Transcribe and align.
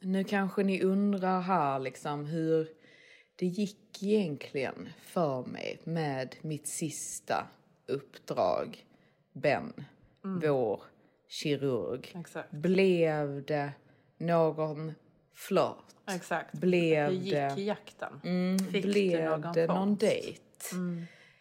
Nu 0.00 0.24
kanske 0.24 0.62
ni 0.62 0.82
undrar 0.82 1.40
här 1.40 1.78
liksom 1.78 2.26
hur 2.26 2.68
det 3.36 3.46
gick 3.46 4.02
egentligen 4.02 4.88
för 5.02 5.42
mig 5.42 5.78
med 5.84 6.36
mitt 6.42 6.68
sista 6.68 7.46
uppdrag. 7.86 8.84
Ben, 9.32 9.72
vår 10.22 10.80
kirurg. 11.28 12.12
Exakt. 12.20 12.50
Blev 12.52 13.44
det 13.44 13.72
någon 14.18 14.92
flört? 15.34 15.84
Exakt. 16.10 16.52
Blev 16.54 17.06
Hur 17.06 17.12
gick 17.12 17.32
det- 17.32 17.62
jakten? 17.62 18.20
Mm, 18.24 18.58
Fick 18.58 18.82
du 18.84 18.92
blev 18.92 19.30
någon 19.40 19.52
det 19.52 19.66
någon 19.66 19.96
dejt? 19.96 20.40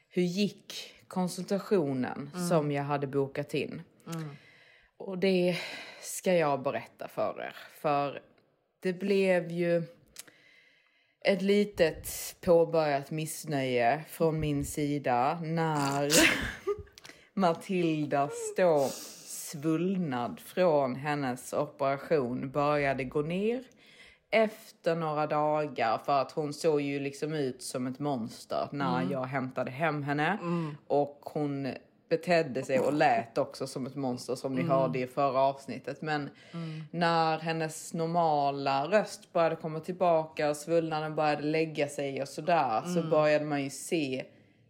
Hur 0.10 0.22
gick 0.24 0.74
konsultationen 1.08 2.30
som 2.50 2.72
jag 2.72 2.84
hade 2.84 3.08
bokat 3.08 3.54
in? 3.54 3.82
Och 4.98 5.18
det 5.18 5.58
ska 6.02 6.34
jag 6.34 6.62
berätta 6.64 7.08
för 7.08 7.42
er. 7.42 7.56
För 7.82 8.22
det 8.86 8.94
blev 8.94 9.52
ju 9.52 9.84
ett 11.22 11.42
litet 11.42 12.36
påbörjat 12.42 13.12
missnöje 13.12 14.04
från 14.10 14.40
min 14.40 14.66
sida 14.66 15.40
när 15.44 16.12
Matildas 17.34 18.54
då 18.58 18.90
svullnad 19.26 20.40
från 20.40 20.96
hennes 20.96 21.54
operation 21.54 22.52
började 22.52 23.04
gå 23.04 23.22
ner 23.22 23.64
efter 24.32 24.96
några 24.96 25.28
dagar 25.28 25.98
för 25.98 26.22
att 26.22 26.32
hon 26.32 26.54
såg 26.54 26.82
ju 26.82 27.00
liksom 27.00 27.34
ut 27.34 27.62
som 27.62 27.88
ett 27.88 28.00
monster 28.00 28.70
när 28.72 29.08
jag 29.12 29.24
hämtade 29.26 29.72
hem 29.72 30.04
henne. 30.04 30.38
Och 30.88 31.20
hon 31.24 31.74
betedde 32.10 32.64
sig 32.64 32.80
och 32.80 32.94
lät 32.94 33.38
också 33.38 33.68
som 33.68 33.86
ett 33.86 33.96
monster 33.96 34.36
som 34.36 34.56
ni 34.56 34.62
hörde 34.64 35.00
i 35.00 35.08
förra 35.08 35.40
avsnittet 35.40 36.02
men 36.02 36.30
när 36.92 37.40
hennes 37.40 37.94
normala 37.94 38.88
röst 38.88 39.34
började 39.34 39.56
komma 39.56 39.80
tillbaka 39.80 40.50
och 40.50 40.58
svullnaden 40.58 41.16
började 41.16 41.44
lägga 41.44 41.88
sig 41.88 42.22
och 42.22 42.28
sådär 42.28 42.82
så 42.82 43.04
började 43.04 43.46
man 43.46 43.64
ju 43.64 43.70
se 43.70 44.26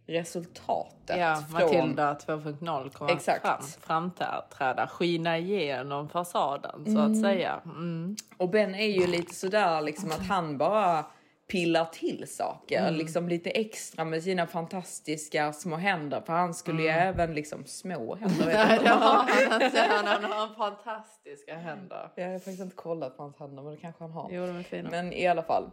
resultatet 0.06 1.16
Ja, 1.18 1.42
från 1.50 1.62
Matilda 1.62 2.14
2.0 2.14 2.90
kommer 2.90 3.12
Exakt. 3.12 3.46
fram, 3.80 4.10
framträda, 4.10 4.86
skina 4.86 5.38
igenom 5.38 6.08
fasaden 6.08 6.84
så 6.94 6.98
att 6.98 7.20
säga. 7.20 7.60
Mm. 7.64 8.16
Och 8.36 8.50
Ben 8.50 8.74
är 8.74 8.86
ju 8.86 9.06
lite 9.06 9.34
sådär 9.34 9.80
liksom 9.80 10.10
att 10.10 10.26
han 10.26 10.58
bara 10.58 11.04
pillar 11.48 11.84
till 11.84 12.26
saker. 12.28 12.80
Mm. 12.80 12.94
Liksom 12.94 13.28
lite 13.28 13.50
extra 13.50 14.04
med 14.04 14.22
sina 14.22 14.46
fantastiska 14.46 15.52
små 15.52 15.76
händer. 15.76 16.22
För 16.26 16.32
han 16.32 16.54
skulle 16.54 16.82
ju 16.82 16.88
även 16.88 17.34
liksom 17.34 17.64
små 17.64 18.14
händer. 18.20 18.46
vet 18.46 18.82
jag 18.84 19.24
inte. 19.64 19.80
Han 20.04 20.24
har 20.24 20.54
fantastiska 20.54 21.56
händer. 21.56 22.10
Jag 22.14 22.28
har 22.28 22.38
faktiskt 22.38 22.60
inte 22.60 22.76
kollat 22.76 23.16
på 23.16 23.22
hans 23.22 23.38
händer 23.38 23.62
men 23.62 23.74
det 23.74 23.80
kanske 23.80 24.04
han 24.04 24.12
har. 24.12 24.28
Jo, 24.32 24.46
de 24.46 24.56
är 24.56 24.62
fina. 24.62 24.90
Men 24.90 25.12
i 25.12 25.26
alla 25.26 25.42
fall. 25.42 25.70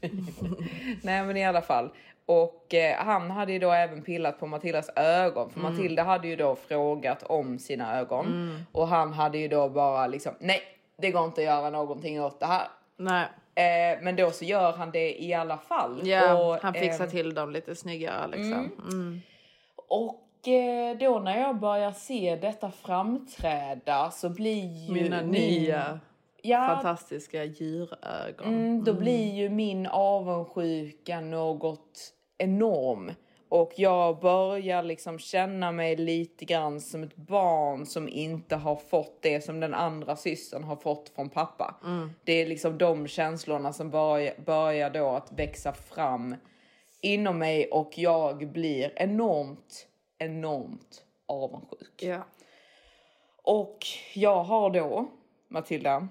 Nej 1.02 1.24
men 1.24 1.36
i 1.36 1.44
alla 1.44 1.62
fall. 1.62 1.90
Och 2.26 2.74
eh, 2.74 2.96
han 3.04 3.30
hade 3.30 3.52
ju 3.52 3.58
då 3.58 3.70
även 3.72 4.02
pillat 4.02 4.40
på 4.40 4.46
Matildas 4.46 4.90
ögon. 4.96 5.50
För 5.50 5.60
Matilda 5.60 6.02
hade 6.02 6.28
ju 6.28 6.36
då 6.36 6.56
frågat 6.56 7.22
om 7.22 7.58
sina 7.58 7.98
ögon. 7.98 8.26
Och 8.72 8.88
han 8.88 9.12
hade 9.12 9.38
ju 9.38 9.48
då 9.48 9.68
bara 9.68 10.06
liksom, 10.06 10.34
nej 10.38 10.60
det 10.98 11.10
går 11.10 11.24
inte 11.24 11.40
att 11.40 11.44
göra 11.44 11.70
någonting 11.70 12.22
åt 12.22 12.40
det 12.40 12.46
här. 12.46 12.66
Nej, 12.96 13.26
Eh, 13.58 13.98
men 14.02 14.16
då 14.16 14.30
så 14.30 14.44
gör 14.44 14.72
han 14.72 14.90
det 14.90 15.22
i 15.22 15.34
alla 15.34 15.58
fall. 15.58 16.00
ja, 16.08 16.34
och, 16.34 16.62
han 16.62 16.74
fixar 16.74 17.04
ehm, 17.04 17.10
till 17.10 17.34
dem 17.34 17.50
lite 17.50 17.74
snyggare 17.74 18.26
liksom. 18.26 18.70
Mm. 18.92 19.20
Och 19.88 20.48
eh, 20.48 20.98
då 20.98 21.18
när 21.18 21.40
jag 21.40 21.56
börjar 21.56 21.92
se 21.92 22.38
detta 22.40 22.70
framträda 22.70 24.10
så 24.10 24.28
blir 24.28 24.86
ju 24.86 24.92
Mina 24.92 25.22
min- 25.22 25.30
nya 25.30 26.00
ja, 26.42 26.66
fantastiska 26.66 27.44
djurögon. 27.44 28.46
mm, 28.46 28.84
då 28.84 28.92
blir 28.92 29.34
ju 29.34 29.48
min 29.48 29.86
avundsjuka 29.86 31.20
något 31.20 32.12
enorm. 32.38 33.12
Och 33.48 33.72
jag 33.76 34.20
börjar 34.20 34.82
liksom 34.82 35.18
känna 35.18 35.72
mig 35.72 35.96
lite 35.96 36.44
grann 36.44 36.80
som 36.80 37.02
ett 37.02 37.16
barn 37.16 37.86
som 37.86 38.08
inte 38.08 38.56
har 38.56 38.76
fått 38.76 39.22
det 39.22 39.44
som 39.44 39.60
den 39.60 39.74
andra 39.74 40.16
systern 40.16 40.64
har 40.64 40.76
fått 40.76 41.08
från 41.08 41.28
pappa. 41.28 41.74
Det 42.24 42.32
är 42.32 42.46
liksom 42.46 42.78
de 42.78 43.06
känslorna 43.06 43.72
som 43.72 43.90
börjar, 43.90 44.34
börjar 44.44 44.90
då 44.90 45.08
att 45.08 45.32
växa 45.32 45.72
fram 45.72 46.34
inom 47.00 47.38
mig 47.38 47.70
och 47.70 47.98
jag 47.98 48.52
blir 48.52 48.92
enormt, 48.96 49.86
enormt 50.18 51.04
avundsjuk. 51.26 52.02
Ja. 52.02 52.26
Och 53.42 53.78
jag 54.14 54.42
har 54.44 54.70
då, 54.70 55.10
Matilda, 55.48 56.08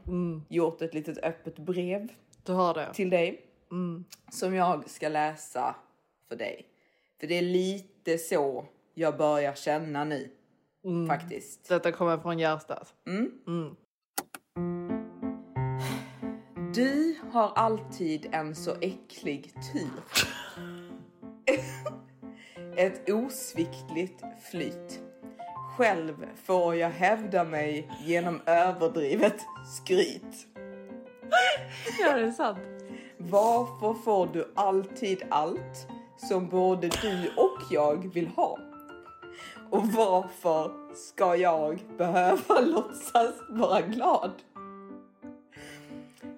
gjort 0.50 0.82
ett 0.82 0.94
litet 0.94 1.18
öppet 1.18 1.60
brev 1.60 2.08
till 2.94 3.10
dig 3.10 3.42
som 4.32 4.56
jag 4.56 4.90
ska 4.90 5.10
läsa 5.10 5.76
för 6.30 6.36
dig. 6.36 6.66
För 7.20 7.28
det 7.28 7.38
är 7.38 7.42
lite 7.42 8.18
så 8.18 8.66
jag 8.94 9.18
börjar 9.18 9.54
känna 9.54 10.04
nu. 10.04 10.30
Faktiskt. 11.08 11.70
Detta 11.70 11.92
kommer 11.92 12.18
från 12.18 12.40
hjärtat. 12.40 12.94
Du 16.74 17.16
har 17.32 17.52
alltid 17.56 18.28
en 18.32 18.56
så 18.56 18.76
äcklig 18.82 19.54
tur. 19.74 20.04
Ett 22.78 23.10
osviktligt 23.10 24.24
flyt. 24.52 25.00
Själv 25.78 26.26
får 26.36 26.76
jag 26.76 26.90
hävda 26.90 27.44
mig 27.44 27.92
genom 28.06 28.42
överdrivet 28.46 29.42
skryt. 29.78 30.48
Ja, 32.00 32.16
det 32.16 32.28
är 32.28 32.32
sant. 32.32 32.60
Varför 33.18 33.94
får 33.94 34.28
du 34.34 34.52
alltid 34.56 35.24
allt 35.30 35.88
som 36.18 36.50
både 36.50 36.88
du 36.88 37.32
och 37.38 37.62
jag 37.70 38.14
vill 38.14 38.28
ha? 38.28 38.60
Och 39.70 39.88
varför 39.88 40.72
ska 40.96 41.36
jag 41.36 41.80
behöva 41.98 42.60
låtsas 42.62 43.34
vara 43.50 43.82
glad? 43.82 44.32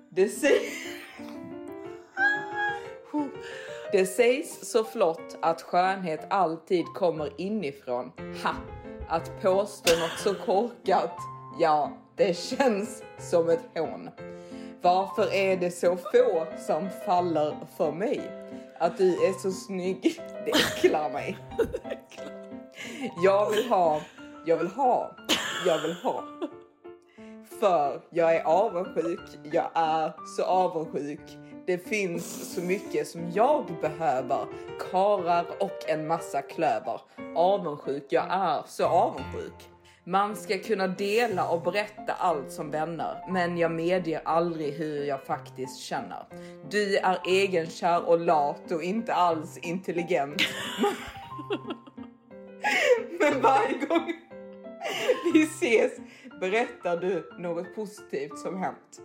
Det, 0.10 0.30
sägs... 0.30 0.74
Det 3.92 4.06
sägs 4.06 4.72
så 4.72 4.84
flott 4.84 5.38
att 5.42 5.62
skönhet 5.62 6.28
alltid 6.30 6.86
kommer 6.86 7.42
inifrån. 7.42 8.12
Ha! 8.44 8.54
Att 9.08 9.42
påstå 9.42 10.00
något 10.00 10.20
så 10.20 10.36
korkat, 10.46 11.18
ja, 11.60 11.92
det 12.16 12.38
känns 12.38 13.04
som 13.18 13.50
ett 13.50 13.70
hån. 13.76 14.10
Varför 14.82 15.34
är 15.34 15.58
det 15.58 15.72
så 15.72 15.98
få 15.98 16.46
som 16.68 16.90
faller 17.06 17.56
för 17.78 17.92
mig? 17.92 18.22
Att 18.80 18.98
du 18.98 19.26
är 19.26 19.34
så 19.34 19.52
snygg, 19.52 20.22
det 20.46 20.52
äcklar 20.52 21.10
mig. 21.10 21.38
Jag 23.24 23.50
vill 23.50 23.70
ha, 23.70 24.02
jag 24.46 24.58
vill 24.58 24.68
ha, 24.68 25.16
jag 25.66 25.82
vill 25.82 25.94
ha. 25.94 26.24
För 27.60 28.02
jag 28.10 28.36
är 28.36 28.44
avundsjuk, 28.44 29.20
jag 29.52 29.70
är 29.74 30.14
så 30.38 30.44
avundsjuk. 30.44 31.38
Det 31.66 31.78
finns 31.78 32.54
så 32.56 32.62
mycket 32.62 33.08
som 33.08 33.32
jag 33.32 33.66
behöver. 33.82 34.46
Karar 34.92 35.46
och 35.60 35.90
en 35.90 36.08
massa 36.08 36.42
klöver. 36.42 37.02
Avundsjuk, 37.36 38.06
jag 38.10 38.26
är 38.30 38.64
så 38.68 38.86
avundsjuk. 38.86 39.70
Man 40.04 40.36
ska 40.36 40.58
kunna 40.58 40.88
dela 40.88 41.50
och 41.50 41.62
berätta 41.62 42.14
allt 42.14 42.52
som 42.52 42.72
vänner, 42.72 43.26
men 43.30 43.58
jag 43.58 43.72
medger 43.72 44.22
aldrig 44.26 44.74
hur 44.74 45.04
jag 45.04 45.24
faktiskt 45.24 45.80
känner. 45.80 46.26
Du 46.70 46.98
är 46.98 47.20
egenkär 47.26 48.10
och 48.10 48.20
lat 48.20 48.72
och 48.72 48.84
inte 48.84 49.14
alls 49.14 49.58
intelligent. 49.58 50.42
men 53.20 53.42
varje 53.42 53.86
gång 53.88 54.14
vi 55.34 55.44
ses 55.44 55.92
berättar 56.40 56.98
du 56.98 57.32
något 57.40 57.76
positivt 57.76 58.40
som 58.40 58.58
hänt. 58.58 59.02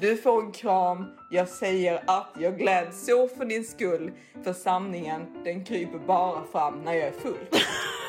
Du 0.00 0.16
får 0.16 0.42
en 0.42 0.52
kram, 0.52 1.06
jag 1.30 1.48
säger 1.48 2.02
att 2.06 2.36
jag 2.40 2.58
gläds 2.58 3.06
så 3.06 3.28
för 3.28 3.44
din 3.44 3.64
skull, 3.64 4.12
för 4.44 4.52
sanningen 4.52 5.42
den 5.44 5.64
kryper 5.64 5.98
bara 5.98 6.44
fram 6.52 6.82
när 6.82 6.92
jag 6.92 7.08
är 7.08 7.12
full. 7.12 7.46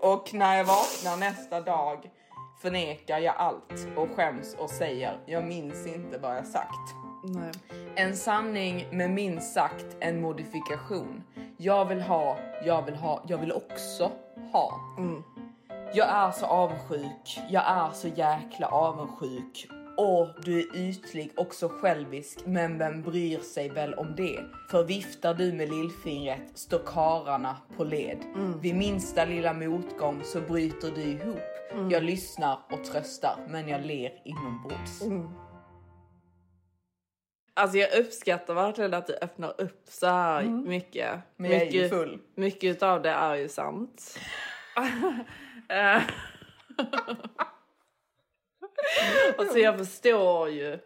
Och 0.00 0.34
när 0.34 0.56
jag 0.56 0.64
vaknar 0.64 1.16
nästa 1.16 1.60
dag 1.60 2.10
förnekar 2.62 3.18
jag 3.18 3.34
allt 3.36 3.86
och 3.96 4.08
skäms 4.16 4.54
och 4.54 4.70
säger 4.70 5.20
jag 5.26 5.44
minns 5.44 5.86
inte 5.86 6.18
vad 6.18 6.36
jag 6.36 6.46
sagt. 6.46 6.94
Nej. 7.24 7.52
En 7.96 8.16
sanning 8.16 8.86
med 8.92 9.10
minst 9.10 9.54
sagt 9.54 9.96
en 10.00 10.20
modifikation. 10.20 11.22
Jag 11.56 11.84
vill 11.84 12.00
ha, 12.00 12.36
jag 12.64 12.82
vill 12.82 12.94
ha, 12.94 13.22
jag 13.26 13.38
vill 13.38 13.52
också 13.52 14.10
ha. 14.52 14.80
Jag 15.94 16.08
är 16.08 16.30
så 16.30 16.46
avundsjuk, 16.46 17.40
jag 17.48 17.62
är 17.66 17.90
så 17.92 18.08
jäkla 18.08 18.66
avundsjuk. 18.66 19.68
Och 19.98 20.28
du 20.44 20.58
är 20.60 20.76
ytlig 20.76 21.32
och 21.36 21.54
så 21.54 21.68
självisk, 21.68 22.46
men 22.46 22.78
vem 22.78 23.02
bryr 23.02 23.38
sig 23.38 23.68
väl 23.68 23.94
om 23.94 24.14
det? 24.16 24.44
För 24.70 24.84
viftar 24.84 25.34
du 25.34 25.52
med 25.52 25.68
lillfingret 25.68 26.58
står 26.58 26.78
kararna 26.86 27.56
på 27.76 27.84
led. 27.84 28.18
Vid 28.62 28.74
minsta 28.74 29.24
lilla 29.24 29.52
motgång 29.52 30.20
så 30.24 30.40
bryter 30.40 30.90
du 30.94 31.02
ihop. 31.02 31.40
Jag 31.90 32.02
lyssnar 32.02 32.58
och 32.70 32.84
tröstar, 32.84 33.46
men 33.48 33.68
jag 33.68 33.86
ler 33.86 34.22
inombords. 34.24 35.02
Alltså 37.54 37.78
jag 37.78 38.00
uppskattar 38.00 38.54
verkligen 38.54 38.94
att 38.94 39.06
du 39.06 39.14
öppnar 39.14 39.60
upp 39.60 39.82
så 39.88 40.06
här 40.06 40.42
mycket. 40.42 41.10
Mm. 41.10 41.20
Men 41.36 41.50
jag 41.50 41.62
är 41.62 41.66
ju 41.66 41.82
mycket, 41.82 41.90
full. 41.90 42.20
Mycket 42.34 42.82
av 42.82 43.02
det 43.02 43.10
är 43.10 43.34
ju 43.34 43.48
sant. 43.48 44.18
Eh. 49.00 49.34
och 49.38 49.52
så 49.52 49.58
jag 49.58 49.78
förstår 49.78 50.48
ju 50.50 50.78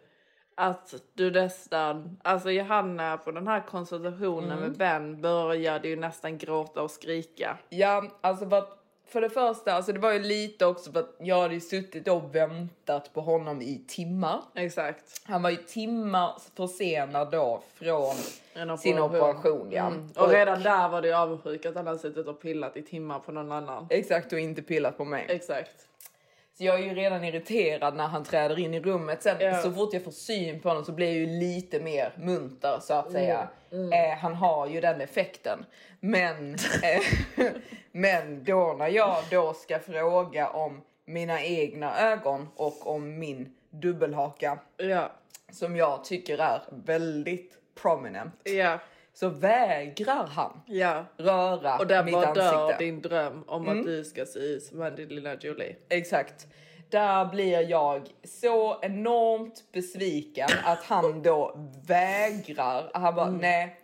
att 0.55 0.93
du 1.13 1.31
nästan, 1.31 2.17
alltså 2.23 2.51
Johanna 2.51 3.17
på 3.17 3.31
den 3.31 3.47
här 3.47 3.61
konsultationen 3.67 4.51
Mm. 4.51 4.59
med 4.59 4.77
Ben 4.77 5.21
började 5.21 5.87
ju 5.87 5.95
nästan 5.95 6.37
gråta 6.37 6.81
och 6.81 6.91
skrika. 6.91 7.57
Ja, 7.69 8.03
alltså 8.21 8.49
för, 8.49 8.57
att, 8.57 8.79
för 9.07 9.21
det 9.21 9.29
första, 9.29 9.73
alltså 9.73 9.93
det 9.93 9.99
var 9.99 10.11
ju 10.11 10.19
lite 10.19 10.65
också 10.65 10.91
för 10.91 10.99
att 10.99 11.15
jag 11.19 11.41
hade 11.41 11.53
ju 11.53 11.59
suttit 11.59 12.07
och 12.07 12.35
väntat 12.35 13.13
på 13.13 13.21
honom 13.21 13.61
i 13.61 13.85
timmar. 13.87 14.41
Exakt. 14.55 15.21
Han 15.25 15.41
var 15.43 15.49
ju 15.49 15.55
timmar 15.57 16.33
försenad 16.55 17.31
då 17.31 17.63
från 17.75 18.15
En 18.53 18.77
sin 18.77 18.99
operation. 18.99 19.67
Ja. 19.71 19.87
Mm. 19.87 20.09
Och 20.17 20.29
redan 20.29 20.61
där 20.63 20.89
var 20.89 21.01
det 21.01 21.07
ju 21.07 21.13
avundsjuk 21.13 21.65
att 21.65 21.75
han 21.75 21.87
hade 21.87 21.99
suttit 21.99 22.27
och 22.27 22.41
pillat 22.41 22.77
i 22.77 22.81
timmar 22.81 23.19
på 23.19 23.31
någon 23.31 23.51
annan. 23.51 23.87
Exakt 23.89 24.33
och 24.33 24.39
inte 24.39 24.61
pillat 24.61 24.97
på 24.97 25.05
mig. 25.05 25.25
Exakt. 25.29 25.87
Så 26.57 26.63
jag 26.63 26.79
är 26.79 26.83
ju 26.83 26.93
redan 26.93 27.23
irriterad 27.23 27.95
när 27.95 28.07
han 28.07 28.23
träder 28.23 28.59
in 28.59 28.73
i 28.73 28.79
rummet. 28.79 29.23
Sen 29.23 29.37
Ja. 29.39 29.57
så 29.61 29.71
fort 29.71 29.93
jag 29.93 30.03
får 30.03 30.11
syn 30.11 30.59
på 30.59 30.69
honom 30.69 30.85
så 30.85 30.91
blir 30.91 31.07
jag 31.07 31.15
ju 31.15 31.25
lite 31.25 31.79
mer 31.79 32.13
munter 32.17 32.77
så 32.81 32.93
Mm. 32.93 33.05
att 33.05 33.11
säga. 33.11 33.47
Eh, 33.71 34.17
han 34.19 34.33
har 34.35 34.67
ju 34.67 34.81
den 34.81 35.01
effekten. 35.01 35.65
Men, 35.99 36.53
eh, 36.83 37.45
men 37.91 38.43
då 38.43 38.75
när 38.79 38.87
jag 38.87 39.15
då 39.31 39.53
ska 39.53 39.79
fråga 39.79 40.49
om 40.49 40.81
mina 41.05 41.41
egna 41.43 41.99
ögon 41.99 42.47
och 42.55 42.87
om 42.87 43.19
min 43.19 43.53
dubbelhaka 43.69 44.59
Ja. 44.77 45.11
som 45.51 45.75
jag 45.75 46.03
tycker 46.03 46.37
är 46.37 46.61
väldigt 46.85 47.53
prominent 47.81 48.33
Ja. 48.43 48.79
Så 49.13 49.29
vägrar 49.29 50.27
han 50.27 50.61
Ja. 50.65 51.05
röra 51.17 51.77
Och 51.77 51.87
där 51.87 52.03
mitt 52.03 52.13
bara 52.13 52.33
dör 52.33 52.63
ansikte. 52.63 52.83
din 52.85 53.01
dröm 53.01 53.43
om 53.47 53.69
att 53.69 53.83
du 53.85 54.03
ska 54.03 54.25
se 54.25 54.39
ut 54.39 54.63
som 54.63 54.81
Angelina 54.81 55.35
Jolie. 55.41 55.75
Exakt. 55.89 56.47
Där 56.89 57.25
blir 57.25 57.69
jag 57.69 58.07
så 58.23 58.79
enormt 58.81 59.63
besviken 59.71 60.47
att 60.65 60.83
han 60.83 61.21
då 61.23 61.69
vägrar. 61.87 62.91
Han 62.93 63.15
bara 63.15 63.29
nej 63.31 63.79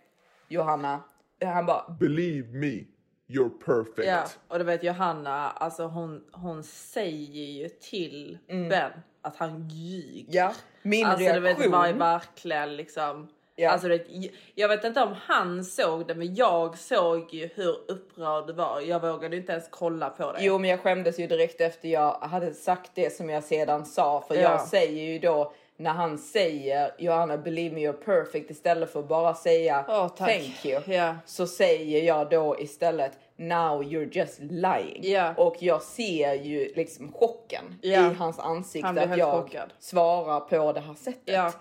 Johanna. 0.48 1.00
Han 1.44 1.66
bara 1.66 1.96
Believe 2.00 2.48
me, 2.58 2.84
you're 3.28 3.64
perfect. 3.64 4.08
Ja, 4.08 4.24
och 4.48 4.58
du 4.58 4.64
vet 4.64 4.82
Johanna, 4.84 5.50
alltså 5.50 5.86
hon, 5.86 6.24
hon 6.32 6.62
säger 6.64 7.44
ju 7.62 7.68
till 7.68 8.38
Ben 8.48 8.90
att 9.22 9.36
han 9.36 9.68
ljuger. 9.68 10.24
ja 10.34 10.52
min 10.82 11.06
alltså 11.06 11.24
du 11.24 11.40
vet 11.40 11.42
reaktion. 11.58 11.72
var 11.72 11.86
ju 11.86 11.92
verkligen 11.92 12.76
liksom 12.76 13.28
Ja. 13.60 13.70
Alltså, 13.70 13.88
du 13.88 13.98
vet, 13.98 14.06
jag 14.54 14.68
vet 14.68 14.84
inte 14.84 15.02
om 15.02 15.14
han 15.26 15.64
såg 15.64 16.06
det 16.06 16.14
men 16.14 16.34
jag 16.34 16.78
såg 16.78 17.34
ju 17.34 17.50
hur 17.54 17.76
upprörd 17.88 18.46
det 18.46 18.52
var. 18.52 18.80
Jag 18.80 19.00
vågade 19.00 19.36
inte 19.36 19.52
ens 19.52 19.68
kolla 19.70 20.10
på 20.10 20.32
det. 20.32 20.38
Jo 20.44 20.58
men 20.58 20.70
jag 20.70 20.80
skämdes 20.80 21.18
ju 21.18 21.26
direkt 21.26 21.60
efter 21.60 21.88
jag 21.88 22.12
hade 22.12 22.54
sagt 22.54 22.90
det 22.94 23.16
som 23.16 23.30
jag 23.30 23.44
sedan 23.44 23.86
sa. 23.86 24.24
För 24.28 24.34
Ja. 24.34 24.40
jag 24.40 24.60
säger 24.60 25.02
ju 25.12 25.18
då 25.18 25.52
när 25.76 25.90
han 25.90 26.18
säger 26.18 26.94
Johanna 26.98 27.36
believe 27.38 27.74
me 27.74 27.80
you're 27.88 27.92
perfect 28.04 28.50
istället 28.50 28.92
för 28.92 29.00
att 29.00 29.08
bara 29.08 29.34
säga 29.34 29.82
tack. 29.82 30.16
thank 30.18 30.64
you. 30.66 30.80
Ja. 30.86 31.14
Så 31.26 31.46
säger 31.46 32.02
jag 32.02 32.30
då 32.30 32.56
istället 32.60 33.12
now 33.36 33.82
you're 33.82 34.08
just 34.18 34.38
lying. 34.40 35.00
Ja. 35.02 35.34
Och 35.36 35.56
jag 35.58 35.82
ser 35.82 36.34
ju 36.34 36.72
liksom 36.76 37.12
chocken 37.12 37.78
Ja. 37.82 38.10
i 38.10 38.14
hans 38.14 38.38
ansikte 38.38 38.86
Han 38.86 38.98
att 38.98 39.18
jag 39.18 39.42
chockad. 39.42 39.72
svarar 39.78 40.40
på 40.40 40.72
det 40.72 40.80
här 40.80 40.94
sättet. 40.94 41.56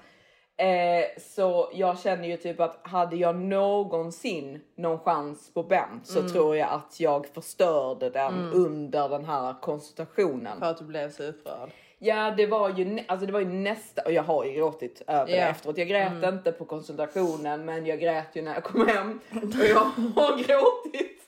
Eh, 0.59 1.05
så 1.21 1.69
jag 1.73 1.99
känner 1.99 2.27
ju 2.27 2.37
typ 2.37 2.59
att 2.59 2.79
hade 2.81 3.15
jag 3.15 3.35
någonsin 3.35 4.61
någon 4.75 4.99
chans 4.99 5.53
på 5.53 5.63
Ben 5.63 6.01
så 6.03 6.19
Mm. 6.19 6.31
tror 6.31 6.55
jag 6.57 6.69
att 6.69 6.99
jag 6.99 7.27
förstörde 7.27 8.09
den 8.09 8.51
under 8.53 9.09
den 9.09 9.25
här 9.25 9.55
konsultationen. 9.61 10.59
För 10.59 10.65
att 10.65 10.77
du 10.77 10.83
blev 10.85 11.11
så 11.11 11.23
upprörd. 11.23 11.69
Ja, 11.99 12.31
det 12.37 12.47
var 12.47 12.69
ju, 12.69 12.99
alltså 13.07 13.25
det 13.25 13.33
var 13.33 13.39
ju 13.39 13.45
nästa, 13.49 14.01
och 14.01 14.11
jag 14.11 14.23
har 14.23 14.45
ju 14.45 14.51
gråtit 14.53 15.01
över 15.07 15.25
det 15.25 15.37
Ja. 15.37 15.47
efteråt. 15.47 15.77
Jag 15.77 15.87
grät 15.87 16.23
inte 16.23 16.51
på 16.51 16.65
konsultationen, 16.65 17.65
men 17.65 17.85
jag 17.85 17.99
grät 17.99 18.35
ju 18.35 18.41
när 18.41 18.53
jag 18.53 18.63
kom 18.63 18.87
hem 18.87 19.19
och 19.31 19.65
jag 19.65 19.79
har 20.15 20.37
gråtit. 20.43 21.21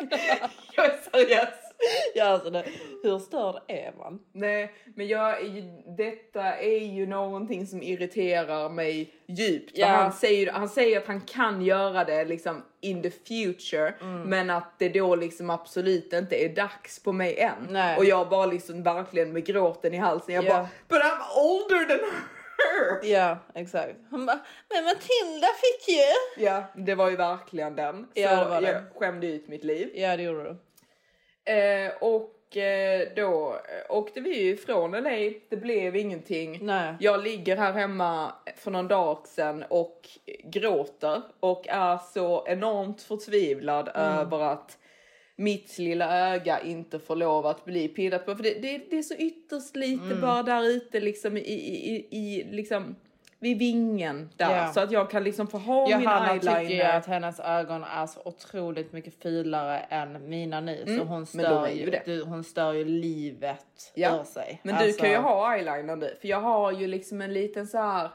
jag 0.76 0.86
är 0.86 0.98
seriös. 1.12 1.48
Ja, 2.14 2.24
alltså 2.24 2.50
det, 2.50 2.64
hur 3.02 3.18
störd 3.18 3.62
är 3.68 3.92
man? 3.98 4.18
Nej, 4.32 4.72
men 4.94 5.06
jag, 5.08 5.40
är 5.40 5.44
ju- 5.46 5.82
detta 5.96 6.42
är 6.56 6.84
ju 6.84 7.06
någonting 7.06 7.66
som 7.66 7.82
irriterar 7.82 8.68
mig 8.68 9.12
djupt. 9.26 9.70
För 9.70 9.78
Ja. 9.80 9.86
Han, 9.86 10.12
säger, 10.12 10.52
han 10.52 10.68
säger 10.68 10.98
att 10.98 11.06
han 11.06 11.20
kan 11.20 11.62
göra 11.62 12.04
det 12.04 12.24
liksom 12.24 12.62
in 12.80 13.02
the 13.02 13.10
future, 13.10 13.94
Mm. 14.00 14.22
men 14.22 14.50
att 14.50 14.78
det 14.78 14.88
då 14.88 15.16
liksom 15.16 15.50
absolut 15.50 16.12
inte 16.12 16.44
är 16.44 16.48
dags 16.48 17.02
på 17.02 17.12
mig 17.12 17.38
än. 17.38 17.66
Nej. 17.70 17.96
Och 17.98 18.04
jag 18.04 18.28
bara 18.28 18.46
liksom 18.46 18.82
verkligen 18.82 19.32
med 19.32 19.46
gråten 19.46 19.94
i 19.94 19.96
halsen, 19.96 20.34
jag 20.34 20.44
Ja. 20.44 20.48
bara 20.50 20.68
But 20.88 20.98
I'm 20.98 21.40
older 21.40 21.84
than 21.84 21.98
her! 21.98 23.08
Ja, 23.10 23.38
exakt. 23.54 23.94
Han 24.10 24.26
bara, 24.26 24.38
men 24.74 24.84
Matilda 24.84 25.46
fick 25.60 25.88
ju. 25.96 26.44
Ja, 26.44 26.64
det 26.76 26.94
var 26.94 27.10
ju 27.10 27.16
verkligen 27.16 27.76
den. 27.76 28.02
Så 28.14 28.20
Ja, 28.20 28.36
det 28.44 28.44
var 28.50 28.62
jag 28.62 28.82
skämde 28.98 29.26
ut 29.26 29.48
mitt 29.48 29.64
liv. 29.64 29.90
Ja, 29.94 30.16
det 30.16 30.22
gjorde 30.22 30.42
du. 30.44 30.56
Eh, 31.46 31.92
och 32.00 32.56
eh, 32.56 33.08
då 33.16 33.56
åkte 33.88 34.20
vi 34.20 34.42
ju 34.42 34.50
ifrån 34.50 34.90
LA, 34.90 35.10
det 35.48 35.56
blev 35.56 35.96
ingenting. 35.96 36.58
Nej. 36.62 36.94
Jag 37.00 37.24
ligger 37.24 37.56
här 37.56 37.72
hemma 37.72 38.32
för 38.56 38.70
någon 38.70 38.88
dag 38.88 39.26
sedan 39.26 39.64
och 39.68 40.08
gråter 40.44 41.22
och 41.40 41.68
är 41.68 41.98
så 42.14 42.44
enormt 42.46 43.02
förtvivlad 43.02 43.88
Mm. 43.94 44.18
över 44.18 44.40
att 44.40 44.78
mitt 45.36 45.78
lilla 45.78 46.32
öga 46.34 46.60
inte 46.60 46.98
får 46.98 47.16
lov 47.16 47.46
att 47.46 47.64
bli 47.64 47.88
pillat 47.88 48.26
på. 48.26 48.36
För 48.36 48.42
det, 48.42 48.54
det, 48.54 48.80
det 48.90 48.98
är 48.98 49.02
så 49.02 49.14
ytterst 49.14 49.76
lite 49.76 50.04
Mm. 50.04 50.20
bara 50.20 50.42
där 50.42 50.62
ute 50.68 51.00
liksom 51.00 51.36
i, 51.36 51.40
i, 51.40 51.96
i, 51.96 52.06
i 52.10 52.44
liksom 52.50 52.96
vid 53.46 53.58
vingen 53.58 54.30
där. 54.36 54.56
Ja. 54.56 54.72
Så 54.72 54.80
att 54.80 54.90
jag 54.90 55.10
kan 55.10 55.24
liksom 55.24 55.46
få 55.46 55.58
ha 55.58 55.90
Johanna 55.90 56.32
min 56.32 56.40
tycker 56.40 56.60
ju 56.60 56.66
eyeliner. 56.66 56.96
att 56.96 57.06
hennes 57.06 57.40
ögon 57.40 57.84
är 57.84 58.06
så 58.06 58.20
otroligt 58.24 58.92
mycket 58.92 59.22
filare 59.22 59.78
än 59.78 60.28
mina 60.28 60.60
nu. 60.60 60.84
så 60.98 61.04
hon 61.04 61.26
stör, 61.26 61.68
ju 61.68 61.98
du, 62.04 62.22
hon 62.22 62.44
stör 62.44 62.72
ju 62.72 62.84
livet 62.84 63.92
Ja. 63.94 64.20
ur 64.20 64.24
sig. 64.24 64.60
Men 64.62 64.74
du 64.78 64.84
Alltså, 64.84 65.00
kan 65.00 65.10
ju 65.10 65.16
ha 65.16 65.54
eyeliner 65.54 65.96
nu, 65.96 66.16
för 66.20 66.28
jag 66.28 66.40
har 66.40 66.72
ju 66.72 66.86
liksom 66.86 67.20
en 67.20 67.32
liten 67.32 67.66
så 67.66 67.78
här. 67.78 68.10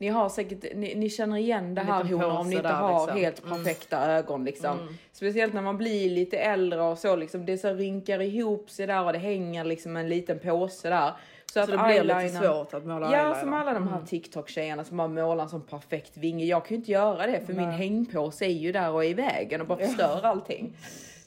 Ni 0.00 0.08
har 0.08 0.28
säkert, 0.28 0.74
ni, 0.74 0.94
ni 0.94 1.10
känner 1.10 1.36
igen 1.36 1.74
det 1.74 1.80
här 1.80 2.04
honor 2.04 2.38
om 2.38 2.48
ni 2.50 2.56
inte 2.56 2.68
där, 2.68 2.74
har 2.74 3.00
liksom. 3.00 3.20
helt 3.20 3.42
perfekta 3.48 4.12
ögon 4.12 4.44
liksom. 4.44 4.96
Speciellt 5.12 5.54
när 5.54 5.62
man 5.62 5.76
blir 5.78 6.10
lite 6.10 6.38
äldre 6.38 6.82
och 6.82 6.98
så 6.98 7.16
liksom, 7.16 7.46
det 7.46 7.58
så 7.58 7.72
rinkar 7.74 8.22
ihop 8.22 8.70
sig 8.70 8.86
där 8.86 9.04
och 9.04 9.12
det 9.12 9.18
hänger 9.18 9.64
liksom 9.64 9.96
en 9.96 10.08
liten 10.08 10.38
påse 10.38 10.88
där. 10.88 11.12
Så, 11.52 11.66
Så 11.66 11.70
det 11.70 11.78
blir 11.78 12.02
lite 12.04 12.28
svårt 12.28 12.74
att 12.74 12.84
måla 12.86 13.06
Ja, 13.12 13.18
eyeliner. 13.18 13.40
som 13.40 13.52
alla 13.52 13.74
de 13.74 13.88
här 13.88 14.00
TikTok-tjejerna 14.06 14.84
som 14.84 14.96
bara 14.96 15.08
målar 15.08 15.44
en 15.44 15.48
sån 15.50 15.62
perfekt 15.62 16.16
vinge. 16.16 16.44
Jag 16.44 16.64
kan 16.64 16.68
ju 16.70 16.76
inte 16.76 16.92
göra 16.92 17.26
det 17.26 17.40
för 17.46 17.52
min 17.52 17.70
hängpåse 17.70 18.44
är 18.44 18.48
ju 18.48 18.72
där 18.72 18.90
och 18.90 19.04
är 19.04 19.08
i 19.08 19.14
vägen 19.14 19.60
och 19.60 19.66
bara 19.66 19.78
förstör 19.78 20.20
allting. 20.22 20.76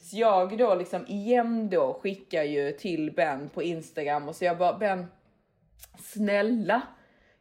Så 0.02 0.16
jag 0.16 0.58
då 0.58 0.74
liksom 0.74 1.06
igen 1.06 1.70
då 1.70 1.98
skickar 2.02 2.42
ju 2.42 2.72
till 2.72 3.12
Ben 3.16 3.48
på 3.48 3.62
Instagram 3.62 4.28
och 4.28 4.36
så 4.36 4.44
jag 4.44 4.58
bara 4.58 4.78
Ben, 4.78 5.06
snälla 5.98 6.82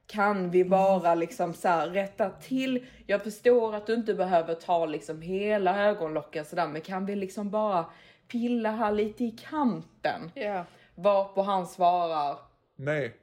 kan 0.08 0.52
vi 0.52 0.66
bara 0.66 1.16
liksom 1.16 1.54
så 1.54 1.68
här 1.68 1.88
rätta 1.88 2.30
till? 2.30 2.86
Jag 3.08 3.24
förstår 3.24 3.76
att 3.76 3.88
du 3.88 3.94
inte 3.94 4.14
behöver 4.14 4.54
ta 4.56 4.86
liksom 4.86 5.22
hela 5.22 5.84
ögonlocken 5.86 6.46
sådär, 6.46 6.68
men 6.68 6.82
kan 6.82 7.06
vi 7.06 7.16
liksom 7.16 7.50
bara 7.50 7.86
pilla 8.28 8.72
här 8.72 8.92
lite 8.92 9.24
i 9.24 9.32
kanten? 9.32 10.32
Ja. 10.34 10.64
Varpå 10.96 11.42
han 11.42 11.68
svarar, 11.68 12.38
Nej, 12.84 13.14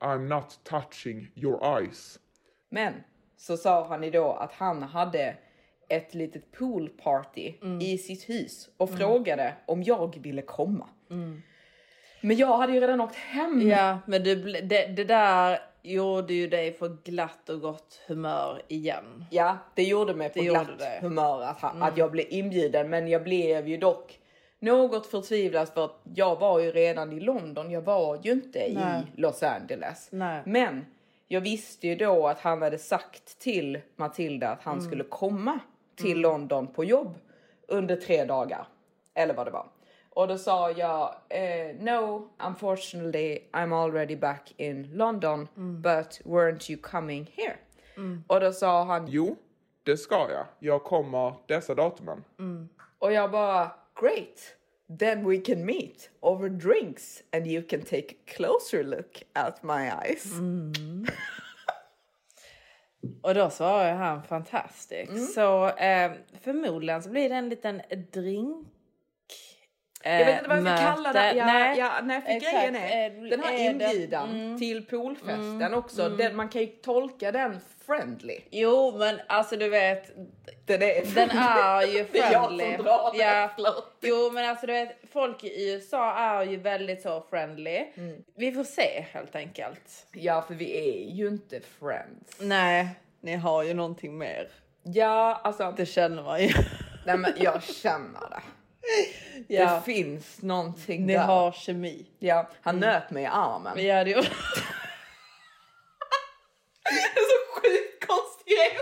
I'm 0.00 0.18
not 0.28 0.60
touching 0.62 1.30
your 1.34 1.78
eyes. 1.80 2.18
men 2.68 2.92
så 3.36 3.56
sa 3.56 3.88
han 3.88 4.02
ju 4.02 4.10
då 4.10 4.32
att 4.32 4.52
han 4.52 4.82
hade 4.82 5.36
ett 5.88 6.14
litet 6.14 6.52
poolparty 6.52 7.54
i 7.80 7.98
sitt 7.98 8.28
hus 8.28 8.68
och 8.76 8.90
frågade 8.90 9.54
om 9.66 9.82
jag 9.82 10.18
ville 10.22 10.42
komma. 10.42 10.88
Men 12.20 12.36
jag 12.36 12.58
hade 12.58 12.72
ju 12.72 12.80
redan 12.80 13.00
åkt 13.00 13.14
hem. 13.16 13.68
Ja, 13.68 13.98
men 14.06 14.24
det, 14.24 14.34
det, 14.60 14.86
det 14.86 15.04
där 15.04 15.58
gjorde 15.82 16.34
ju 16.34 16.48
dig 16.48 16.70
på 16.72 16.96
glatt 17.04 17.48
och 17.48 17.60
gott 17.60 18.00
humör 18.06 18.62
igen. 18.68 19.24
Ja, 19.30 19.58
det 19.74 19.82
gjorde 19.82 20.14
mig 20.14 20.28
på 20.28 20.38
Det 20.38 20.44
glatt 20.44 20.82
humör 21.00 21.42
att, 21.42 21.60
han, 21.60 21.82
att 21.82 21.96
jag 21.96 22.10
blev 22.10 22.26
inbjuden. 22.30 22.90
Men 22.90 23.08
jag 23.08 23.24
blev 23.24 23.68
ju 23.68 23.76
dock 23.76 24.18
något 24.64 25.06
förtvivlad 25.06 25.68
för 25.68 25.84
att 25.84 26.00
jag 26.14 26.40
var 26.40 26.60
ju 26.60 26.70
redan 26.70 27.12
i 27.12 27.20
London. 27.20 27.70
Jag 27.70 27.82
var 27.82 28.18
ju 28.22 28.32
inte 28.32 28.58
Nej. 28.58 29.02
i 29.16 29.20
Los 29.20 29.42
Angeles. 29.42 30.08
Nej. 30.12 30.42
Men 30.46 30.86
jag 31.28 31.40
visste 31.40 31.86
ju 31.86 31.96
då 31.96 32.26
att 32.28 32.40
han 32.40 32.62
hade 32.62 32.78
sagt 32.78 33.38
till 33.38 33.80
Matilda 33.96 34.50
att 34.50 34.62
han 34.62 34.82
skulle 34.82 35.04
komma 35.04 35.58
till 35.96 36.20
London 36.20 36.66
på 36.66 36.84
jobb 36.84 37.18
under 37.68 37.96
tre 37.96 38.24
dagar. 38.24 38.66
Eller 39.14 39.34
vad 39.34 39.46
det 39.46 39.50
var. 39.50 39.66
Och 40.10 40.28
då 40.28 40.38
sa 40.38 40.70
jag, 40.70 41.14
eh, 41.28 41.76
no, 41.80 42.28
unfortunately 42.46 43.38
I'm 43.52 43.84
already 43.84 44.16
back 44.16 44.54
in 44.56 44.90
London, 44.92 45.48
but 45.82 46.20
weren't 46.24 46.70
you 46.70 46.80
coming 46.82 47.30
here? 47.36 47.56
Och 48.26 48.40
då 48.40 48.52
sa 48.52 48.84
han, 48.84 49.06
Jo, 49.08 49.36
det 49.82 49.96
ska 49.96 50.14
jag. 50.30 50.46
Jag 50.58 50.84
kommer 50.84 51.34
dessa 51.46 51.74
datumen. 51.74 52.24
och 52.98 53.12
jag 53.12 53.30
bara, 53.30 53.70
great, 54.00 54.56
then 54.98 55.28
we 55.28 55.40
can 55.40 55.64
meet 55.64 56.10
over 56.20 56.48
drinks 56.48 57.22
and 57.32 57.46
you 57.46 57.62
can 57.62 57.82
take 57.82 58.12
a 58.12 58.30
closer 58.36 58.84
look 58.84 59.22
at 59.32 59.62
my 59.62 59.90
eyes. 59.90 60.32
Och 63.22 63.34
då 63.34 63.50
svarade 63.50 63.92
han 63.92 64.22
fantastiskt. 64.22 65.34
Så 65.34 65.68
eh, 65.68 66.12
förmodligen 66.40 67.02
så 67.02 67.10
blir 67.10 67.28
det 67.28 67.34
en 67.34 67.48
liten 67.48 67.82
drink. 68.12 68.66
Eh, 70.04 70.18
Jag 70.20 70.26
vet 70.26 70.38
inte 70.38 70.48
vad 70.48 70.58
jag 70.58 70.78
ska 70.78 70.86
kalla 70.86 71.12
det. 71.12 71.34
Ja, 71.34 71.46
Nej, 71.46 71.78
ja, 71.78 71.92
nej, 72.02 72.20
för 72.20 72.28
exakt. 72.30 72.52
grejen 72.52 72.76
är, 72.76 73.10
Eh, 73.10 73.22
den 73.30 73.40
här 73.40 73.70
inbjudan 73.70 74.30
mm. 74.30 74.58
till 74.58 74.86
poolfesten 74.86 75.74
också, 75.74 76.08
Den, 76.08 76.36
man 76.36 76.48
kan 76.48 76.62
ju 76.62 76.66
tolka 76.66 77.32
den 77.32 77.60
friendly. 77.86 78.40
Jo, 78.50 78.96
men 78.98 79.20
alltså 79.26 79.56
du 79.56 79.68
vet, 79.68 80.10
Den 80.66 80.82
är, 80.82 81.14
den 81.14 81.30
är 81.30 81.82
ju 81.86 82.06
Det 82.12 82.18
är 82.18 82.32
jag 82.32 82.44
som 82.48 82.58
friendly. 82.58 82.76
drar 82.82 83.12
det, 83.12 83.18
ja. 83.18 83.50
förlåt. 83.54 83.96
Jo, 84.00 84.30
men 84.32 84.48
alltså 84.50 84.66
du 84.66 84.72
vet, 84.72 84.96
folk 85.12 85.44
i 85.44 85.70
USA 85.72 86.14
är 86.14 86.42
ju 86.44 86.56
väldigt 86.56 87.02
så 87.02 87.26
friendly. 87.30 87.86
Mm. 87.94 88.24
Vi 88.36 88.52
får 88.52 88.64
se 88.64 89.04
helt 89.12 89.36
enkelt. 89.36 90.06
Ja, 90.12 90.42
för 90.42 90.54
vi 90.54 90.78
är 90.78 91.14
ju 91.14 91.28
inte 91.28 91.60
friends. 91.80 92.36
Nej, 92.40 92.88
ni 93.20 93.36
har 93.36 93.62
ju 93.62 93.74
någonting 93.74 94.18
mer. 94.18 94.48
Ja, 94.82 95.40
alltså, 95.44 95.74
Det 95.76 95.86
känner 95.86 96.22
man 96.22 96.42
ju. 96.42 96.48
nej 97.06 97.16
men 97.18 97.32
jag 97.36 97.62
känner 97.62 98.20
det. 98.30 98.42
ja. 99.48 99.74
Det 99.74 99.80
finns 99.92 100.42
någonting 100.42 101.06
Ni 101.06 101.12
där. 101.12 101.20
har 101.20 101.52
kemi. 101.52 102.06
Ja, 102.18 102.48
han 102.62 102.80
nöt 102.80 103.10
mig 103.10 103.22
i 103.22 103.26
armen. 103.26 103.84
Ja, 103.86 104.04
det 104.04 104.10
gjorde 104.10 104.28
Det 106.84 106.90
är 107.00 107.14
så 107.14 107.60
sjukt 107.60 108.06
konstig 108.06 108.54
grej. 108.56 108.78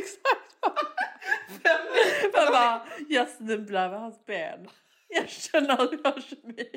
Exakt. 0.00 0.74
Jag 2.32 2.52
bara, 2.52 2.86
jag 3.14 3.28
snubblar 3.28 3.90
med 3.90 4.00
hans 4.00 4.26
ben. 4.26 4.68
Jag 5.08 5.28
känner 5.28 5.72
att 5.72 5.92
vi 5.92 5.98
har 6.04 6.20
kemi. 6.20 6.68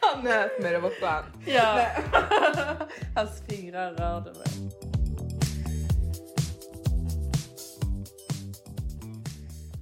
Han 0.00 0.24
nöt 0.24 0.62
mig, 0.62 0.72
det 0.72 0.78
var 0.78 0.90
skönt. 0.90 1.26
Ja. 1.46 1.86
Hans 3.16 3.46
fingrar 3.48 3.92
rörde 3.92 4.32
mig. 4.32 4.70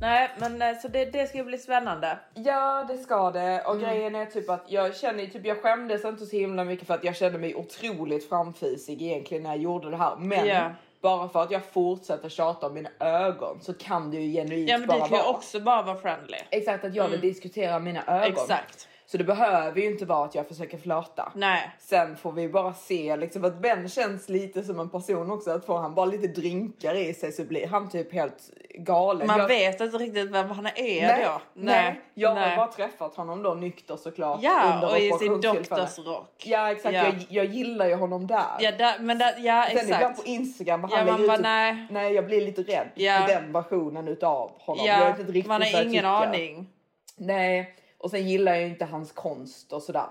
Nej, 0.00 0.30
men 0.38 0.62
eh, 0.62 0.78
så 0.78 0.88
det, 0.88 1.04
det 1.04 1.26
ska 1.26 1.44
bli 1.44 1.58
spännande. 1.58 2.18
Ja, 2.34 2.84
det 2.88 2.98
ska 2.98 3.30
det. 3.30 3.40
Mm. 3.40 3.66
Och 3.66 3.80
grejen 3.80 4.14
är 4.14 4.26
typ 4.26 4.50
att 4.50 4.64
jag 4.68 4.96
känner 4.96 5.26
typ 5.26 5.46
jag 5.46 5.62
skämdes 5.62 6.04
inte 6.04 6.26
så 6.26 6.36
himla 6.36 6.64
mycket 6.64 6.86
för 6.86 6.94
att 6.94 7.04
jag 7.04 7.16
kände 7.16 7.38
mig 7.38 7.54
otroligt 7.54 8.28
framfisig 8.28 9.02
egentligen 9.02 9.42
när 9.42 9.50
jag 9.50 9.58
gjorde 9.58 9.90
det 9.90 9.96
här. 9.96 10.16
Men 10.16 10.46
Ja. 10.46 10.70
Bara 11.02 11.28
för 11.28 11.42
att 11.42 11.50
jag 11.50 11.64
fortsätter 11.64 12.28
tjata 12.28 12.66
om 12.66 12.74
mina 12.74 12.90
ögon 13.00 13.60
så 13.62 13.74
kan 13.74 14.10
det 14.10 14.16
ju 14.16 14.32
genuint 14.32 14.68
Ja, 14.70 14.78
men 14.78 14.88
det 14.88 14.94
bara 14.94 15.08
kan 15.08 15.16
ju 15.18 15.22
vara. 15.22 15.34
också 15.34 15.60
bara 15.60 15.82
vara 15.82 15.96
friendly. 15.98 16.36
Exakt 16.50 16.84
att 16.84 16.94
jag 16.94 17.08
vill 17.08 17.20
diskutera 17.20 17.78
mina 17.78 18.02
ögon. 18.06 18.32
Exakt. 18.32 18.88
Så 19.12 19.18
det 19.18 19.24
behöver 19.24 19.80
ju 19.80 19.86
inte 19.86 20.04
vara 20.04 20.24
att 20.24 20.34
jag 20.34 20.48
försöker 20.48 20.78
flörta. 20.78 21.32
Nej. 21.34 21.70
Sen 21.78 22.16
får 22.16 22.32
vi 22.32 22.48
bara 22.48 22.74
se 22.74 23.16
liksom 23.16 23.44
att 23.44 23.58
Ben 23.62 23.88
känns 23.88 24.28
lite 24.28 24.62
som 24.64 24.80
en 24.80 24.88
person 24.90 25.30
också. 25.30 25.50
Att 25.50 25.66
får 25.66 25.78
han 25.78 25.94
bara 25.94 26.06
lite 26.06 26.26
drinkar 26.40 26.94
i 26.94 27.14
sig 27.14 27.32
så 27.32 27.44
blir 27.44 27.66
han 27.66 27.90
typ 27.90 28.12
helt 28.12 28.50
galen. 28.74 29.26
Man 29.26 29.38
jag, 29.38 29.48
vet 29.48 29.80
inte 29.80 29.96
riktigt 29.98 30.30
vem 30.30 30.48
han 30.50 30.66
är 30.66 30.72
nej, 31.06 31.24
då. 31.24 31.40
nej, 31.54 32.00
jag 32.14 32.34
nej. 32.34 32.48
har 32.50 32.56
bara 32.56 32.72
träffat 32.72 33.14
honom 33.16 33.42
då 33.42 33.54
nykter 33.54 33.96
såklart. 33.96 34.38
Ja, 34.42 34.72
under 34.74 34.90
och 34.90 34.98
i 34.98 35.10
sin 35.12 35.40
doktorsrock. 35.40 36.42
Ja 36.46 36.70
exakt, 36.72 36.94
Ja. 36.94 37.04
Jag, 37.04 37.14
jag 37.28 37.44
gillar 37.44 37.86
ju 37.86 37.94
honom 37.94 38.26
där. 38.26 38.44
Ja, 38.60 38.70
där, 38.72 38.98
men 38.98 39.18
där, 39.18 39.34
ja 39.38 39.66
Sen 39.70 39.78
ibland 39.84 40.02
exakt. 40.02 40.22
på 40.22 40.26
Instagram, 40.28 40.88
Ja, 40.90 40.96
han 40.96 41.06
man 41.06 41.26
bara, 41.26 41.36
typ- 41.36 41.42
nej. 41.42 41.86
nej 41.90 42.12
jag 42.14 42.26
blir 42.26 42.40
lite 42.40 42.62
rädd 42.62 42.88
Ja. 42.94 43.18
för 43.20 43.34
den 43.34 43.52
versionen 43.52 44.08
utav 44.08 44.50
honom. 44.58 44.86
jag 44.86 45.00
Ja, 45.00 45.04
vet 45.06 45.18
inte 45.20 45.32
riktigt 45.32 45.48
man 45.48 45.62
har 45.62 45.68
jag 45.68 45.84
ingen 45.84 46.04
aning. 46.04 46.68
Nej, 47.16 47.74
och 48.02 48.10
sen 48.10 48.28
gillar 48.28 48.52
jag 48.52 48.60
ju 48.62 48.68
inte 48.68 48.84
hans 48.84 49.12
konst 49.12 49.72
och 49.72 49.82
sådär. 49.82 50.06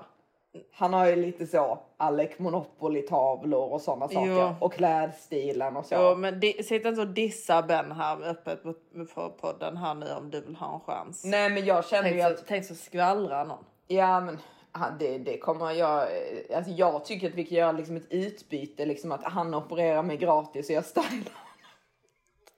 Han 0.74 0.94
har 0.94 1.08
ju 1.08 1.16
lite 1.16 1.48
så 1.48 1.80
Alec 1.98 2.32
Monopoly-tavlor 2.40 3.72
och 3.74 3.82
sådana 3.82 4.08
saker. 4.08 4.32
Jo. 4.32 4.56
Och 4.60 4.74
klädstilen 4.74 5.78
och 5.78 5.86
så. 5.86 5.96
Jo, 5.98 6.16
men 6.16 6.40
di- 6.40 6.64
sitt 6.64 6.86
inte 6.86 7.02
och 7.02 7.08
dissa 7.08 7.62
Ben 7.62 7.92
här 7.92 8.22
öppet 8.24 8.64
på, 8.64 8.74
på 9.16 9.30
podden 9.30 9.78
här 9.78 9.94
nu 9.96 10.12
om 10.14 10.30
du 10.32 10.42
vill 10.42 10.56
ha 10.56 10.74
en 10.74 10.80
chans. 10.80 11.24
Nej 11.26 11.50
men 11.50 11.66
jag 11.66 11.86
känner 11.86 12.10
ju 12.10 12.22
Tänk 12.22 12.36
så, 12.38 12.42
att, 12.42 12.48
tänk 12.48 12.66
så 12.66 12.76
skvallrar 12.76 13.46
någon. 13.46 13.66
ja 13.88 14.20
men 14.20 14.40
han- 14.72 14.98
det, 15.00 15.18
det 15.18 15.38
kommer 15.38 15.72
jag, 15.72 16.08
alltså 16.56 16.72
jag 16.72 17.06
tycker 17.06 17.28
att 17.30 17.36
vi 17.36 17.44
kan 17.46 17.58
göra 17.58 17.72
liksom 17.72 17.96
ett 17.98 18.08
utbyte, 18.12 18.86
liksom 18.86 19.12
att 19.12 19.24
han 19.24 19.54
opererar 19.56 20.04
mig 20.04 20.18
gratis 20.18 20.70
och 20.70 20.76
jag 20.76 20.86
stylar. 20.86 21.34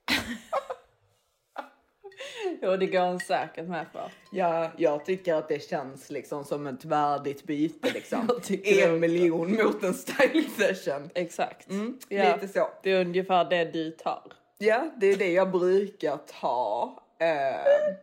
Jo, 2.65 2.77
det 2.77 2.87
går 2.87 2.99
han 2.99 3.19
säkert 3.19 3.67
med 3.67 3.85
på. 3.93 3.99
Ja, 4.31 4.71
jag 4.77 5.05
tycker 5.05 5.33
att 5.33 5.47
det 5.47 5.59
känns 5.63 6.09
liksom 6.09 6.43
som 6.43 6.67
ett 6.67 6.85
värdigt 6.85 7.43
byte 7.43 7.93
liksom. 7.93 8.29
En 8.63 8.99
miljon 8.99 9.51
mot 9.55 9.83
en 9.83 9.93
style 9.93 10.49
session. 10.57 11.09
Exakt. 11.15 11.69
Mm, 11.69 11.97
Ja. 12.09 12.35
Lite 12.35 12.47
så. 12.53 12.69
Det 12.83 12.91
är 12.91 13.01
ungefär 13.05 13.45
det 13.49 13.65
du 13.65 13.91
tar. 13.91 14.23
Ja, 14.57 14.91
det 14.97 15.07
är 15.07 15.17
det 15.17 15.31
jag 15.31 15.51
brukar 15.51 16.17
ta. 16.41 16.99
Uh, 17.21 17.95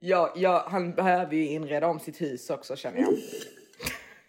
ja, 0.00 0.32
ja, 0.36 0.64
han 0.68 0.92
behöver 0.94 1.36
ju 1.36 1.46
inreda 1.48 1.86
om 1.86 2.00
sitt 2.00 2.20
hus 2.20 2.50
också 2.50 2.76
känner 2.76 2.98
jag. 3.00 3.14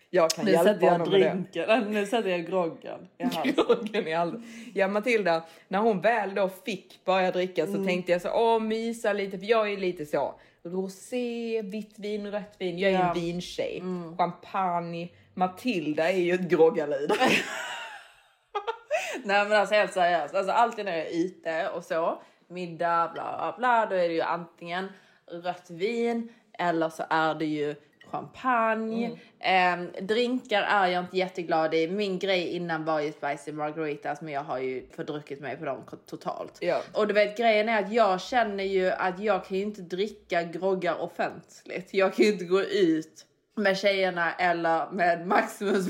Jag 0.10 0.30
kan 0.32 0.46
Nu 0.46 0.52
hjälpa 0.52 0.86
honom 0.90 1.10
med 1.12 1.44
det. 1.54 1.86
nu 1.90 2.06
sätter 2.06 2.30
jag 2.30 2.46
groggen 2.46 3.08
i 3.18 3.24
halsen. 3.24 3.54
Groggen 3.54 4.08
i 4.08 4.14
all... 4.14 4.42
Ja 4.74 4.88
Matilda, 4.88 5.44
när 5.68 5.80
hon 5.80 6.02
väl 6.02 6.36
då 6.36 6.50
fick 6.50 7.06
börja 7.06 7.32
dricka 7.32 7.64
Mm. 7.64 7.76
så 7.76 7.86
tänkte 7.88 8.12
jag 8.12 8.22
så 8.22 8.30
åh 8.34 8.60
mysa 8.60 9.14
lite 9.14 9.40
för 9.40 9.46
jag 9.46 9.72
är 9.72 9.78
lite 9.78 10.06
så 10.06 10.40
rosé, 10.64 11.62
vitt 11.62 12.00
vin, 12.00 12.32
rött 12.32 12.56
vin. 12.58 12.80
Jag 12.80 12.90
är 12.92 12.94
Ja. 12.94 13.00
Mm. 13.00 13.10
en 13.10 13.14
vintjej. 13.24 13.84
Champagne. 14.18 15.10
Matilda 15.34 16.12
är 16.12 16.18
ju 16.18 16.34
ett 16.34 16.50
groggarlid. 16.50 17.12
Nej 19.24 19.46
men 19.48 19.60
alltså 19.60 19.76
helt 19.76 19.94
seriöst, 19.94 20.36
alltså 20.36 20.52
alltid 20.52 20.86
när 20.86 20.98
jag 20.98 21.08
är 21.08 21.26
ute 21.26 21.70
och 21.70 21.84
så, 21.84 22.22
middag 22.48 23.12
bla 23.14 23.24
bla 23.38 23.56
bla, 23.58 23.86
då 23.86 23.96
är 23.96 24.08
det 24.08 24.14
ju 24.14 24.22
antingen 24.22 24.88
rött 25.44 25.70
vin 25.70 26.30
eller 26.60 26.90
så 26.90 27.04
är 27.10 27.36
det 27.36 27.46
ju 27.46 27.76
champagne. 28.12 29.20
Ehm, 29.40 29.88
drinkar 30.02 30.62
är 30.62 30.88
jag 30.88 31.04
inte 31.04 31.18
jätteglad 31.18 31.74
i. 31.74 31.88
Min 31.88 32.20
grej 32.20 32.48
innan 32.48 32.86
var 32.86 33.00
ju 33.00 33.12
spicy 33.12 33.52
margaritas 33.52 34.22
men 34.22 34.34
jag 34.34 34.44
har 34.44 34.60
ju 34.60 34.88
fördruckit 34.96 35.40
mig 35.40 35.58
på 35.58 35.66
dem 35.66 35.84
totalt. 36.06 36.58
Ja. 36.60 36.82
Och 36.94 37.08
du 37.08 37.14
vet 37.14 37.38
grejen 37.38 37.70
är 37.70 37.84
att 37.84 37.92
jag 37.92 38.22
känner 38.22 38.64
ju 38.64 38.92
att 38.92 39.20
jag 39.20 39.46
kan 39.46 39.58
ju 39.58 39.64
inte 39.64 39.82
dricka 39.82 40.44
groggar 40.44 41.02
offentligt. 41.02 41.94
Jag 41.94 42.14
kan 42.14 42.26
ju 42.26 42.32
inte 42.32 42.46
gå 42.46 42.62
ut 42.62 43.26
med 43.56 43.78
tjejerna 43.78 44.34
eller 44.34 44.92
med 44.92 45.28
Maximus 45.28 45.86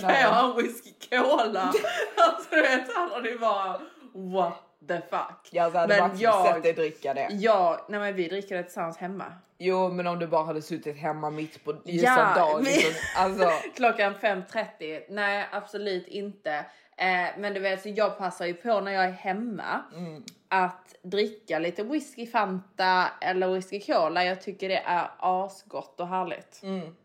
kan 0.00 0.10
jag 0.10 0.30
ha 0.30 0.50
en 0.50 0.56
whisky 0.56 0.92
cola. 1.10 1.72
alltså 2.16 2.50
du 2.50 2.60
vet, 2.60 2.94
han 2.94 3.10
hade 3.10 3.30
ju 3.30 3.38
bara 3.38 3.80
what 4.12 4.69
the 4.88 5.00
fuck. 5.10 5.48
Jag 5.50 5.70
hade 5.70 5.86
Men 5.88 5.98
faktiskt 6.10 6.32
sett 6.54 6.62
dig 6.62 6.72
dricka 6.72 7.14
det. 7.14 7.28
Ja, 7.30 7.86
nej 7.88 8.00
men 8.00 8.14
vi 8.14 8.28
dricker 8.28 8.56
det 8.56 8.62
tillsammans 8.62 8.96
hemma. 8.96 9.24
Jo, 9.58 9.88
men 9.88 10.06
om 10.06 10.18
du 10.18 10.26
bara 10.26 10.44
hade 10.44 10.62
suttit 10.62 10.96
hemma 10.96 11.30
mitt 11.30 11.64
på 11.64 11.74
ljusa 11.84 12.06
Ja, 12.06 12.34
dagen. 12.36 12.62
vi- 12.64 12.80
så- 12.80 13.20
Alltså, 13.20 13.50
Klockan 13.76 14.14
5.30. 14.14 15.02
Nej, 15.08 15.46
absolut 15.52 16.08
inte. 16.08 16.52
Eh, 16.96 17.28
men 17.38 17.54
du 17.54 17.60
vet, 17.60 17.82
så 17.82 17.88
jag 17.88 18.18
passar 18.18 18.46
ju 18.46 18.54
på 18.54 18.80
när 18.80 18.92
jag 18.92 19.04
är 19.04 19.10
hemma 19.12 19.82
Mm. 19.96 20.22
att 20.48 20.94
dricka 21.02 21.58
lite 21.58 21.82
whisky 21.82 22.26
Fanta 22.26 23.06
eller 23.20 23.48
whisky 23.48 23.80
Cola. 23.80 24.24
Jag 24.24 24.40
tycker 24.40 24.68
det 24.68 24.82
är 24.86 25.10
asgott 25.18 26.00
och 26.00 26.08
härligt. 26.08 26.60
Mm. 26.62 26.96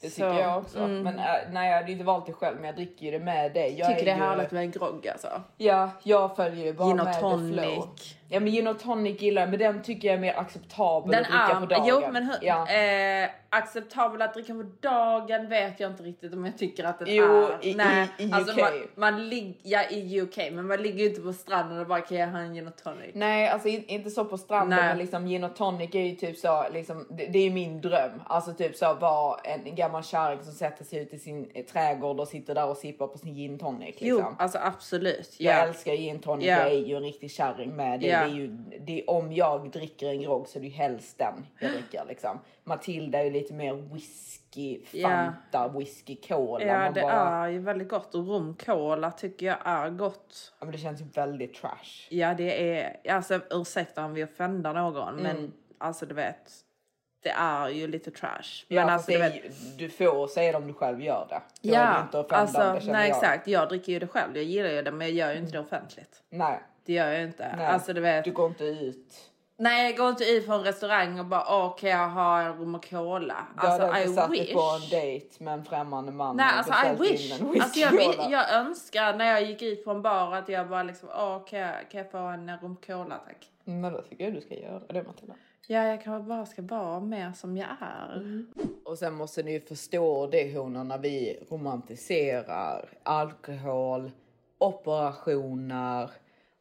Det 0.00 0.10
Så, 0.10 0.22
mm. 0.22 0.34
tycker 0.36 0.48
jag 0.48 0.58
också. 0.58 0.78
Men 0.78 1.06
äh, 1.18 1.24
nej, 1.50 1.70
jag 1.70 1.76
hade 1.76 1.92
inte 1.92 2.04
valt 2.04 2.26
det 2.26 2.32
själv, 2.32 2.56
men 2.56 2.64
jag 2.64 2.74
dricker 2.74 3.04
ju 3.06 3.10
det 3.10 3.18
med 3.18 3.52
dig. 3.52 3.78
Jag 3.78 3.88
tycker 3.88 4.04
det 4.04 4.10
är 4.10 4.16
ju- 4.16 4.22
härligt 4.22 4.50
med 4.50 4.62
en 4.62 4.70
grogg 4.70 5.08
alltså. 5.08 5.28
Ja, 5.56 5.90
jag 6.02 6.36
följer 6.36 6.64
ju 6.64 6.72
bara 6.72 6.88
Gin 6.88 7.00
och 7.00 7.04
med 7.06 7.14
the 7.14 7.20
tonic. 7.20 7.54
flow. 7.60 7.88
Ja, 8.30 8.40
men 8.40 8.52
gin 8.52 8.66
och 8.68 8.78
tonic 8.78 9.22
gillar 9.22 9.42
jag, 9.42 9.50
men 9.50 9.58
den 9.58 9.82
tycker 9.82 10.08
jag 10.08 10.14
är 10.14 10.20
mer 10.20 10.34
acceptabel 10.38 11.10
Den 11.10 11.24
att 11.24 11.28
dricka 11.30 11.60
på 11.60 11.66
dagen. 11.66 11.82
är, 11.84 11.88
jo 12.06 12.12
men 12.12 12.24
hur, 12.24 12.36
Ja. 12.42 12.68
eh, 12.70 13.30
acceptabel 13.50 14.22
att 14.22 14.34
dricka 14.34 14.54
på 14.54 14.64
dagen 14.80 15.48
vet 15.48 15.80
jag 15.80 15.90
inte 15.90 16.02
riktigt 16.02 16.32
om 16.32 16.44
jag 16.44 16.58
tycker 16.58 16.84
att 16.84 16.98
den 16.98 17.08
Jo, 17.10 17.24
är. 17.24 17.66
i- 17.66 17.74
Nej, 17.74 18.08
i- 18.18 18.24
i 18.24 18.32
alltså 18.32 18.52
UK. 18.52 18.60
man, 18.60 18.72
man 18.94 19.28
ligger, 19.28 19.54
ja 19.62 19.80
i 19.90 20.20
UK, 20.20 20.36
men 20.52 20.66
man 20.66 20.82
ligger 20.82 20.98
ju 20.98 21.08
inte 21.08 21.20
på 21.20 21.32
stranden 21.32 21.78
och 21.78 21.86
bara 21.86 22.00
kan 22.00 22.16
jag 22.18 22.28
ha 22.28 22.38
en 22.38 22.54
gin 22.54 22.66
och 22.68 22.76
tonic. 22.76 23.10
Nej, 23.14 23.48
alltså 23.48 23.68
in, 23.68 23.84
inte 23.86 24.10
så 24.10 24.24
på 24.24 24.38
stranden, 24.38 24.78
Nej. 24.78 24.88
men 24.88 24.98
liksom 24.98 25.26
gin 25.26 25.44
och 25.44 25.56
tonic 25.56 25.94
är 25.94 26.00
ju 26.02 26.14
typ 26.16 26.36
så, 26.38 26.64
liksom, 26.72 27.06
det, 27.10 27.26
det 27.26 27.38
är 27.38 27.42
ju 27.44 27.50
min 27.50 27.80
dröm. 27.80 28.22
Alltså 28.26 28.52
typ 28.52 28.76
så 28.76 28.94
vara 28.94 29.38
en 29.44 29.74
gammal 29.74 30.04
kärring 30.04 30.42
som 30.44 30.52
sätter 30.52 30.84
sig 30.84 30.98
ut 30.98 31.14
i 31.14 31.18
sin 31.18 31.50
eh, 31.54 31.64
trädgård 31.64 32.20
och 32.20 32.28
sitter 32.28 32.54
där 32.54 32.66
och 32.66 32.76
sippar 32.76 33.06
på 33.06 33.18
sin 33.18 33.34
gin 33.34 33.58
tonic. 33.58 33.86
Liksom. 34.00 34.08
Jo, 34.08 34.24
alltså 34.38 34.58
absolut. 34.62 35.34
Jag 35.38 35.54
Ja. 35.54 35.58
älskar 35.66 35.92
gin 35.92 36.18
tonic, 36.20 36.46
Ja. 36.46 36.56
jag 36.58 36.66
är 36.66 36.86
ju 36.86 36.96
en 36.96 37.02
riktig 37.02 37.30
kärring 37.30 37.76
med 37.76 38.00
det. 38.00 38.06
Ja. 38.20 38.26
det, 38.26 38.32
är 38.32 38.34
ju, 38.34 38.46
det 38.86 39.00
är, 39.02 39.10
om 39.10 39.32
jag 39.32 39.70
dricker 39.70 40.08
en 40.08 40.20
grogg 40.22 40.48
så 40.48 40.58
är 40.58 40.60
det 40.60 40.66
ju 40.68 40.74
helst 40.74 41.18
den 41.18 41.46
jag 41.60 41.70
dricker 41.72 42.04
liksom. 42.08 42.38
Matilda 42.64 43.18
är 43.18 43.24
ju 43.24 43.30
lite 43.30 43.54
mer 43.54 43.74
whisky, 43.74 44.80
Ja. 44.92 45.08
Fanta, 45.08 45.78
whisky, 45.78 46.16
cola. 46.16 46.64
Ja, 46.64 46.78
Man 46.78 46.92
det 46.94 47.00
bara, 47.02 47.12
är 47.46 47.48
ju 47.48 47.58
väldigt 47.58 47.88
gott 47.88 48.14
och 48.14 48.28
rom 48.28 48.56
cola 48.66 49.10
tycker 49.10 49.46
jag 49.46 49.56
är 49.64 49.90
gott. 49.90 50.52
ja, 50.58 50.64
men 50.64 50.72
det 50.72 50.78
känns 50.78 51.00
ju 51.00 51.04
väldigt 51.04 51.54
trash. 51.54 52.06
Ja, 52.10 52.34
det 52.34 52.78
är 52.80 52.96
alltså 53.14 53.40
ursäkta 53.50 54.04
om 54.04 54.14
vi 54.14 54.24
offendar 54.24 54.74
någon, 54.74 55.08
Mm. 55.18 55.22
men 55.22 55.52
alltså 55.78 56.06
du 56.06 56.14
vet, 56.14 56.52
det 57.22 57.30
är 57.30 57.68
ju 57.68 57.86
lite 57.86 58.10
trash. 58.10 58.64
Ja, 58.68 58.86
Men 58.86 58.88
fast 58.88 59.08
alltså 59.08 59.10
du 59.10 59.24
är 59.26 59.30
vet, 59.42 59.78
du 59.78 59.88
får 59.90 60.26
säga 60.28 60.52
det 60.52 60.58
om 60.58 60.66
du 60.66 60.72
själv 60.74 61.02
gör 61.02 61.26
det. 61.28 61.40
Då 61.62 61.74
är 61.74 61.78
det 61.78 61.84
ja, 61.84 62.02
inte 62.02 62.18
offendande, 62.18 62.62
alltså 62.70 62.92
nej 62.92 63.08
jag. 63.08 63.16
exakt. 63.16 63.46
Jag 63.48 63.68
dricker 63.68 63.92
ju 63.92 63.98
det 63.98 64.06
själv. 64.06 64.36
Jag 64.36 64.44
gillar 64.44 64.70
ju 64.70 64.82
det, 64.82 64.90
men 64.90 65.06
jag 65.06 65.14
gör 65.16 65.32
ju 65.32 65.38
inte 65.38 65.52
det 65.52 65.60
offentligt. 65.60 66.22
Nej, 66.30 66.60
Det 66.88 66.94
gör 66.94 67.08
jag 67.12 67.22
inte. 67.22 67.54
nej. 67.56 67.66
Alltså 67.66 67.92
du 67.92 68.00
vet. 68.00 68.24
Du 68.24 68.32
går 68.32 68.46
inte 68.46 68.64
ut. 68.64 69.30
Nej, 69.58 69.90
jag 69.90 69.96
går 69.98 70.08
inte 70.08 70.24
ut 70.24 70.46
på 70.46 70.52
en 70.52 70.62
restaurang 70.62 71.18
och 71.20 71.26
bara 71.26 71.44
åh, 71.48 71.76
kan 71.76 71.90
jag 71.90 72.08
ha 72.08 72.40
en 72.40 72.56
rom 72.58 72.74
och 72.74 72.90
cola? 72.90 73.46
Du 73.60 73.66
hade 73.66 73.86
Alltså 73.92 73.98
inte 73.98 74.10
I 74.12 74.14
satt 74.14 74.30
wish. 74.30 74.38
dig 74.46 74.54
på 74.54 74.60
en 74.60 74.88
dejt 74.90 75.44
med 75.44 75.54
en 75.54 75.64
främmande 75.64 76.12
man 76.12 76.36
Nej, 76.36 76.46
och 76.46 76.74
alltså 76.74 77.04
I 77.04 77.08
in 77.08 77.12
wish. 77.12 77.40
en 77.40 77.62
Alltså 77.62 77.80
jag, 77.80 77.90
vill, 77.90 78.32
jag 78.32 78.52
önskar 78.54 79.16
när 79.16 79.24
jag 79.24 79.42
gick 79.44 79.62
ut 79.62 79.84
på 79.84 79.90
en 79.90 80.02
bar 80.02 80.34
att 80.34 80.48
jag 80.48 80.68
bara 80.68 80.82
liksom, 80.82 81.08
åh 81.18 81.44
kan 81.44 81.58
jag, 81.58 81.74
kan 81.90 81.98
jag 81.98 82.10
få 82.10 82.18
en 82.18 82.58
rom 82.58 82.76
cola 82.86 83.18
tack? 83.26 83.46
Men 83.64 83.92
då 83.92 84.02
tycker 84.02 84.24
jag 84.24 84.34
du 84.34 84.40
ska 84.40 84.54
göra 84.54 84.78
det 84.88 85.02
Matilda. 85.02 85.34
Ja, 85.66 85.84
jag 85.86 86.02
kan 86.02 86.28
bara 86.28 86.46
ska 86.46 86.62
vara 86.62 87.00
mer 87.00 87.32
som 87.32 87.56
jag 87.56 87.68
är. 87.80 88.44
Och 88.84 88.98
sen 88.98 89.14
måste 89.14 89.42
ni 89.42 89.52
ju 89.52 89.60
förstå 89.60 90.26
det 90.26 90.56
honor 90.58 90.84
när 90.84 90.98
vi 90.98 91.38
romantiserar 91.50 92.88
alkohol, 93.02 94.10
operationer 94.58 96.10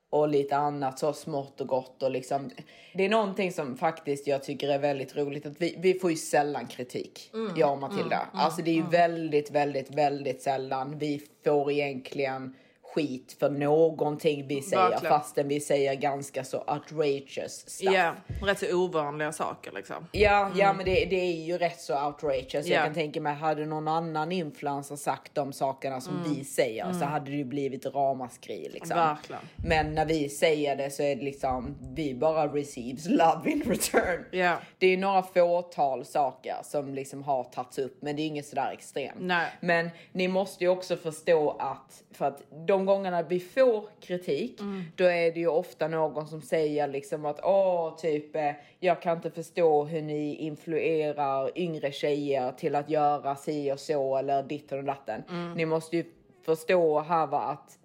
och 0.10 0.28
lite 0.28 0.58
annat 0.58 1.00
så 1.00 1.14
smått 1.14 1.62
och 1.62 1.68
gott 1.68 2.04
och 2.04 2.12
liksom. 2.12 2.50
Det 2.94 3.06
är 3.06 3.10
någonting 3.10 3.52
som 3.52 3.78
faktiskt 3.78 4.28
jag 4.28 4.44
tycker 4.44 4.70
är 4.70 4.80
väldigt 4.80 5.16
roligt 5.16 5.46
att 5.46 5.62
vi, 5.62 5.76
vi 5.80 5.94
får 5.94 6.12
ju 6.12 6.18
sällan 6.18 6.68
kritik. 6.68 7.32
jag 7.56 7.72
och 7.72 7.78
Matilda. 7.78 8.28
alltså 8.34 8.62
det 8.62 8.72
är 8.72 8.76
ju 8.76 8.88
väldigt, 8.92 9.52
väldigt, 9.52 9.96
väldigt 9.96 10.42
sällan 10.42 10.98
vi 10.98 11.22
får 11.44 11.72
egentligen 11.72 12.56
skit 12.98 13.36
för 13.40 13.50
någonting 13.50 14.48
vi 14.48 14.62
säger 14.62 14.90
Verkligen. 14.90 15.20
fastän 15.20 15.48
vi 15.48 15.60
säger 15.60 15.96
ganska 15.96 16.44
så 16.44 16.58
outrageous 16.58 17.70
stuff. 17.70 17.94
Ja, 17.94 18.14
rätt 18.42 18.60
så 18.60 18.78
ovanliga 18.78 19.32
saker 19.32 19.72
liksom. 19.72 20.08
Ja, 20.12 20.52
ja 20.56 20.74
men 20.74 20.86
det, 20.86 21.06
det 21.06 21.16
är 21.16 21.46
ju 21.46 21.58
rätt 21.58 21.80
så 21.80 22.06
outrageous. 22.06 22.68
Ja. 22.68 22.76
Jag 22.76 22.86
kan 22.86 22.94
tänka 22.94 23.22
mig, 23.22 23.36
hade 23.36 23.66
någon 23.66 23.88
annan 23.88 24.32
influencer 24.32 24.96
sagt 24.96 25.36
de 25.36 25.54
sakerna 25.54 26.02
som 26.02 26.14
vi 26.28 26.44
säger 26.44 26.94
så 26.94 27.06
hade 27.06 27.32
det 27.32 27.38
ju 27.38 27.46
blivit 27.46 27.86
ramaskri 27.86 28.70
liksom. 28.74 28.98
Verkligen. 28.98 29.42
Men 29.68 29.96
när 29.96 30.06
vi 30.06 30.30
säger 30.30 30.76
det 30.76 30.92
så 30.92 31.04
är 31.04 31.16
det 31.16 31.24
liksom, 31.24 31.76
vi 31.96 32.14
bara 32.14 32.48
receives 32.48 33.06
love 33.10 33.52
in 33.52 33.64
return. 33.66 34.26
Ja. 34.32 34.58
Det 34.78 34.88
är 34.88 34.98
några 34.98 35.24
fåtal 35.24 36.06
saker 36.06 36.56
som 36.64 36.94
liksom 36.94 37.24
har 37.24 37.44
tagits 37.44 37.80
upp, 37.80 38.02
men 38.02 38.16
det 38.16 38.22
är 38.22 38.28
inget 38.28 38.46
sådär 38.46 38.72
extremt. 38.74 39.18
Nej. 39.20 39.48
Men 39.60 39.90
ni 40.12 40.28
måste 40.28 40.64
ju 40.64 40.70
också 40.70 40.96
förstå 40.96 41.56
att 41.60 42.04
för 42.12 42.26
att 42.26 42.42
de 42.68 42.86
gångerna 42.88 43.22
vi 43.22 43.40
får 43.40 43.90
kritik, 44.02 44.60
då 44.96 45.04
är 45.04 45.32
det 45.32 45.40
ju 45.40 45.48
ofta 45.48 45.88
någon 45.88 46.28
som 46.28 46.42
säger 46.42 46.88
liksom 46.88 47.26
att 47.26 47.40
åh, 47.44 47.96
typ 47.98 48.36
eh, 48.36 48.52
jag 48.80 49.02
kan 49.02 49.18
inte 49.18 49.32
förstå 49.32 49.84
hur 49.84 50.02
ni 50.02 50.36
influerar 50.36 51.58
yngre 51.58 51.92
tjejer 51.92 52.52
till 52.52 52.76
att 52.76 52.90
göra 52.90 53.36
si 53.36 53.72
och 53.72 53.80
så 53.80 54.18
eller 54.18 54.44
ditten 54.44 54.78
och 54.78 54.84
datten. 54.84 55.24
Ni 55.56 55.66
måste 55.66 55.98
ju 55.98 56.04
förstå 56.46 57.00
här 57.00 57.28
va 57.28 57.40
att 57.40 57.80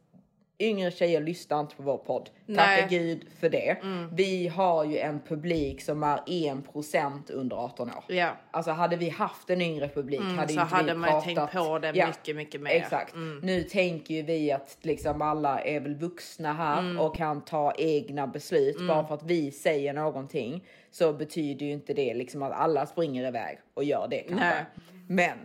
yngre 0.63 0.91
tjejer 0.91 1.21
lyssnar 1.21 1.61
inte 1.61 1.77
på 1.77 1.83
vår 1.83 1.99
podd. 1.99 2.25
Tacka 2.25 2.37
Nej. 2.47 2.87
gud 2.91 3.25
för 3.41 3.49
det. 3.49 3.77
Vi 4.13 4.49
har 4.49 4.85
ju 4.85 4.99
en 4.99 5.21
publik 5.21 5.83
som 5.83 6.03
är 6.03 6.19
1% 6.27 7.33
under 7.33 7.57
18 7.57 7.89
år. 7.89 8.05
Ja. 8.09 8.37
Alltså 8.51 8.71
hade 8.71 8.97
vi 8.97 9.09
haft 9.09 9.51
en 9.51 9.61
yngre 9.61 9.89
publik 9.89 10.21
hade 10.21 10.49
så 10.49 10.53
inte 10.61 10.75
hade 10.75 10.93
vi 10.93 10.99
man 10.99 11.11
pratat. 11.11 11.25
tänkt 11.25 11.53
på 11.53 11.79
det 11.79 11.93
mycket, 12.07 12.37
mycket 12.37 12.61
mer. 12.61 12.71
Exakt. 12.71 13.15
Mm. 13.15 13.39
Nu 13.43 13.63
tänker 13.63 14.15
ju 14.15 14.23
vi 14.23 14.53
att 14.53 14.79
liksom 14.83 15.23
alla 15.23 15.61
är 15.61 15.81
väl 15.81 15.95
vuxna 15.95 16.53
här 16.53 16.79
Mm. 16.79 16.99
och 16.99 17.17
kan 17.17 17.45
ta 17.45 17.73
egna 17.79 18.27
beslut. 18.27 18.77
Bara 18.89 19.07
för 19.07 19.15
att 19.15 19.23
vi 19.23 19.51
säger 19.51 19.93
någonting 19.93 20.65
så 20.91 21.13
betyder 21.13 21.67
ju 21.67 21.73
inte 21.73 21.95
det 21.95 22.15
liksom 22.15 22.43
att 22.43 22.53
alla 22.53 22.87
springer 22.87 23.29
iväg 23.29 23.59
och 23.75 23.85
gör 23.85 24.09
det 24.11 24.19
kanske. 24.19 24.47
Nej. 24.47 24.65
Men 25.09 25.39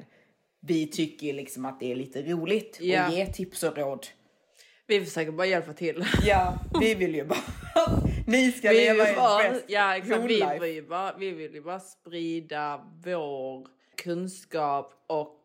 vi 0.62 0.88
tycker 0.88 1.34
liksom 1.34 1.66
att 1.66 1.80
det 1.80 1.92
är 1.92 1.96
lite 1.96 2.22
roligt 2.22 2.78
Ja. 2.82 3.02
att 3.04 3.14
ge 3.14 3.26
tips 3.26 3.64
och 3.64 3.78
råd. 3.78 4.08
Vi 4.88 5.06
försöker 5.06 5.32
bara 5.32 5.48
hjälpa 5.48 5.74
till. 5.74 6.06
Ja, 6.26 6.60
vi 6.80 6.96
vill 6.96 7.16
ju 7.16 7.26
bara 7.26 7.40
ni 8.28 8.52
ska 8.52 8.70
Vi 8.70 8.76
leva 8.76 9.04
bara, 9.16 9.50
bäst 9.50 9.66
ja, 9.68 9.98
exakt, 9.98 10.24
vi, 10.62 10.82
bara, 10.90 11.14
vi 11.18 11.32
vill 11.32 11.54
ju 11.54 11.62
bara 11.62 11.80
sprida 11.80 12.82
vår 13.04 13.68
kunskap 14.04 14.94
och 15.08 15.44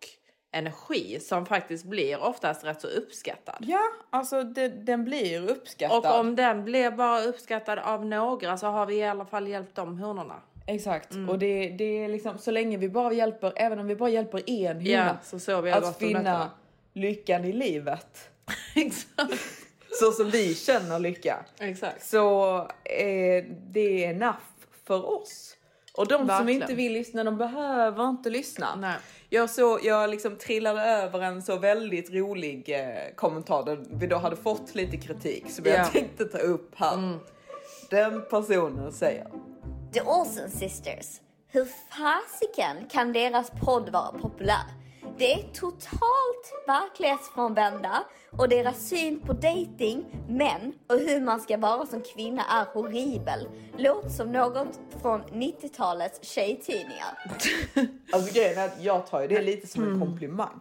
energi 0.53 1.21
som 1.21 1.47
faktiskt 1.47 1.85
blir 1.85 2.23
oftast 2.23 2.65
rätt 2.65 2.81
så 2.81 2.87
uppskattad. 2.87 3.57
Ja, 3.61 3.83
alltså 4.11 4.43
det, 4.43 4.69
den 4.69 5.05
blir 5.05 5.51
uppskattad. 5.51 5.99
Och 6.13 6.21
om 6.21 6.37
den 6.37 6.65
blir 6.65 6.91
bara 6.91 7.23
uppskattad 7.23 7.79
av 7.79 8.07
några 8.07 8.57
så 8.57 8.67
har 8.67 8.87
vi 8.87 8.95
i 8.95 9.05
alla 9.05 9.25
fall 9.27 9.49
hjälpt 9.49 9.75
de 9.75 9.99
honorna. 9.99 10.35
Exakt, 10.67 11.13
Mm. 11.15 11.29
och 11.29 11.39
det, 11.39 11.69
det 11.69 12.05
är 12.05 12.09
liksom 12.09 12.39
så 12.39 12.51
länge 12.51 12.77
vi 12.77 12.89
bara 12.89 13.13
hjälper, 13.13 13.53
även 13.57 13.79
om 13.79 13.87
vi 13.87 13.97
bara 13.97 14.11
hjälper 14.11 14.51
en 14.51 14.77
hona 14.77 14.89
Ja, 14.91 15.17
så 15.23 15.39
så 15.39 15.61
vi 15.61 15.71
att 15.71 15.99
finna 15.99 16.51
lyckan 16.93 17.45
i 17.45 17.53
livet. 17.53 18.32
Exakt. 18.75 19.35
Så 20.01 20.13
som 20.13 20.31
vi 20.31 20.55
känner 20.55 20.99
lycka. 20.99 21.45
Exakt. 21.59 22.07
Så 22.07 22.57
är 22.85 23.43
det 23.73 24.05
enough 24.05 24.37
för 24.87 25.07
oss. 25.07 25.57
Och 25.95 26.07
de 26.09 26.19
som 26.19 26.27
Verkligen. 26.27 26.63
inte 26.63 26.75
vill 26.75 26.93
lyssna, 26.93 27.25
de 27.25 27.37
behöver 27.39 28.09
inte 28.09 28.31
lyssna. 28.31 28.75
Nej. 28.77 28.97
Jag, 29.29 29.51
så, 29.51 29.79
jag 29.83 30.11
liksom 30.11 30.37
trillade 30.37 30.83
över 30.83 31.21
en 31.21 31.43
så 31.43 31.57
väldigt 31.59 32.11
rolig 32.11 32.69
eh, 32.81 33.15
kommentar 33.17 33.63
där 33.65 33.85
vi 33.91 34.07
då 34.07 34.17
hade 34.17 34.37
fått 34.37 34.75
lite 34.75 34.97
kritik 34.97 35.45
som 35.51 35.65
Ja. 35.67 35.73
jag 35.73 35.93
tänkte 35.93 36.25
ta 36.25 36.39
upp 36.39 36.75
här. 36.77 37.19
Den 37.91 38.23
personen 38.31 38.93
säger 38.93 39.27
The 39.93 40.01
Olsen 40.03 40.51
Sisters. 40.51 41.21
Hur 41.49 41.65
fasiken 41.91 42.77
kan 42.91 43.13
deras 43.13 43.51
podd 43.65 43.89
vara 43.89 44.13
populär? 44.19 44.63
Det 45.19 45.33
är 45.33 45.43
totalt 45.53 46.53
verklighetsfrånvända 46.67 48.05
och 48.39 48.49
deras 48.49 48.89
syn 48.89 49.21
på 49.21 49.33
dating, 49.33 50.05
män 50.29 50.73
och 50.89 50.99
hur 50.99 51.21
man 51.21 51.41
ska 51.41 51.57
vara 51.57 51.87
som 51.87 52.01
kvinna 52.15 52.43
är 52.45 52.65
horribel. 52.75 53.49
Låter 53.79 54.09
som 54.09 54.33
något 54.33 54.81
från 55.03 55.23
90-talets 55.23 56.29
tjejtidningar. 56.29 57.19
Alltså 58.13 58.35
grejen 58.35 58.59
är 58.59 58.65
att 58.67 58.83
jag 58.83 59.07
tar 59.07 59.21
ju 59.23 59.29
det 59.29 59.43
lite 59.43 59.67
som 59.67 59.83
Mm. 59.83 59.95
en 59.95 60.01
komplimang. 60.09 60.61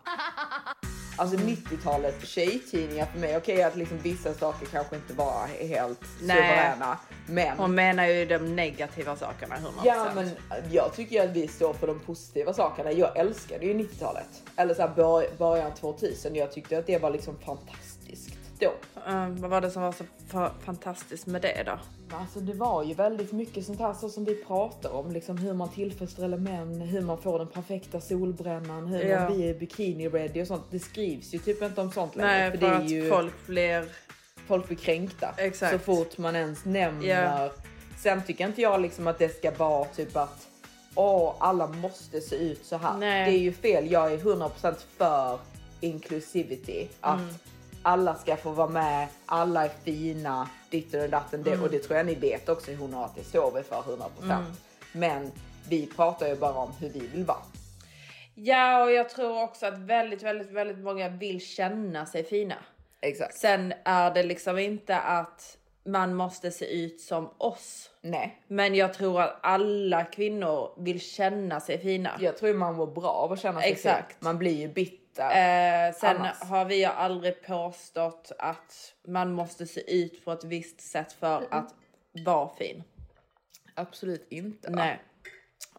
Alltså 1.17 1.37
90-talet 1.37 2.27
tjejtidningar 2.27 3.05
för 3.05 3.19
mig, 3.19 3.37
okej 3.37 3.63
att 3.63 3.75
liksom 3.75 3.97
vissa 3.97 4.33
saker 4.33 4.65
kanske 4.65 4.95
inte 4.95 5.13
var 5.13 5.47
helt 5.59 5.99
Nej. 6.21 6.37
suveräna. 6.37 6.97
Men, 7.27 7.57
Hon 7.57 7.75
menar 7.75 8.05
ju 8.05 8.25
de 8.25 8.55
negativa 8.55 9.15
sakerna 9.15 9.55
100%. 9.55 9.59
ja, 9.83 10.07
men 10.15 10.29
jag 10.71 10.93
tycker 10.95 11.23
att 11.23 11.35
vi 11.35 11.47
står 11.47 11.73
för 11.73 11.87
de 11.87 11.99
positiva 11.99 12.53
sakerna. 12.53 12.91
Jag 12.91 13.17
älskade 13.17 13.65
ju 13.65 13.73
90-talet. 13.73 14.43
Eller 14.55 14.73
så 14.73 14.81
här 14.81 14.91
bör, 14.95 15.25
början 15.37 15.71
2000. 15.73 16.35
Jag 16.35 16.51
tyckte 16.51 16.77
att 16.77 16.87
det 16.87 16.97
var 16.97 17.09
liksom 17.09 17.37
fantastiskt. 17.45 18.37
Då. 18.61 18.73
Eh, 19.11 19.27
vad 19.29 19.49
var 19.49 19.61
det 19.61 19.71
som 19.71 19.81
var 19.81 19.91
så 19.91 20.03
fa- 20.31 20.51
fantastiskt 20.65 21.25
med 21.27 21.41
det 21.41 21.63
då? 21.65 21.79
Alltså 22.15 22.39
det 22.39 22.53
var 22.53 22.83
ju 22.83 22.93
väldigt 22.93 23.31
mycket 23.31 23.65
sånt 23.65 23.79
här 23.79 23.93
så 23.93 24.09
som 24.09 24.25
vi 24.25 24.35
pratar 24.43 24.89
om, 24.89 25.11
liksom 25.11 25.37
hur 25.37 25.53
man 25.53 25.69
tillfredsställer 25.69 26.37
män, 26.37 26.81
hur 26.81 27.01
man 27.01 27.17
får 27.21 27.39
den 27.39 27.47
perfekta 27.47 28.01
solbrännan, 28.01 28.87
hur 28.87 28.99
Ja. 29.05 29.19
man 29.19 29.33
blir 29.37 29.53
bikini 29.53 30.09
ready 30.09 30.41
och 30.41 30.47
sånt. 30.47 30.63
Det 30.71 30.79
skrivs 30.79 31.33
ju 31.33 31.39
typ 31.39 31.61
inte 31.61 31.81
om 31.81 31.91
sånt 31.91 32.15
längre. 32.15 32.29
Nej, 32.31 32.51
för 32.51 32.57
för 32.57 32.67
det 32.67 32.73
är 32.73 32.77
att 32.79 32.89
ju, 32.89 33.09
folk 33.09 33.47
blir... 33.47 33.85
folk 34.47 34.67
blir 34.67 34.77
kränkta 34.77 35.29
Exakt. 35.37 35.71
så 35.73 35.79
fort 35.79 36.17
man 36.17 36.35
ens 36.35 36.65
nämner. 36.65 37.07
Ja. 37.07 37.49
Sen 37.97 38.23
tycker 38.23 38.47
inte 38.47 38.61
jag 38.61 38.81
liksom 38.81 39.07
att 39.07 39.19
det 39.19 39.29
ska 39.37 39.51
vara 39.51 39.85
typ 39.85 40.15
att 40.17 40.47
åh, 40.95 41.35
alla 41.39 41.67
måste 41.67 42.21
se 42.21 42.35
ut 42.35 42.65
så 42.65 42.77
här. 42.77 42.97
Nej. 42.97 43.31
Det 43.31 43.37
är 43.37 43.41
ju 43.41 43.53
fel. 43.53 43.91
Jag 43.91 44.13
är 44.13 44.17
100% 44.17 44.75
för 44.97 45.39
inclusivity. 45.79 46.87
Att 47.01 47.19
Mm. 47.19 47.33
Alla 47.83 48.15
ska 48.15 48.35
få 48.37 48.51
vara 48.51 48.67
med, 48.69 49.07
alla 49.25 49.65
är 49.65 49.69
fina, 49.83 50.49
ditten 50.69 51.01
och 51.03 51.09
datten. 51.09 51.43
Det, 51.43 51.49
Mm. 51.51 51.63
och 51.63 51.71
det 51.71 51.79
tror 51.79 51.97
jag 51.97 52.05
ni 52.05 52.15
vet 52.15 52.49
också 52.49 52.71
hon 52.73 52.93
har 52.93 53.05
att 53.05 53.15
det 53.15 53.23
står 53.23 53.51
vi 53.51 53.63
för 53.63 53.75
100%. 53.81 54.43
Men 54.91 55.31
vi 55.69 55.85
pratar 55.87 56.27
ju 56.27 56.35
bara 56.35 56.53
om 56.53 56.71
hur 56.79 56.89
vi 56.89 56.99
vill 57.07 57.23
vara. 57.25 57.37
Ja, 58.35 58.83
och 58.83 58.91
jag 58.91 59.09
tror 59.09 59.43
också 59.43 59.65
att 59.65 59.77
väldigt, 59.77 60.23
väldigt, 60.23 60.51
väldigt 60.51 60.77
många 60.77 61.09
vill 61.09 61.41
känna 61.41 62.05
sig 62.05 62.23
fina. 62.23 62.55
Exakt. 63.01 63.37
Sen 63.37 63.73
är 63.85 64.13
det 64.13 64.23
liksom 64.23 64.57
inte 64.57 64.99
att 64.99 65.57
man 65.85 66.15
måste 66.15 66.51
se 66.51 66.83
ut 66.83 67.01
som 67.01 67.29
oss. 67.37 67.89
Nej, 68.01 68.41
Men 68.47 68.75
jag 68.75 68.93
tror 68.93 69.21
att 69.21 69.39
alla 69.43 70.03
kvinnor 70.03 70.73
vill 70.83 71.01
känna 71.01 71.59
sig 71.59 71.77
fina. 71.81 72.11
jag 72.19 72.37
tror 72.37 72.53
man 72.53 72.75
mår 72.75 72.87
bra 72.87 73.09
av 73.09 73.31
att 73.31 73.39
känna 73.41 73.61
sig 73.61 73.71
Exakt. 73.71 74.07
fin. 74.07 74.17
Man 74.19 74.37
blir 74.37 74.51
ju 74.59 74.67
bitter. 74.67 75.00
Eh, 75.19 75.93
sen 75.93 76.17
Annars. 76.17 76.41
har 76.41 76.65
vi 76.65 76.85
aldrig 76.85 77.41
påstått 77.41 78.31
att 78.39 78.93
man 79.07 79.31
måste 79.33 79.65
se 79.65 80.01
ut 80.01 80.25
på 80.25 80.31
ett 80.31 80.43
visst 80.43 80.81
sätt 80.81 81.13
för 81.13 81.47
att 81.51 81.73
vara 82.25 82.49
fin. 82.55 82.83
Absolut 83.75 84.27
inte. 84.29 84.69
Nej. 84.69 85.01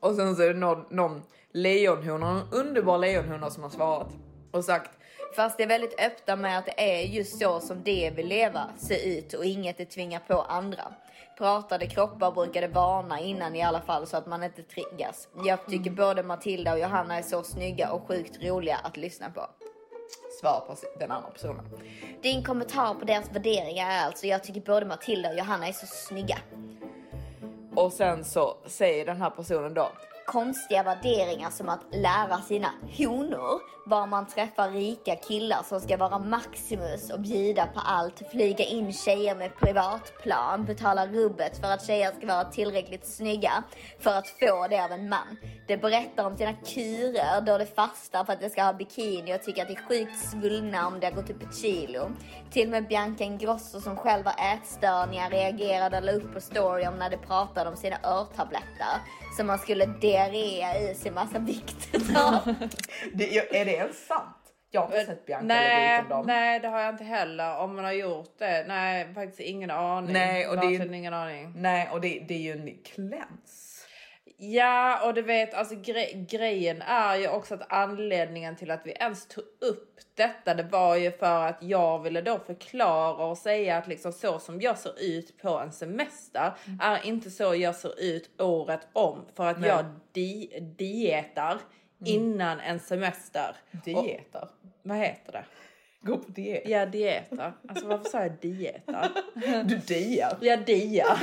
Och 0.01 0.15
sen 0.15 0.37
så 0.37 0.43
är 0.43 0.49
det 0.49 0.61
någon, 0.61 0.85
någon 0.91 1.23
lejonhona, 1.53 2.33
någon 2.33 2.53
underbar 2.53 2.99
lejonhona 2.99 3.51
som 3.51 3.63
har 3.63 3.71
svarat 3.71 4.13
och 4.51 4.65
sagt 4.65 4.91
Fast 5.37 5.59
det 5.59 5.63
är 5.63 5.69
väldigt 5.69 6.01
öppna 6.01 6.37
med 6.37 6.59
att 6.59 6.67
det 6.67 7.01
är 7.01 7.03
just 7.03 7.39
så 7.39 7.61
som 7.61 7.83
det 7.83 8.11
vill 8.17 8.27
leva, 8.27 8.71
se 8.77 9.19
ut 9.19 9.35
och 9.35 9.45
inget 9.45 9.79
det 9.79 9.85
tvingar 9.85 10.21
på 10.21 10.43
andra. 10.43 10.95
Pratade 11.39 11.87
kroppar 11.87 12.33
brukade 12.33 12.69
varna 12.69 13.21
innan 13.21 13.57
i 13.57 13.63
alla 13.63 13.81
fall 13.81 14.07
så 14.07 14.17
att 14.17 14.27
man 14.27 14.43
inte 14.43 14.63
triggas. 14.63 15.29
Jag 15.45 15.67
tycker 15.67 15.91
både 15.91 16.23
Matilda 16.23 16.73
och 16.73 16.79
Johanna 16.79 17.19
är 17.19 17.23
så 17.23 17.43
snygga 17.43 17.93
och 17.93 18.07
sjukt 18.09 18.43
roliga 18.43 18.77
att 18.77 18.97
lyssna 18.97 19.31
på. 19.31 19.47
svar 20.41 20.65
på 20.67 20.77
den 20.99 21.11
andra 21.11 21.31
personen. 21.31 21.69
Din 22.23 22.45
kommentar 22.45 22.95
på 22.95 23.05
deras 23.05 23.33
värderingar 23.33 23.91
är 23.91 24.07
alltså 24.07 24.27
jag 24.27 24.45
tycker 24.45 24.61
både 24.61 24.87
Matilda 24.87 25.29
och 25.31 25.39
Johanna 25.39 25.69
är 25.69 25.73
så 25.73 25.87
snygga. 25.87 26.39
Och 27.75 27.93
sen 27.93 28.25
så 28.25 28.57
säger 28.67 29.07
den 29.07 29.17
här 29.17 29.31
personen 29.31 29.75
då 29.75 29.93
konstiga 30.33 30.83
värderingar 30.83 31.51
som 31.51 31.69
att 31.69 31.81
lära 31.93 32.41
sina 32.41 32.69
honor 32.99 33.61
var 33.87 34.07
man 34.07 34.27
träffar 34.27 34.71
rika 34.71 35.17
killar 35.17 35.63
som 35.63 35.81
ska 35.81 35.97
vara 35.97 36.19
Maximus 36.19 37.11
och 37.11 37.21
bjuda 37.21 37.67
på 37.67 37.81
allt, 37.81 38.23
flyga 38.31 38.65
in 38.65 38.93
tjejer 38.93 39.35
med 39.35 39.57
privatplan, 39.57 40.65
betala 40.65 41.07
rubbet 41.07 41.59
för 41.61 41.73
att 41.73 41.87
tjejer 41.87 42.13
ska 42.13 42.27
vara 42.27 42.45
tillräckligt 42.45 43.07
snygga 43.07 43.65
för 43.99 44.11
att 44.11 44.29
få 44.29 44.67
det 44.71 44.85
av 44.85 44.93
en 44.93 45.09
man. 45.09 45.37
Det 45.67 45.77
berättar 45.77 46.27
om 46.27 46.37
sina 46.37 46.53
kurer 46.53 47.41
då 47.41 47.59
det 47.59 47.67
fastar 47.67 48.25
för 48.25 48.33
att 48.33 48.41
de 48.41 48.51
ska 48.51 48.63
ha 48.63 48.73
bikini 48.73 49.35
och 49.35 49.43
tycker 49.43 49.63
att 49.63 49.69
det 49.69 49.75
är 49.75 49.89
sjukt 49.89 50.19
svullna 50.31 50.87
om 50.87 51.01
det 51.01 51.07
har 51.07 51.15
gått 51.15 51.31
upp 51.31 51.43
ett 51.43 51.57
kilo. 51.57 52.11
Till 52.51 52.67
och 52.67 52.71
med 52.71 52.89
Bianca 52.89 53.25
Ingrosso 53.25 53.81
som 53.81 53.97
själv 53.97 54.27
har 54.27 54.55
ätstörningar 54.55 55.31
reagerade 55.31 55.97
och 55.97 56.05
la 56.05 56.13
upp 56.13 56.35
på 56.35 56.41
story 56.41 56.87
om 56.87 56.99
när 56.99 57.11
de 57.11 57.17
pratade 57.17 57.71
om 57.71 57.77
sina 57.77 57.97
örtabletter 58.05 59.01
som 59.37 59.47
man 59.47 59.59
skulle 59.59 59.87
diarréa 60.31 60.91
i 60.91 60.95
sig 60.95 61.11
massa 61.11 61.39
vikt 61.39 61.89
det, 63.15 63.57
Är 63.61 63.65
det 63.65 63.73
ens 63.73 64.07
sant? 64.07 64.37
Jag 64.71 64.81
har 64.81 64.87
inte 65.01 65.07
sett 65.07 65.27
Bianca 65.27 65.47
Nej, 65.47 66.03
om 66.03 66.09
dem. 66.09 66.27
nej, 66.27 66.61
det 66.61 66.69
har 66.69 66.81
jag 66.81 66.95
inte 66.95 67.05
heller. 67.05 67.59
Om 67.59 67.77
man 67.77 67.85
har 67.85 67.93
gjort 67.93 68.39
det. 68.39 68.65
Nej, 68.69 69.15
faktiskt 69.15 69.41
ingen 69.41 69.71
aning. 69.71 70.13
Nej, 70.13 70.49
och 70.49 70.57
det 70.57 70.67
är 70.67 70.93
ingen 70.93 71.15
aning. 71.15 71.53
Nej, 71.57 71.89
och 71.93 72.01
det, 72.01 72.25
det 72.29 72.35
är 72.35 72.39
ju 72.39 72.53
en 72.53 72.79
cleanse. 72.85 73.62
Ja, 74.37 75.07
och 75.07 75.15
du 75.15 75.23
vet, 75.23 75.55
alltså 75.55 75.75
gre- 75.75 76.27
grejen 76.27 76.83
är 76.83 77.17
ju 77.17 77.29
också 77.29 77.55
att 77.55 77.73
anledningen 77.73 78.57
till 78.57 78.71
att 78.71 78.87
vi 78.87 78.91
ens 78.93 79.27
tog 79.29 79.45
upp 79.61 79.99
detta, 80.15 80.55
det 80.55 80.63
var 80.63 80.97
ju 80.97 81.11
för 81.13 81.47
att 81.47 81.59
jag 81.63 81.99
ville 81.99 82.21
då 82.23 82.39
förklara 82.39 83.25
och 83.27 83.39
säga 83.39 83.77
att 83.77 83.89
liksom 83.89 84.13
så 84.13 84.39
som 84.39 84.61
jag 84.61 84.79
ser 84.79 85.01
ut 85.03 85.39
på 85.43 85.49
en 85.59 85.73
semester 85.73 86.53
är 86.81 87.07
inte 87.07 87.31
så 87.31 87.55
jag 87.55 87.75
ser 87.77 88.01
ut 88.01 88.41
året 88.41 88.81
om 88.93 89.25
för 89.37 89.47
att 89.47 89.61
Nej. 89.61 89.69
jag 89.71 89.85
di- 90.13 90.61
dietar 90.79 91.59
innan 92.05 92.61
en 92.61 92.81
semester. 92.81 93.57
Och, 93.73 93.79
Dieter. 93.85 94.49
vad 94.83 94.97
heter 94.99 95.33
det? 95.33 95.45
Gå 96.05 96.19
på 96.19 96.31
diet. 96.31 96.63
Ja, 96.69 96.87
dietar. 96.87 97.53
Alltså 97.69 97.87
varför 97.87 98.05
sa 98.11 98.21
jag 98.21 98.33
dietar? 98.41 99.09
Du 99.65 99.77
diar. 99.77 100.37
Jag 100.41 100.65
diar. 100.65 101.19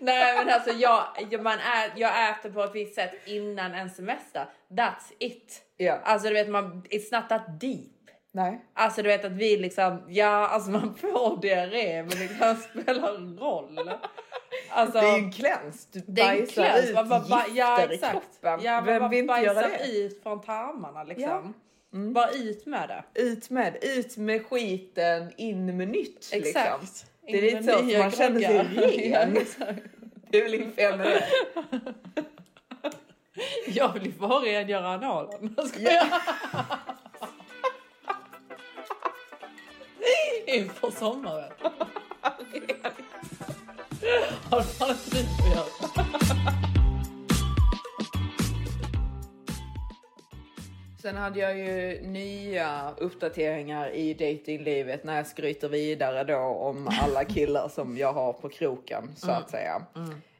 Nej 0.00 0.36
men 0.44 0.54
alltså 0.54 0.70
jag, 0.70 1.04
man 1.42 1.58
ä, 1.58 1.90
jag 1.96 2.30
äter 2.30 2.50
på 2.50 2.62
ett 2.62 2.74
visst 2.74 2.94
sätt 2.94 3.12
innan 3.24 3.74
en 3.74 3.90
semester. 3.90 4.46
That's 4.70 5.12
it. 5.18 5.62
Ja. 5.76 5.98
Alltså 6.04 6.28
du 6.28 6.34
vet, 6.34 6.48
man, 6.48 6.82
it's 6.90 7.20
not 7.20 7.28
that 7.28 7.60
deep. 7.60 7.88
Nej. 8.34 8.64
Alltså 8.74 9.02
du 9.02 9.08
vet 9.08 9.24
att 9.24 9.32
vi 9.32 9.56
liksom, 9.56 10.02
ja 10.08 10.48
alltså 10.48 10.70
man 10.70 10.94
får 10.94 11.40
diarré 11.42 12.02
men 12.02 12.08
det 12.18 12.38
kan 12.38 12.56
spela 12.56 13.08
roll. 13.12 13.90
Alltså, 14.70 15.00
Det 15.00 15.06
är 15.06 15.16
ju 15.18 15.24
en 15.24 15.32
cleanse. 15.32 15.88
Du 15.92 16.00
det 16.06 16.22
är 16.22 16.32
en 16.32 16.38
bajsar 16.38 16.62
kläns, 16.62 16.88
ut 16.88 16.94
man 16.94 17.08
bara, 17.08 17.20
ba, 17.20 17.42
ja, 17.54 17.78
gifter 17.80 17.92
i 17.92 17.94
exakt. 17.94 18.12
kroppen. 18.12 18.60
Ja, 18.64 18.72
man 18.74 18.84
Vem 18.84 18.98
bara 19.00 19.08
vill 19.08 19.18
inte 19.18 19.34
göra 19.40 19.68
det? 19.68 19.86
ut 19.98 20.22
från 20.22 20.40
tarmarna 20.40 21.04
liksom. 21.04 21.54
Bara 21.92 22.30
ut 22.30 22.66
med 22.66 22.88
det. 22.88 23.04
Ut 23.22 23.50
med, 23.50 23.76
ut 23.82 24.16
med 24.16 24.46
skiten, 24.46 25.32
in 25.36 25.76
med 25.76 25.88
nytt. 25.88 26.30
Exakt. 26.32 26.82
Liksom. 26.82 27.08
Det 27.26 27.38
är 27.38 27.42
lite 27.42 27.62
så 27.62 27.78
att 27.78 27.98
man 27.98 28.10
känner 28.10 28.40
sig 28.40 28.58
ren. 29.10 29.36
Ja. 29.58 29.66
Det 30.30 30.38
är 30.38 30.42
väl 30.42 30.54
inget 30.54 30.74
fel 30.74 30.98
med 30.98 31.06
det. 31.06 31.28
Jag 33.66 33.92
vill 33.92 34.06
ju 34.06 34.12
bara 34.12 34.44
rengöra 34.44 34.88
analen. 34.88 35.56
Inför 40.46 40.90
sommaren. 40.90 41.52
Har 44.50 44.60
du 44.60 44.66
inte 44.92 45.10
tid 45.10 45.26
att 45.38 45.54
göra? 45.54 46.71
Sen 51.02 51.16
hade 51.16 51.40
jag 51.40 51.58
ju 51.58 52.00
nya 52.02 52.94
uppdateringar 52.98 53.90
i 53.90 54.14
datinglivet 54.14 55.04
när 55.04 55.16
jag 55.16 55.26
skryter 55.26 55.68
vidare 55.68 56.24
då 56.24 56.38
om 56.38 56.88
alla 57.02 57.24
killar 57.34 57.68
som 57.68 57.96
jag 57.96 58.12
har 58.12 58.32
på 58.32 58.48
kroken 58.48 59.10
så 59.16 59.30
att 59.30 59.50
säga. 59.50 59.82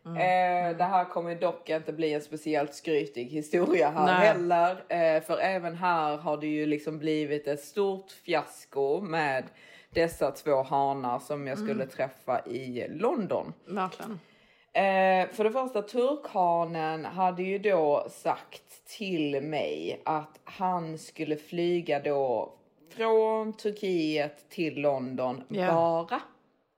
Eh, 0.06 0.76
det 0.76 0.84
här 0.84 1.04
kommer 1.04 1.34
dock 1.34 1.68
inte 1.68 1.92
bli 1.92 2.12
en 2.12 2.20
speciellt 2.20 2.74
skrytig 2.74 3.24
historia 3.24 3.90
här 3.90 4.06
Nej. 4.06 4.26
heller. 4.26 4.70
Eh, 4.88 5.22
för 5.22 5.38
även 5.38 5.76
här 5.76 6.16
har 6.16 6.36
det 6.36 6.46
ju 6.46 6.66
liksom 6.66 6.98
blivit 6.98 7.48
ett 7.48 7.64
stort 7.64 8.10
fiasko 8.10 9.00
med 9.00 9.44
dessa 9.90 10.30
två 10.30 10.62
hanar 10.62 11.18
som 11.18 11.46
jag 11.46 11.58
skulle 11.58 11.86
träffa 11.86 12.46
i 12.46 12.88
London. 12.88 13.52
Verkligen. 13.66 14.20
Eh, 14.74 15.28
för 15.32 15.44
det 15.44 15.50
första, 15.50 15.82
turkhanen 15.82 17.04
hade 17.04 17.42
ju 17.42 17.58
då 17.58 18.06
sagt 18.10 18.84
till 18.96 19.40
mig 19.42 20.00
att 20.04 20.40
han 20.44 20.98
skulle 20.98 21.36
flyga 21.36 22.00
då 22.00 22.52
från 22.96 23.52
Turkiet 23.52 24.48
till 24.50 24.80
London 24.80 25.42
Ja. 25.48 25.72
bara 25.74 26.20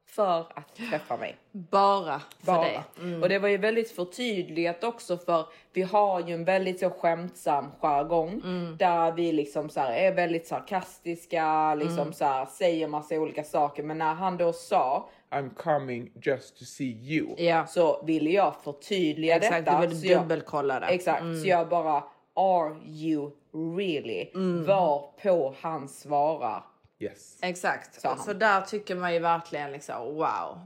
för 0.07 0.41
att 0.55 0.75
träffa 0.91 1.17
mig. 1.17 1.37
Bara 1.53 2.19
för 2.45 2.53
Bara. 2.53 2.63
dig. 2.65 2.81
Mm. 3.01 3.23
Och 3.23 3.29
det 3.29 3.39
var 3.39 3.49
ju 3.49 3.57
väldigt 3.57 3.91
förtydligat 3.91 4.85
också 4.85 5.17
för 5.17 5.47
vi 5.73 5.83
har 5.83 6.21
ju 6.21 6.35
en 6.35 6.45
väldigt 6.45 6.81
så 6.81 6.91
skämtsam 6.91 7.67
jargong 7.81 8.41
Mm. 8.45 8.77
där 8.77 9.13
vi 9.13 9.33
liksom 9.33 9.69
så 9.69 9.81
här 9.81 9.93
är 9.93 10.13
väldigt 10.15 10.47
sarkastiska, 10.47 11.75
liksom 11.75 11.99
Mm. 11.99 12.13
så 12.13 12.47
säger 12.51 12.89
massa 12.89 13.15
olika 13.15 13.45
saker. 13.45 13.83
Men 13.83 13.99
när 13.99 14.15
han 14.15 14.37
då 14.37 14.53
sa 14.53 15.09
I'm 15.31 15.51
coming 15.55 16.11
just 16.23 16.59
to 16.59 16.65
see 16.65 16.99
you. 17.03 17.35
Ja, 17.39 17.67
så 17.67 18.03
ville 18.05 18.31
jag 18.31 18.55
förtydliga 18.65 19.37
exakt. 19.37 19.65
detta. 19.65 19.81
Du 19.81 19.87
vill 19.87 20.01
så 20.01 20.07
jag- 20.07 20.23
dubbelkolla 20.23 20.81
det. 20.81 20.87
Exakt, 20.87 21.23
så 21.43 21.49
jag 21.49 21.69
bara 21.69 22.05
Are 22.37 22.77
you 22.87 23.31
really? 23.77 24.31
Var 24.67 25.11
på 25.23 25.55
han 25.61 25.89
svarar 25.89 26.65
Yes. 26.99 27.39
Exakt. 27.43 28.05
Han. 28.05 28.19
Så 28.19 28.33
där 28.33 28.61
tycker 28.61 28.97
man 28.97 29.13
ju 29.15 29.19
verkligen 29.19 29.73
liksom 29.73 30.15
wow. 30.15 30.59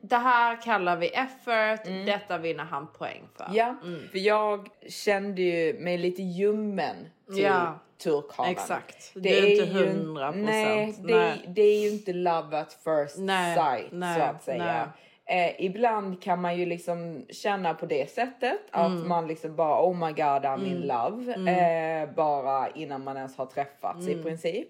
Det 0.00 0.16
här 0.16 0.62
kallar 0.62 0.96
vi 0.96 1.08
effort. 1.08 1.84
Detta 2.06 2.38
vinner 2.38 2.64
han 2.64 2.86
poäng 2.92 3.22
för. 3.36 3.50
Ja, 3.52 3.76
för 4.10 4.18
jag 4.18 4.68
kände 4.88 5.42
ju 5.42 5.78
mig 5.80 5.98
lite 5.98 6.22
ljummen 6.22 6.96
till 7.34 7.42
Ja, 7.44 7.78
turkhanen. 8.02 8.52
exakt. 8.52 9.10
Du 9.14 9.28
är 9.28 9.50
inte 9.50 9.64
100%. 9.78 10.32
Nej, 10.44 10.94
det, 10.98 11.14
Nej. 11.16 11.44
det 11.48 11.62
är 11.62 11.80
ju 11.82 11.88
inte 11.90 12.12
love 12.12 12.58
at 12.60 12.72
first 12.72 13.18
Nej, 13.18 13.56
sight 13.56 13.92
nej, 13.92 14.18
så 14.20 14.24
att 14.26 14.42
säga. 14.44 14.64
nej. 14.64 14.84
Eh, 15.28 15.64
ibland 15.64 16.22
kan 16.22 16.40
man 16.40 16.56
ju 16.58 16.66
liksom 16.66 17.26
känna 17.30 17.74
på 17.74 17.86
det 17.86 18.10
sättet 18.10 18.58
att 18.70 18.86
Mm. 18.92 19.08
man 19.08 19.26
liksom 19.26 19.56
bara 19.56 19.82
oh 19.86 19.94
my 19.96 20.12
god 20.12 20.44
I'm 20.44 20.66
in 20.66 20.80
love 20.80 21.50
eh, 21.50 22.10
bara 22.14 22.68
innan 22.70 23.04
man 23.04 23.16
ens 23.16 23.36
har 23.36 23.46
träffats 23.46 24.06
Mm. 24.06 24.20
i 24.20 24.22
princip. 24.22 24.68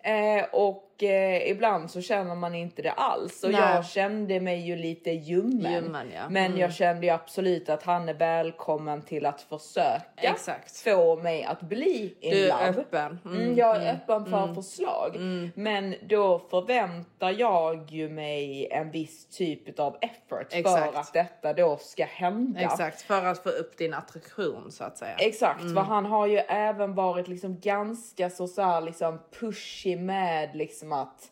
Eh, 0.00 0.44
och 0.52 0.91
eh, 1.02 1.50
ibland 1.50 1.90
så 1.90 2.00
känner 2.00 2.34
man 2.34 2.54
inte 2.54 2.82
det 2.82 2.90
alls 2.92 3.44
och 3.44 3.50
Nej. 3.50 3.60
jag 3.60 3.86
kände 3.86 4.40
mig 4.40 4.60
ju 4.60 4.76
lite 4.76 5.10
ljummen. 5.10 5.72
Ljummen, 5.72 6.06
ja. 6.14 6.28
Men 6.30 6.46
Mm. 6.46 6.58
jag 6.58 6.72
kände 6.72 7.06
ju 7.06 7.12
absolut 7.12 7.68
att 7.68 7.82
han 7.82 8.08
är 8.08 8.14
välkommen 8.14 9.02
till 9.02 9.26
att 9.26 9.40
försöka 9.40 10.02
Exakt. 10.16 10.76
få 10.76 11.16
mig 11.16 11.44
att 11.44 11.60
bli 11.60 12.14
in 12.20 12.30
Du 12.30 12.50
är 12.50 12.68
öppen. 12.78 13.18
Mm, 13.24 13.40
Mm, 13.42 13.56
jag 13.56 13.76
är 13.76 13.92
öppen 13.94 14.24
för 14.26 14.54
förslag. 14.54 15.16
Men 15.54 15.94
då 16.08 16.38
förväntar 16.38 17.30
jag 17.30 17.90
ju 17.90 18.08
mig 18.08 18.68
en 18.70 18.90
viss 18.90 19.26
typ 19.26 19.78
av 19.80 19.96
effort 20.00 20.46
Exakt. 20.50 20.92
för 20.92 21.00
att 21.00 21.12
detta 21.12 21.52
då 21.52 21.76
ska 21.76 22.04
hända. 22.04 22.60
Exakt, 22.60 23.02
för 23.02 23.24
att 23.24 23.42
få 23.42 23.48
upp 23.48 23.78
din 23.78 23.94
attraktion 23.94 24.70
så 24.72 24.84
att 24.84 24.98
säga. 24.98 25.14
Exakt, 25.18 25.60
Mm. 25.60 25.74
för 25.74 25.82
han 25.82 26.06
har 26.06 26.26
ju 26.26 26.38
även 26.38 26.94
varit 26.94 27.28
liksom 27.28 27.60
ganska 27.60 28.30
så, 28.30 28.46
så 28.46 28.62
här, 28.62 28.80
liksom 28.80 29.18
pushy 29.40 29.96
med 29.96 30.56
liksom 30.56 30.91
att 30.92 31.30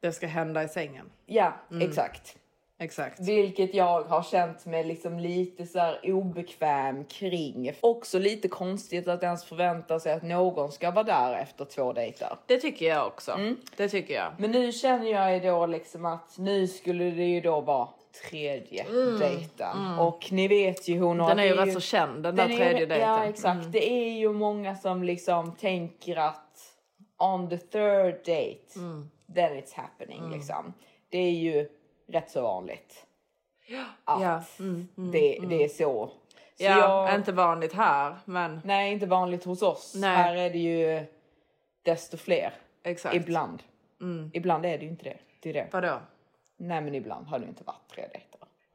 Det 0.00 0.12
ska 0.12 0.26
hända 0.26 0.62
i 0.64 0.68
sängen. 0.68 1.10
ja, 1.26 1.52
Mm. 1.70 1.88
exakt. 1.88 2.36
Exakt. 2.82 3.20
Vilket 3.20 3.74
jag 3.74 4.02
har 4.02 4.22
känt 4.22 4.66
mig 4.66 4.84
liksom 4.84 5.18
lite 5.18 5.66
så 5.66 5.78
här 5.78 6.00
obekväm 6.12 7.04
kring. 7.04 7.72
Också 7.80 8.18
lite 8.18 8.48
konstigt 8.48 9.08
att 9.08 9.22
ens 9.22 9.44
förvänta 9.44 10.00
sig 10.00 10.12
att 10.12 10.22
någon 10.22 10.72
ska 10.72 10.90
vara 10.90 11.04
där 11.04 11.34
efter 11.34 11.64
två 11.64 11.92
dejter. 11.92 12.36
Det 12.46 12.56
tycker 12.60 12.86
jag 12.88 13.06
också. 13.06 13.32
Mm. 13.32 13.56
Det 13.76 13.88
tycker 13.88 14.14
jag. 14.14 14.32
Men 14.38 14.50
nu 14.50 14.72
känner 14.72 15.10
jag 15.10 15.34
ju 15.34 15.40
då 15.50 15.66
liksom 15.66 16.04
att 16.06 16.38
nu 16.38 16.66
skulle 16.66 17.04
det 17.10 17.24
ju 17.24 17.40
då 17.40 17.60
vara 17.60 17.88
tredje 18.30 18.84
dejten. 19.18 19.98
Och 19.98 20.32
ni 20.32 20.48
vet 20.48 20.88
ju 20.88 20.98
hon 21.00 21.20
har... 21.20 21.26
Mm. 21.30 21.36
Den 21.36 21.46
är 21.46 21.48
ju 21.56 21.66
rätt 21.66 21.74
så 21.74 21.80
känd 21.80 22.22
den 22.22 22.36
där 22.36 22.44
är 22.44 22.48
ju- 22.48 22.56
tredje 22.56 22.86
dejten. 22.86 23.08
Mm. 23.08 23.22
Ja 23.22 23.28
exakt. 23.28 23.72
Det 23.72 23.90
är 23.92 24.12
ju 24.18 24.32
många 24.32 24.76
som 24.76 25.02
liksom 25.02 25.52
tänker 25.52 26.16
att 26.16 26.49
on 27.20 27.48
the 27.50 27.58
third 27.58 28.14
date 28.14 28.76
Mm. 28.76 29.10
then 29.34 29.52
it's 29.52 29.74
happening 29.74 30.30
liksom. 30.30 30.74
Det 31.08 31.18
är 31.18 31.30
ju 31.32 31.68
rätt 32.08 32.30
så 32.30 32.42
vanligt. 32.42 33.06
Att 34.04 34.20
Ja, 34.22 34.42
mm, 34.58 34.88
det, 34.94 35.38
det 35.48 35.64
är 35.64 35.68
så. 35.68 36.06
så 36.06 36.12
Ja, 36.56 37.08
jag, 37.08 37.14
inte 37.18 37.32
vanligt 37.32 37.72
här, 37.72 38.16
men 38.24 38.60
Nej, 38.64 38.92
inte 38.92 39.06
vanligt 39.06 39.44
hos 39.44 39.62
oss. 39.62 39.94
Nej. 39.96 40.16
Här 40.16 40.34
är 40.36 40.50
det 40.50 40.58
ju 40.58 41.04
desto 41.82 42.16
fler. 42.16 42.52
exakt. 42.82 43.14
Ibland. 43.16 43.62
Ibland 44.32 44.66
är 44.66 44.78
det 44.78 44.84
ju 44.84 44.90
inte 44.90 45.04
det. 45.04 45.16
Det 45.40 45.48
är 45.48 45.52
det. 45.54 45.68
Vadå? 45.72 46.00
Nej 46.56 46.80
men 46.80 46.94
ibland 46.94 47.26
har 47.26 47.38
det 47.38 47.46
inte 47.46 47.64
varit 47.64 47.88
tre 47.94 48.02
dejter. 48.12 48.29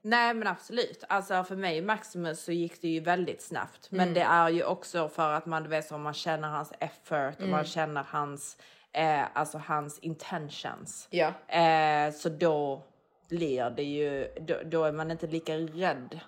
Nej 0.08 0.34
men 0.34 0.48
absolut. 0.48 1.04
Alltså 1.10 1.44
för 1.44 1.56
mig 1.56 1.82
Maximus 1.82 2.44
så 2.44 2.52
gick 2.52 2.82
det 2.82 2.88
ju 2.88 3.00
väldigt 3.00 3.42
snabbt. 3.42 3.92
Mm. 3.92 4.06
Men 4.06 4.14
det 4.14 4.22
är 4.22 4.50
ju 4.50 4.64
också 4.64 5.10
för 5.10 5.34
att 5.34 5.46
man 5.46 5.70
vet 5.70 5.92
om 5.92 6.02
man 6.02 6.14
känner 6.14 6.48
hans 6.48 6.74
effort 6.80 7.34
och 7.36 7.40
Mm. 7.40 7.52
man 7.52 7.66
känner 7.66 8.04
hans, 8.04 8.58
eh, 8.92 9.22
alltså 9.34 9.58
hans 9.58 10.00
intentions. 10.00 11.08
Ja. 11.12 11.28
Eh, 11.48 12.12
så 12.14 12.30
då 12.30 12.84
blir 13.30 13.70
det 13.70 13.84
ju, 13.84 14.28
då, 14.42 14.56
då 14.66 14.84
är 14.84 14.92
man 14.92 15.12
inte 15.12 15.28
lika 15.28 15.54
rädd. 15.58 16.20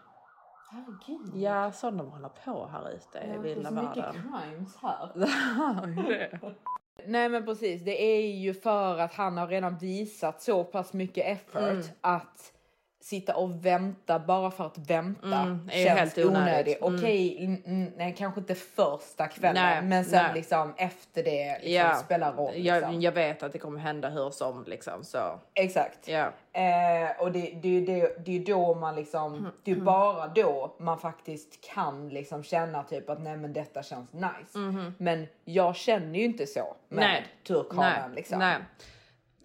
Herregud. 0.72 1.32
Ja, 1.36 1.72
som 1.72 1.98
de 1.98 2.12
håller 2.12 2.30
på 2.30 2.68
här 2.72 2.90
ute 2.92 3.20
i 3.20 3.38
vilda 3.38 3.72
världen. 3.72 4.14
crimes 4.14 4.76
här. 4.82 5.10
Nej 7.06 7.30
men 7.30 7.46
precis, 7.46 7.82
det 7.86 8.02
är 8.04 8.32
ju 8.32 8.54
för 8.54 8.98
att 9.00 9.14
han 9.14 9.38
har 9.38 9.48
redan 9.48 9.78
visat 9.78 10.42
så 10.42 10.64
pass 10.64 10.94
mycket 10.94 11.26
effort 11.26 11.62
Mm. 11.62 11.84
att 12.02 12.54
sitta 13.08 13.36
och 13.36 13.66
vänta 13.66 14.20
bara 14.20 14.52
för 14.52 14.66
att 14.66 14.78
vänta 14.78 15.42
Mm, 15.42 15.70
är 15.74 15.86
känns 15.86 16.00
helt 16.00 16.18
onödigt. 16.18 16.78
Okej, 16.82 17.46
mm, 17.46 17.62
mm, 17.66 17.92
nej, 17.98 18.16
kanske 18.18 18.40
inte 18.40 18.56
första 18.56 19.28
kvällen 19.28 19.64
Nej, 19.64 19.82
men 19.82 20.06
sen 20.06 20.24
nej. 20.24 20.34
liksom 20.34 20.74
efter 20.78 21.24
det 21.24 21.54
liksom, 21.54 21.72
Ja, 21.74 21.96
spelar 21.96 22.34
roll. 22.34 22.52
jag, 22.56 22.76
Liksom. 22.76 23.02
jag 23.02 23.12
vet 23.12 23.44
att 23.44 23.52
det 23.54 23.60
kommer 23.60 23.80
hända 23.80 24.10
hur 24.10 24.30
som 24.30 24.64
liksom 24.68 25.04
så. 25.04 25.40
Exakt. 25.54 26.08
Ja. 26.08 26.32
Eh, 26.54 27.22
och 27.22 27.32
det, 27.32 27.60
det, 27.62 27.80
det, 27.82 28.26
det 28.26 28.32
är 28.32 28.36
ju 28.40 28.44
då 28.44 28.76
man 28.76 28.96
liksom, 28.96 29.52
det 29.64 29.72
är 29.72 29.76
ju 29.76 29.82
bara 29.82 30.28
då 30.28 30.76
man 30.80 31.00
faktiskt 31.00 31.74
kan 31.74 32.10
liksom 32.10 32.44
känna 32.44 32.84
typ 32.84 33.10
att 33.10 33.22
nej 33.22 33.38
men 33.38 33.54
detta 33.54 33.84
känns 33.84 34.14
nice. 34.14 34.60
Men 34.98 35.28
jag 35.46 35.76
känner 35.76 36.20
ju 36.20 36.26
inte 36.26 36.48
så 36.48 36.76
med 36.90 37.24
Nej. 37.76 38.10
liksom. 38.16 38.40
Nej. 38.40 38.58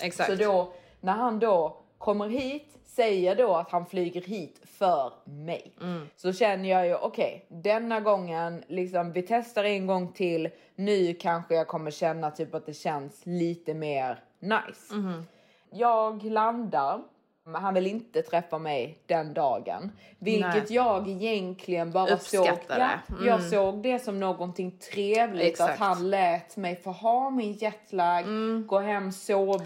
Exakt. 0.00 0.30
Så 0.30 0.36
då, 0.36 0.72
när 1.00 1.12
han 1.12 1.38
då 1.38 1.78
kommer 2.02 2.28
hit, 2.28 2.78
säger 2.84 3.36
då 3.36 3.56
att 3.56 3.70
han 3.70 3.86
flyger 3.86 4.22
hit 4.22 4.60
för 4.64 5.12
mig. 5.24 5.72
Mm. 5.80 6.08
Så 6.16 6.32
känner 6.32 6.68
jag 6.68 6.86
ju 6.86 6.94
okej, 6.94 7.44
denna 7.48 8.00
gången, 8.00 8.64
liksom 8.68 9.12
vi 9.12 9.22
testar 9.22 9.64
en 9.64 9.86
gång 9.86 10.12
till. 10.12 10.48
Nu 10.74 11.14
kanske 11.14 11.54
jag 11.54 11.68
kommer 11.68 11.90
känna 11.90 12.30
typ 12.30 12.54
att 12.54 12.66
det 12.66 12.74
känns 12.74 13.20
lite 13.26 13.74
mer 13.74 14.24
nice. 14.38 14.94
Mm-hmm. 14.94 15.22
Jag 15.70 16.24
landar. 16.24 17.02
Han 17.44 17.74
vill 17.74 17.86
inte 17.86 18.22
träffa 18.22 18.58
mig 18.58 18.98
den 19.06 19.34
dagen. 19.34 19.92
Vilket 20.18 20.54
Nej. 20.54 20.64
jag 20.68 21.08
egentligen 21.08 21.90
bara 21.90 22.18
såg. 22.18 22.46
Ja. 22.68 22.88
Mm. 23.10 23.26
Jag 23.26 23.42
såg 23.42 23.82
det 23.82 23.98
som 23.98 24.20
någonting 24.20 24.78
trevligt. 24.92 25.46
Exakt. 25.46 25.72
Att 25.72 25.78
han 25.78 26.10
lät 26.10 26.56
mig 26.56 26.76
få 26.76 26.90
ha 26.90 27.30
min 27.30 27.52
jetlag, 27.52 28.24
gå 28.66 28.78
hem, 28.78 29.08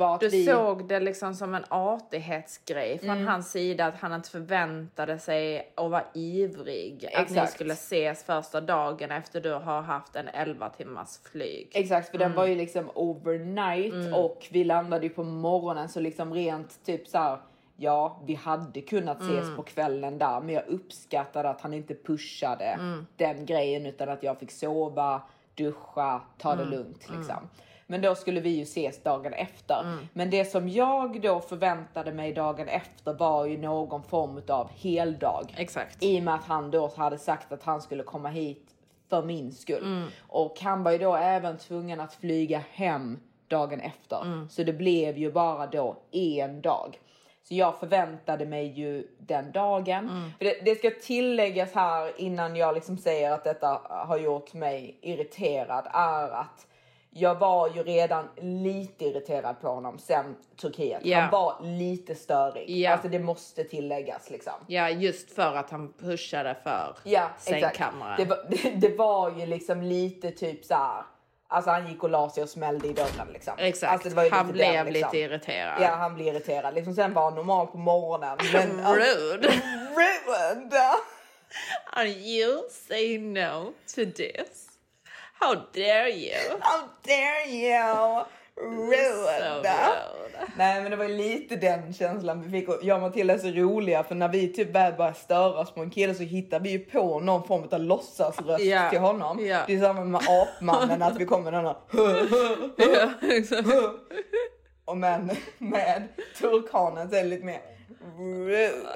att 0.00 0.20
Du 0.20 0.28
vi- 0.28 0.46
såg 0.46 0.88
det 0.88 1.00
liksom 1.00 1.34
som 1.34 1.54
en 1.54 1.64
artighetsgrej 1.68 2.98
från 2.98 3.26
hans 3.26 3.50
sida 3.50 3.86
att 3.86 3.94
han 4.00 4.12
inte 4.12 4.30
förväntade 4.30 5.18
sig 5.18 5.72
att 5.74 5.90
vara 5.90 6.04
ivrig. 6.14 7.06
Att 7.14 7.30
ni 7.30 7.36
Exakt. 7.36 7.52
skulle 7.52 7.72
ses 7.72 8.24
första 8.24 8.60
dagen 8.60 9.10
efter 9.10 9.40
du 9.40 9.52
har 9.52 9.82
haft 9.82 10.16
en 10.16 10.28
11 10.28 10.68
timmars 10.68 11.18
flyg. 11.32 11.68
Exakt, 11.74 12.08
för 12.10 12.16
Mm. 12.16 12.28
den 12.28 12.36
var 12.36 12.46
ju 12.46 12.54
liksom 12.54 12.90
overnight 12.94 14.14
och 14.14 14.46
vi 14.50 14.64
landade 14.64 15.06
ju 15.06 15.10
på 15.12 15.24
morgonen 15.24 15.88
så 15.88 16.00
liksom 16.00 16.34
rent 16.34 16.84
typ 16.84 17.08
så 17.08 17.18
här. 17.18 17.38
Ja, 17.76 18.20
vi 18.26 18.34
hade 18.34 18.80
kunnat 18.80 19.20
ses 19.20 19.44
Mm. 19.44 19.56
på 19.56 19.62
kvällen 19.62 20.18
där, 20.18 20.40
men 20.40 20.54
jag 20.54 20.66
uppskattade 20.68 21.48
att 21.50 21.60
han 21.60 21.74
inte 21.74 21.94
pushade 21.94 22.64
Mm. 22.64 23.06
den 23.16 23.46
grejen 23.46 23.86
utan 23.86 24.08
att 24.08 24.22
jag 24.22 24.38
fick 24.38 24.50
sova, 24.50 25.22
duscha, 25.54 26.20
ta 26.38 26.52
Mm. 26.52 26.64
det 26.70 26.76
lugnt 26.76 27.08
liksom. 27.16 27.48
Men 27.86 28.00
då 28.02 28.14
skulle 28.14 28.40
vi 28.40 28.50
ju 28.50 28.62
ses 28.62 29.02
dagen 29.02 29.32
efter. 29.32 29.80
Mm. 29.80 29.98
Men 30.12 30.30
det 30.30 30.44
som 30.44 30.68
jag 30.68 31.20
då 31.20 31.40
förväntade 31.40 32.12
mig 32.12 32.32
dagen 32.32 32.68
efter 32.68 33.12
var 33.14 33.44
ju 33.46 33.58
någon 33.58 34.02
form 34.02 34.40
av 34.48 34.70
heldag. 34.70 35.54
Exakt. 35.56 36.02
I 36.02 36.18
och 36.18 36.22
med 36.22 36.34
att 36.34 36.44
han 36.44 36.70
då 36.70 36.90
hade 36.96 37.18
sagt 37.18 37.52
att 37.52 37.62
han 37.62 37.82
skulle 37.82 38.02
komma 38.02 38.28
hit 38.28 38.74
för 39.08 39.22
min 39.22 39.52
skull. 39.52 40.10
Och 40.28 40.56
han 40.60 40.82
var 40.82 40.90
ju 40.92 40.98
då 40.98 41.16
även 41.16 41.58
tvungen 41.58 42.00
att 42.00 42.14
flyga 42.14 42.62
hem 42.70 43.18
dagen 43.48 43.80
efter. 43.80 44.46
Så 44.50 44.62
det 44.62 44.72
blev 44.72 45.18
ju 45.18 45.32
bara 45.32 45.66
då 45.66 45.96
en 46.12 46.60
dag. 46.60 46.98
Så 47.48 47.54
jag 47.54 47.78
förväntade 47.78 48.46
mig 48.46 48.66
ju 48.66 49.06
den 49.18 49.52
dagen. 49.52 50.32
För 50.38 50.44
det, 50.44 50.64
det 50.64 50.74
ska 50.74 50.90
tilläggas 51.02 51.72
här 51.72 52.20
innan 52.20 52.56
jag 52.56 52.74
liksom 52.74 52.98
säger 52.98 53.30
att 53.30 53.44
detta 53.44 53.80
har 53.88 54.18
gjort 54.18 54.54
mig 54.54 54.98
irriterad 55.02 55.87
är 55.92 56.28
att 56.28 56.66
jag 57.11 57.35
var 57.35 57.68
ju 57.68 57.82
redan 57.82 58.28
lite 58.37 59.04
irriterad 59.04 59.61
på 59.61 59.68
honom 59.68 59.98
sen 59.98 60.37
Turkiet. 60.56 61.00
Ja. 61.04 61.20
Han 61.20 61.30
var 61.30 61.56
lite 61.62 62.14
störig. 62.14 62.70
Ja. 62.70 62.92
Alltså 62.92 63.09
det 63.09 63.18
måste 63.18 63.64
tilläggas 63.64 64.30
liksom. 64.30 64.52
Ja, 64.66 64.90
just 64.90 65.30
för 65.30 65.54
att 65.54 65.70
han 65.70 65.92
pushade 65.92 66.56
för 66.62 66.96
exakt. 67.04 67.42
sängkammaren. 67.42 68.16
Det 68.16 68.24
var, 68.24 68.38
det, 68.50 68.70
det 68.88 68.96
var 68.96 69.30
ju 69.38 69.46
liksom 69.46 69.82
lite 69.82 70.30
typ 70.30 70.64
så 70.64 70.74
här. 70.74 71.02
Alltså 71.48 71.70
han 71.70 71.87
gick 71.88 72.02
och 72.02 72.11
la 72.11 72.30
sig 72.30 72.42
och 72.42 72.48
smällde 72.48 72.88
i 72.88 72.92
dörren 72.92 73.28
liksom. 73.32 73.54
Exakt, 73.59 74.06
Alltså, 74.06 74.28
han 74.30 74.52
blev 74.52 74.72
den, 74.72 74.87
liksom. 74.92 75.11
lite 75.12 75.18
irriterad. 75.18 75.82
Ja, 75.82 75.88
han 75.88 76.14
blev 76.14 76.26
irriterad. 76.26 76.74
Liksom, 76.74 76.94
sen 76.94 77.14
var 77.14 77.24
han 77.24 77.35
normal 77.35 77.66
på 77.66 77.78
morgonen. 77.78 78.38
Men, 78.52 78.70
Rude. 78.96 79.48
Rude! 79.96 80.92
And 81.92 82.09
you 82.09 82.62
say 82.70 83.18
no 83.18 83.72
to 83.94 84.04
this? 84.16 84.68
How 85.40 85.54
dare 85.72 86.11
you? 86.11 86.59
How 86.61 86.80
dare 87.02 87.48
you! 87.48 88.24
So 88.57 88.62
rude. 88.62 89.75
Nej 90.57 90.81
men 90.83 90.90
det 90.90 90.97
var 90.97 91.09
lite 91.09 91.57
den 91.57 91.92
känslan 91.92 92.42
vi 92.42 92.51
fick 92.61 92.69
och 92.69 92.79
jag 92.83 92.97
och 92.97 93.03
Matilda 93.03 93.35
är 93.35 93.38
så 93.38 93.49
roliga 93.49 94.05
för 94.05 94.14
när 94.14 94.29
vi 94.29 94.53
typ 94.53 94.71
väl 94.71 94.92
börjar 94.92 95.12
störas 95.12 95.71
på 95.71 95.81
en 95.81 95.90
kille 95.90 96.14
så 96.14 96.23
hittar 96.23 96.61
vi 96.61 96.71
ju 96.71 96.79
på 96.79 97.21
någon 97.21 97.47
form 97.47 97.69
av 97.73 97.81
låtsasröst 97.81 98.64
Ja, 98.64 98.90
till 98.90 98.99
honom. 98.99 99.47
ja. 99.47 99.61
Det 99.66 99.75
är 99.75 99.81
samma 99.81 100.05
med 100.05 100.21
apmannen 100.29 101.03
att 101.03 101.21
vi 101.21 101.25
kommer 101.25 101.51
med 101.51 101.64
den 101.64 101.66
här. 101.66 101.77
Och 104.85 104.97
men 104.97 105.31
med 105.59 106.03
turkanen 106.40 107.11
så 107.11 107.16
är 107.16 107.23
det 107.23 107.29
lite 107.29 107.45
mer. 107.45 107.61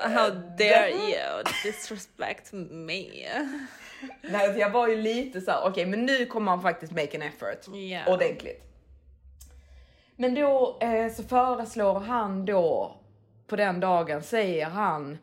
How 0.08 0.30
dare 0.58 0.90
you 0.90 1.44
disrespect 1.64 2.52
me? 2.70 3.04
Nej, 4.22 4.58
jag 4.58 4.70
var 4.70 4.88
ju 4.88 4.96
lite 4.96 5.40
så 5.40 5.50
här, 5.50 5.60
okej 5.64 5.86
men 5.86 6.06
nu 6.06 6.26
kommer 6.26 6.50
han 6.52 6.62
faktiskt 6.62 6.92
make 6.92 7.16
an 7.16 7.22
effort. 7.22 7.66
Ja. 7.74 8.14
Ordentligt. 8.14 8.62
Men 10.20 10.34
då 10.34 10.78
eh, 10.80 11.12
så 11.12 11.22
föreslår 11.22 12.00
han 12.00 12.44
då, 12.44 12.96
på 13.46 13.56
den 13.56 13.80
dagen 13.80 14.22
säger 14.22 14.66
han, 14.66 15.18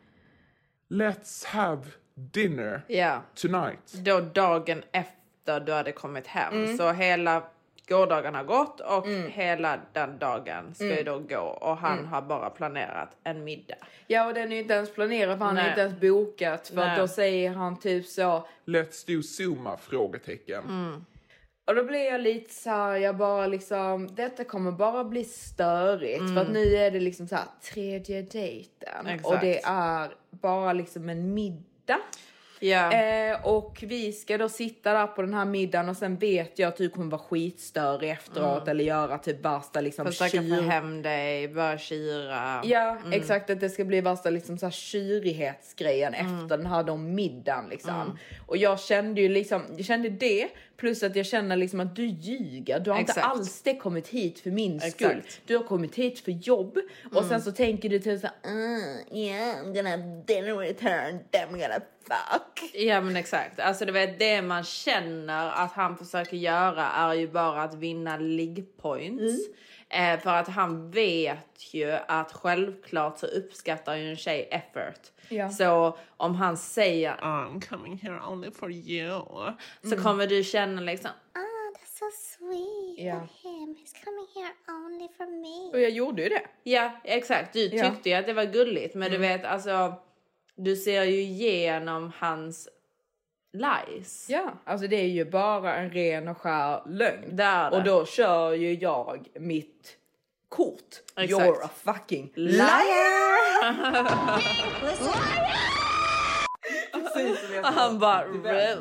Let's 0.90 1.46
have 1.48 1.82
dinner 2.16 2.82
Ja, 2.88 3.22
tonight. 3.36 3.94
då 3.94 4.20
dagen 4.20 4.84
efter 4.92 5.60
du 5.60 5.72
hade 5.74 5.92
kommit 5.92 6.28
hem. 6.28 6.78
Så 6.78 6.92
hela 6.92 7.44
gårdagen 7.88 8.36
har 8.36 8.44
gått 8.44 8.80
och 8.80 9.08
hela 9.30 9.80
den 9.94 10.18
dagen 10.18 10.76
ska 10.76 10.98
ju 10.98 11.04
då 11.04 11.20
gå 11.20 11.38
och 11.40 11.78
han 11.78 12.06
har 12.06 12.22
bara 12.22 12.50
planerat 12.50 13.10
en 13.24 13.44
middag. 13.44 13.76
ja 14.08 14.28
och 14.28 14.34
den 14.34 14.52
är 14.52 14.56
ju 14.56 14.62
inte 14.62 14.74
ens 14.74 14.94
planerad 14.94 15.38
för 15.38 15.46
han 15.46 15.58
är 15.58 15.62
Nej. 15.62 15.70
inte 15.70 15.82
ens 15.82 16.00
bokat 16.02 16.68
för 16.68 16.82
att 16.82 16.98
då 16.98 17.08
säger 17.08 17.52
han 17.52 17.80
typ 17.80 18.06
så, 18.06 18.48
Let's 18.66 19.08
do 19.08 19.22
Zuma? 19.44 19.78
Frågetecken. 19.78 20.64
Och 21.68 21.76
då 21.76 21.84
blir 21.84 22.06
jag 22.06 22.22
lite 22.22 22.54
så 22.54 22.70
här, 22.70 22.96
jag 22.98 23.18
bara 23.18 23.48
liksom, 23.48 24.16
detta 24.16 24.44
kommer 24.44 24.72
bara 24.72 25.04
bli 25.04 25.24
störigt 25.24 26.18
för 26.20 26.26
Mm. 26.26 26.38
att 26.38 26.50
nu 26.52 26.76
är 26.76 26.92
det 26.92 27.00
liksom 27.00 27.28
så 27.28 27.36
här 27.36 27.46
tredje 27.74 28.22
dejten 28.22 29.08
Exakt. 29.08 29.26
och 29.26 29.40
det 29.42 29.62
är 29.64 30.12
bara 30.32 30.74
liksom 30.74 31.10
en 31.10 31.34
middag. 31.34 32.00
Ja. 32.60 32.92
Eh, 32.94 33.48
och 33.48 33.84
vi 33.88 34.12
ska 34.14 34.38
då 34.38 34.50
sitta 34.50 34.94
där 34.94 35.08
på 35.08 35.22
den 35.22 35.34
här 35.34 35.46
middagen 35.46 35.90
och 35.90 35.98
sen 35.98 36.16
vet 36.18 36.60
jag 36.60 36.68
att 36.68 36.78
du 36.78 36.90
kommer 36.90 37.12
vara 37.12 37.22
skitstörig 37.22 38.10
efteråt 38.12 38.68
eller 38.68 38.84
göra 38.84 39.18
typ 39.18 39.46
värsta 39.46 39.82
liksom 39.82 40.02
Mm. 40.04 40.14
Försöka 40.14 40.42
få 40.56 40.62
hem 40.62 41.02
dig, 41.02 41.48
börja 41.48 41.78
kira. 41.78 42.62
Ja, 42.66 42.98
exakt 43.12 43.50
att 43.50 43.60
det 43.60 43.70
ska 43.70 43.84
bli 43.86 44.02
värsta 44.02 44.30
liksom 44.30 44.58
så 44.58 44.66
här 44.66 44.72
kyrighetsgrejen 44.72 46.14
Mm. 46.14 46.36
efter 46.44 46.58
den 46.58 46.66
här 46.66 46.84
då 46.84 46.98
middagen 46.98 47.70
liksom. 47.70 48.18
Och 48.48 48.58
jag 48.58 48.80
kände 48.80 49.22
ju 49.22 49.30
liksom, 49.30 49.62
jag 49.78 49.86
kände 49.86 50.10
det 50.10 50.48
plus 50.78 51.04
att 51.04 51.16
jag 51.16 51.26
känner 51.26 51.56
liksom 51.58 51.80
att 51.80 51.96
du 51.96 52.06
ljuger. 52.06 52.80
Du 52.80 52.92
har 52.92 53.00
inte 53.00 53.12
Exakt. 53.12 53.28
alls 53.28 53.62
det 53.62 53.76
kommit 53.78 54.08
hit 54.08 54.40
för 54.40 54.52
min 54.52 54.76
Exakt. 54.76 54.94
skull. 54.96 55.22
Du 55.46 55.58
har 55.58 55.64
kommit 55.64 55.96
hit 55.96 56.20
för 56.20 56.32
jobb 56.32 56.78
och 57.06 57.18
Mm. 57.18 57.30
sen 57.30 57.42
så 57.42 57.52
tänker 57.52 57.90
du 57.90 58.00
typ 58.00 58.22
såhär, 58.22 58.36
uh, 58.56 59.18
yeah 59.18 59.56
I'm 59.64 59.74
gonna 59.74 59.98
dinner 60.28 60.58
with 60.60 60.84
her 60.84 61.10
and 61.10 61.32
then 61.32 61.50
we're 61.50 61.62
gonna 61.68 61.82
fuck. 62.08 62.72
Ja 62.74 63.02
men 63.02 63.16
exakt. 63.16 63.60
Alltså 63.60 63.86
du 63.86 63.92
vet 63.92 64.20
det 64.20 64.42
man 64.42 64.64
känner 64.64 65.52
att 65.52 65.72
han 65.72 65.98
försöker 65.98 66.38
göra 66.38 66.86
är 66.88 67.14
ju 67.14 67.28
bara 67.28 67.64
att 67.64 67.74
vinna 67.76 68.18
liggpoints. 68.18 69.48
Eh, 69.90 70.20
för 70.20 70.30
att 70.30 70.48
han 70.48 70.92
vet 70.92 71.74
ju 71.74 71.92
att 72.08 72.32
självklart 72.34 73.20
så 73.20 73.26
uppskattar 73.26 73.96
ju 73.96 74.10
en 74.10 74.16
tjej 74.16 74.48
effort. 74.52 75.00
Ja. 75.30 75.50
Så 75.50 75.98
om 76.18 76.36
han 76.36 76.58
säger 76.58 77.16
I'm 77.16 77.70
coming 77.70 77.98
here 77.98 78.20
only 78.28 78.52
for 78.52 78.72
you. 78.72 79.22
Så 79.90 79.98
kommer 79.98 80.28
du 80.28 80.44
känna 80.44 80.82
liksom 80.82 81.10
Ah, 81.34 81.80
so 81.86 82.06
sweet 82.14 83.00
Yeah. 83.00 83.24
of 83.24 83.30
him. 83.44 83.76
He's 83.76 84.04
coming 84.06 84.28
here 84.36 84.54
only 84.68 85.08
for 85.18 85.26
me. 85.42 85.74
Och 85.74 85.82
jag 85.82 85.92
gjorde 85.92 86.24
ju 86.24 86.30
det. 86.30 86.42
Ja 86.64 86.92
exakt, 87.04 87.54
du 87.54 87.70
tyckte 87.70 88.10
ju 88.10 88.16
att 88.16 88.26
det 88.26 88.34
var 88.34 88.44
gulligt 88.46 88.96
men 88.96 89.12
du 89.12 89.18
vet 89.18 89.46
alltså 89.46 89.94
du 90.58 90.76
ser 90.76 91.04
ju 91.04 91.22
igenom 91.22 92.12
hans 92.18 92.70
lies. 93.54 94.30
Ja, 94.30 94.54
alltså 94.64 94.88
det 94.88 94.96
är 94.96 95.08
ju 95.08 95.26
bara 95.26 95.76
en 95.76 95.92
ren 95.92 96.28
och 96.28 96.38
skär 96.38 96.82
lögn. 96.86 97.36
Det 97.36 97.44
är 97.44 97.72
det. 97.72 97.78
Och 97.78 97.84
då 97.84 98.06
kör 98.06 98.54
ju 98.54 98.74
jag 98.74 99.28
mitt 99.34 99.98
kort. 100.50 100.96
Exakt. 101.16 101.46
You're 101.46 101.64
a 101.66 101.70
fucking 101.84 102.32
liar! 102.36 103.72
Precis 104.82 105.08
jag 107.56 107.66
sa. 107.66 107.72
Han 107.72 108.00
bara 108.00 108.24
rude. 108.26 108.78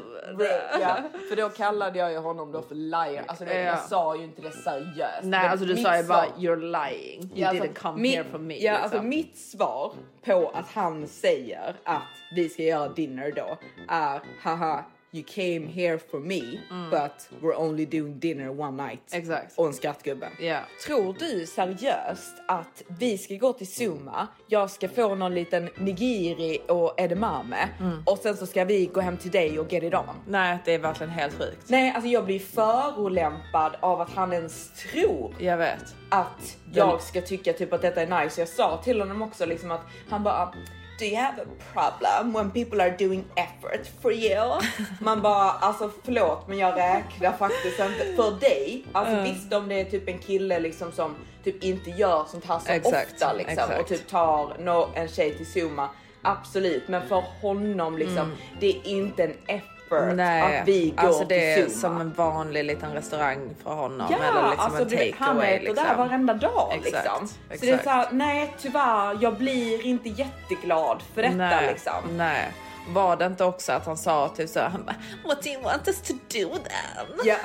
Ja, 0.80 0.96
för 1.28 1.36
då 1.36 1.48
kallade 1.48 1.98
jag 1.98 2.12
ju 2.12 2.18
honom 2.18 2.52
då 2.52 2.62
för 2.62 2.74
liar. 2.74 3.24
Alltså 3.26 3.44
det, 3.44 3.54
Ja. 3.54 3.60
jag 3.60 3.78
sa 3.80 4.16
ju 4.16 4.24
inte 4.24 4.42
det 4.42 4.50
seriöst. 4.50 5.22
Nej 5.22 5.48
alltså 5.48 5.66
du 5.66 5.76
sa 5.76 5.96
ju 5.96 6.02
bara 6.02 6.26
you're 6.26 6.88
lying. 6.90 7.20
You 7.22 7.30
Ja, 7.34 7.48
alltså, 7.48 7.64
didn't 7.64 7.74
come 7.74 8.00
mitt- 8.02 8.14
here 8.16 8.24
for 8.30 8.38
me. 8.38 8.54
Ja, 8.54 8.72
liksom. 8.72 8.82
alltså 8.82 9.02
mitt 9.02 9.38
svar 9.38 9.92
på 10.24 10.50
att 10.54 10.68
han 10.72 11.06
säger 11.06 11.74
att 11.84 12.02
vi 12.34 12.48
ska 12.48 12.62
göra 12.62 12.88
dinner 12.88 13.32
då 13.36 13.56
är 13.88 14.20
haha 14.42 14.84
you 15.12 15.24
came 15.24 15.66
here 15.66 15.98
for 16.10 16.20
me 16.20 16.60
but 16.90 17.28
we're 17.42 17.56
only 17.56 17.86
doing 17.86 18.18
dinner 18.20 18.48
one 18.60 18.76
night. 18.88 19.12
Mm. 19.12 19.22
Exakt. 19.22 19.58
Och 19.58 19.66
en 19.66 19.74
skrattgubbe. 19.74 20.28
Ja. 20.40 20.58
Tror 20.86 21.16
du 21.18 21.46
seriöst 21.46 22.34
att 22.48 22.82
vi 22.98 23.18
ska 23.18 23.34
gå 23.34 23.52
till 23.52 23.66
Zuma, 23.66 24.28
jag 24.46 24.70
ska 24.70 24.88
få 24.88 25.14
någon 25.14 25.34
liten 25.34 25.68
nigiri 25.78 26.58
och 26.68 26.94
edamame 27.00 27.68
Mm. 27.80 28.02
och 28.06 28.18
sen 28.18 28.36
så 28.36 28.46
ska 28.46 28.64
vi 28.64 28.86
gå 28.86 29.00
hem 29.00 29.16
till 29.16 29.30
dig 29.30 29.58
och 29.58 29.72
get 29.72 29.82
it 29.82 29.94
on? 29.94 30.04
Nej 30.28 30.58
det 30.64 30.74
är 30.74 30.78
verkligen 30.78 31.10
helt 31.10 31.34
sjukt. 31.38 31.68
Nej, 31.68 31.92
alltså 31.94 32.08
jag 32.10 32.24
blir 32.24 32.38
förolämpad 32.38 33.76
av 33.80 34.00
att 34.00 34.10
han 34.10 34.32
ens 34.32 34.70
tror 34.92 35.34
Jag 35.38 35.56
vet. 35.56 35.94
att 36.10 36.56
jag 36.72 37.02
ska 37.02 37.20
tycka 37.20 37.52
typ 37.52 37.72
att 37.72 37.82
detta 37.82 38.02
är 38.02 38.24
nice. 38.24 38.40
Jag 38.40 38.48
sa 38.48 38.76
till 38.84 39.00
honom 39.00 39.22
också 39.22 39.46
liksom 39.46 39.70
att 39.70 39.82
han 40.08 40.22
bara 40.22 40.54
Do 40.98 41.04
you 41.04 41.16
have 41.16 41.42
a 41.42 41.46
problem 41.72 42.32
when 42.32 42.50
people 42.50 42.80
are 42.80 42.96
doing 42.98 43.24
effort 43.34 43.86
for 44.02 44.12
you? 44.12 44.60
Man 45.00 45.22
bara 45.22 45.50
alltså 45.50 45.90
förlåt 46.04 46.48
men 46.48 46.58
jag 46.58 46.76
räknar 46.76 47.32
faktiskt 47.32 47.80
inte 47.80 48.16
för 48.16 48.40
dig. 48.40 48.84
Alltså 48.92 49.22
visst 49.22 49.52
om 49.52 49.68
det 49.68 49.80
är 49.80 49.84
typ 49.84 50.08
en 50.08 50.18
kille 50.18 50.60
liksom 50.60 50.92
som 50.92 51.14
typ 51.44 51.62
inte 51.64 51.90
gör 51.90 52.24
sånt 52.28 52.44
här 52.44 52.58
så 52.58 52.72
Exakt, 52.72 53.12
ofta 53.12 53.32
liksom 53.32 53.52
exakt. 53.52 53.80
och 53.80 53.88
typ 53.88 54.08
tar 54.08 54.56
no, 54.58 54.88
en 54.94 55.08
tjej 55.08 55.36
till 55.36 55.46
Zuma. 55.46 55.88
Absolut, 56.22 56.88
men 56.88 57.08
för 57.08 57.24
honom 57.42 57.98
liksom 57.98 58.32
det 58.60 58.66
är 58.66 58.86
inte 58.86 59.24
en 59.24 59.34
effort 59.46 59.75
Nej, 59.90 60.60
att 60.60 60.68
vi 60.68 60.90
går 60.96 61.06
alltså 61.06 61.24
det 61.24 61.52
är 61.52 61.56
till 61.56 61.64
Zuma. 61.64 61.80
som 61.80 62.00
en 62.00 62.12
vanlig 62.12 62.64
liten 62.64 62.92
restaurang 62.92 63.54
för 63.62 63.70
honom. 63.70 64.06
Ja, 64.10 64.16
eller 64.16 64.50
liksom 64.50 64.64
alltså 64.66 64.82
en 64.82 64.88
du 64.88 64.96
vet, 64.96 65.14
han 65.18 65.40
äter 65.40 65.58
Liksom. 65.60 65.84
där 65.84 65.96
varenda 65.96 66.34
dag 66.34 66.72
Exakt, 66.74 67.04
liksom. 67.04 67.28
Så 67.28 67.34
exakt. 67.50 67.60
det 67.60 67.70
är 67.70 67.78
såhär, 67.78 68.08
nej 68.10 68.54
tyvärr, 68.58 69.18
jag 69.20 69.34
blir 69.36 69.86
inte 69.86 70.08
jätteglad 70.08 71.02
för 71.14 71.22
detta 71.22 71.34
Nej, 71.34 71.68
liksom. 71.72 72.16
nej. 72.16 72.52
Var 72.88 73.16
det 73.16 73.26
inte 73.26 73.44
också 73.44 73.72
att 73.72 73.86
han 73.86 73.96
sa 73.96 74.28
typ 74.28 74.50
så 74.50 74.60
han 74.60 74.84
bara 74.84 74.96
What 75.24 75.42
do 75.42 75.48
you 75.50 75.62
want 75.62 75.88
us 75.88 76.02
to 76.02 76.12
do 76.12 76.48
then? 76.48 77.20
Ja. 77.24 77.36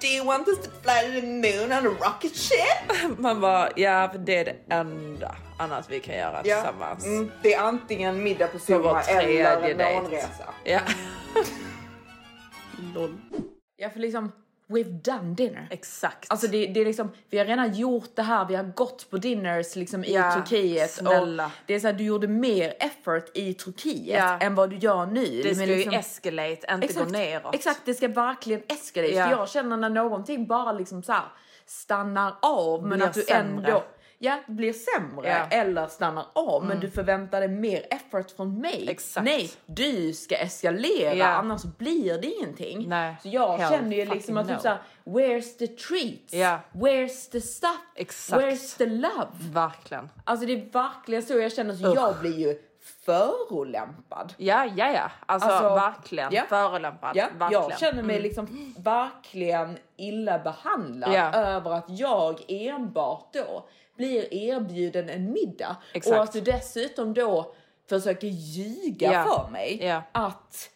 Do 0.00 0.06
you 0.06 0.26
want 0.26 0.48
us 0.48 0.58
to 0.58 0.70
fly 0.82 1.14
to 1.14 1.20
the 1.20 1.26
moon 1.26 1.72
on 1.78 1.86
a 1.86 1.96
rocket 2.00 2.36
ship? 2.36 3.18
Man 3.18 3.40
bara 3.40 3.68
ja 3.76 4.08
för 4.12 4.18
det 4.18 4.38
är 4.38 4.44
det 4.44 4.74
enda 4.74 5.34
annat 5.58 5.84
vi 5.88 6.00
kan 6.00 6.14
göra 6.14 6.42
tillsammans. 6.42 7.04
Mm, 7.04 7.30
det 7.42 7.54
är 7.54 7.60
antingen 7.60 8.22
middag 8.22 8.46
på 8.46 8.58
Zuma 8.58 9.02
eller 9.02 9.70
en 9.70 9.94
månresa. 10.02 10.44
Ja. 10.64 10.80
Lol. 12.94 13.16
Ja 13.76 13.90
för 13.90 14.00
liksom, 14.00 14.32
we've 14.68 15.00
done 15.02 15.34
dinner. 15.34 15.68
Exakt. 15.70 16.30
Alltså 16.30 16.46
det, 16.46 16.66
det 16.66 16.80
är 16.80 16.84
liksom, 16.84 17.10
vi 17.30 17.38
har 17.38 17.44
redan 17.44 17.74
gjort 17.74 18.10
det 18.16 18.22
här, 18.22 18.44
vi 18.44 18.54
har 18.56 18.64
gått 18.64 19.10
på 19.10 19.16
dinners 19.16 19.76
liksom 19.76 20.04
i 20.04 20.14
Ja, 20.14 20.32
Turkiet. 20.34 20.90
snälla. 20.90 21.46
Och 21.46 21.52
det 21.66 21.74
är 21.74 21.80
så 21.80 21.86
här, 21.86 21.94
du 21.94 22.04
gjorde 22.04 22.28
mer 22.28 22.74
effort 22.80 23.30
i 23.36 23.54
Turkiet 23.54 24.18
Ja. 24.18 24.38
än 24.38 24.54
vad 24.54 24.70
du 24.70 24.76
gör 24.76 25.06
nu. 25.06 25.24
det 25.42 25.54
ska 25.54 25.58
Men 25.60 25.68
ju 25.68 25.76
liksom- 25.76 25.94
escalate, 25.94 26.66
inte 26.74 26.94
gå 26.94 27.04
neråt. 27.04 27.54
Exakt, 27.54 27.80
det 27.84 27.94
ska 27.94 28.08
verkligen 28.08 28.62
escalate. 28.68 29.14
Ja. 29.14 29.24
För 29.24 29.30
jag 29.32 29.48
känner 29.48 29.76
när 29.76 29.90
någonting 29.90 30.46
bara 30.46 30.72
liksom 30.72 31.02
så 31.02 31.12
här 31.12 31.24
stannar 31.66 32.34
av 32.42 32.86
men 32.86 32.98
Blir 32.98 33.06
att 33.08 33.14
du 33.14 33.22
sämre. 33.22 33.66
ändå 33.66 33.84
Ja, 34.22 34.38
blir 34.46 34.72
sämre 34.72 35.28
Ja. 35.28 35.36
Mm. 35.36 35.48
eller 35.68 35.86
stannar 35.86 36.26
av 36.32 36.64
men 36.64 36.80
du 36.80 36.90
förväntar 36.90 37.40
dig 37.40 37.48
mer 37.48 37.86
effort 37.90 38.30
från 38.30 38.60
mig. 38.60 38.86
Exakt. 38.90 39.24
Nej, 39.24 39.50
du 39.66 40.12
ska 40.12 40.36
eskalera 40.36 41.14
Ja. 41.14 41.26
annars 41.26 41.62
blir 41.62 42.18
det 42.18 42.26
ingenting. 42.26 42.88
Nej. 42.88 43.16
Så 43.22 43.28
jag 43.28 43.56
Hell 43.58 43.70
känner 43.72 43.96
ju 43.96 44.04
liksom 44.04 44.36
att 44.36 44.46
typ 44.48 44.56
no. 44.56 44.62
såhär, 44.62 44.78
where's 45.04 45.58
the 45.58 45.66
treats? 45.66 46.34
Ja. 46.34 46.58
Where's 46.72 47.30
the 47.32 47.40
stuff? 47.40 47.80
Exakt. 47.94 48.42
Where's 48.42 48.78
the 48.78 48.86
love? 48.86 49.28
Verkligen. 49.52 50.08
Alltså 50.24 50.46
det 50.46 50.52
är 50.52 50.72
verkligen 50.72 51.22
så 51.22 51.38
jag 51.38 51.52
känner, 51.52 51.74
så 51.74 51.92
jag 51.96 52.14
blir 52.20 52.38
ju 52.38 52.58
förolämpad. 53.06 54.34
Ja, 54.36 54.64
ja, 54.76 54.92
ja. 54.92 55.10
Alltså, 55.26 55.48
Alltså, 55.48 55.68
verkligen. 55.74 56.32
ja. 56.34 56.42
Förolämpad. 56.48 57.16
Ja, 57.16 57.26
verkligen. 57.38 57.62
jag 57.68 57.78
känner 57.78 58.02
mig 58.02 58.20
liksom 58.20 58.74
verkligen 58.78 59.78
illa 59.96 60.38
behandlad 60.38 61.12
Ja. 61.14 61.32
över 61.34 61.70
att 61.70 61.84
jag 61.88 62.40
enbart 62.48 63.32
då 63.32 63.64
blir 64.00 64.34
erbjuden 64.34 65.08
en 65.08 65.32
middag 65.32 65.76
Exakt. 65.94 66.16
och 66.16 66.22
att 66.22 66.32
du 66.32 66.40
dessutom 66.40 67.14
då 67.14 67.54
försöker 67.88 68.26
ljuga 68.28 69.12
Ja. 69.12 69.24
för 69.24 69.52
mig 69.52 69.78
Ja. 69.82 70.02
att 70.12 70.70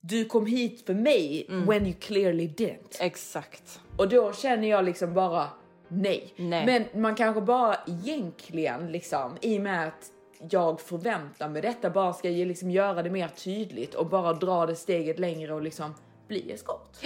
du 0.00 0.24
kom 0.24 0.46
hit 0.46 0.86
för 0.86 0.94
mig 0.94 1.46
Mm. 1.48 1.66
when 1.66 1.86
you 1.86 1.94
clearly 2.00 2.46
didn't. 2.48 2.96
Exakt. 3.00 3.80
Och 3.96 4.08
då 4.08 4.32
känner 4.32 4.68
jag 4.68 4.84
liksom 4.84 5.14
bara 5.14 5.48
nej. 5.88 6.32
Nej. 6.36 6.66
Men 6.92 7.02
man 7.02 7.14
kanske 7.14 7.40
bara 7.40 7.76
egentligen 7.86 8.92
liksom 8.92 9.36
i 9.40 9.58
och 9.58 9.62
med 9.62 9.88
att 9.88 10.10
jag 10.50 10.80
förväntar 10.80 11.48
mig 11.48 11.62
detta 11.62 11.90
bara 11.90 12.12
ska 12.12 12.28
ju 12.30 12.44
liksom 12.44 12.70
göra 12.70 13.02
det 13.02 13.10
mer 13.10 13.28
tydligt 13.28 13.94
och 13.94 14.06
bara 14.06 14.32
dra 14.32 14.66
det 14.66 14.76
steget 14.76 15.18
längre 15.18 15.54
och 15.54 15.62
liksom 15.62 15.94
bli 16.28 16.52
eskort. 16.52 16.96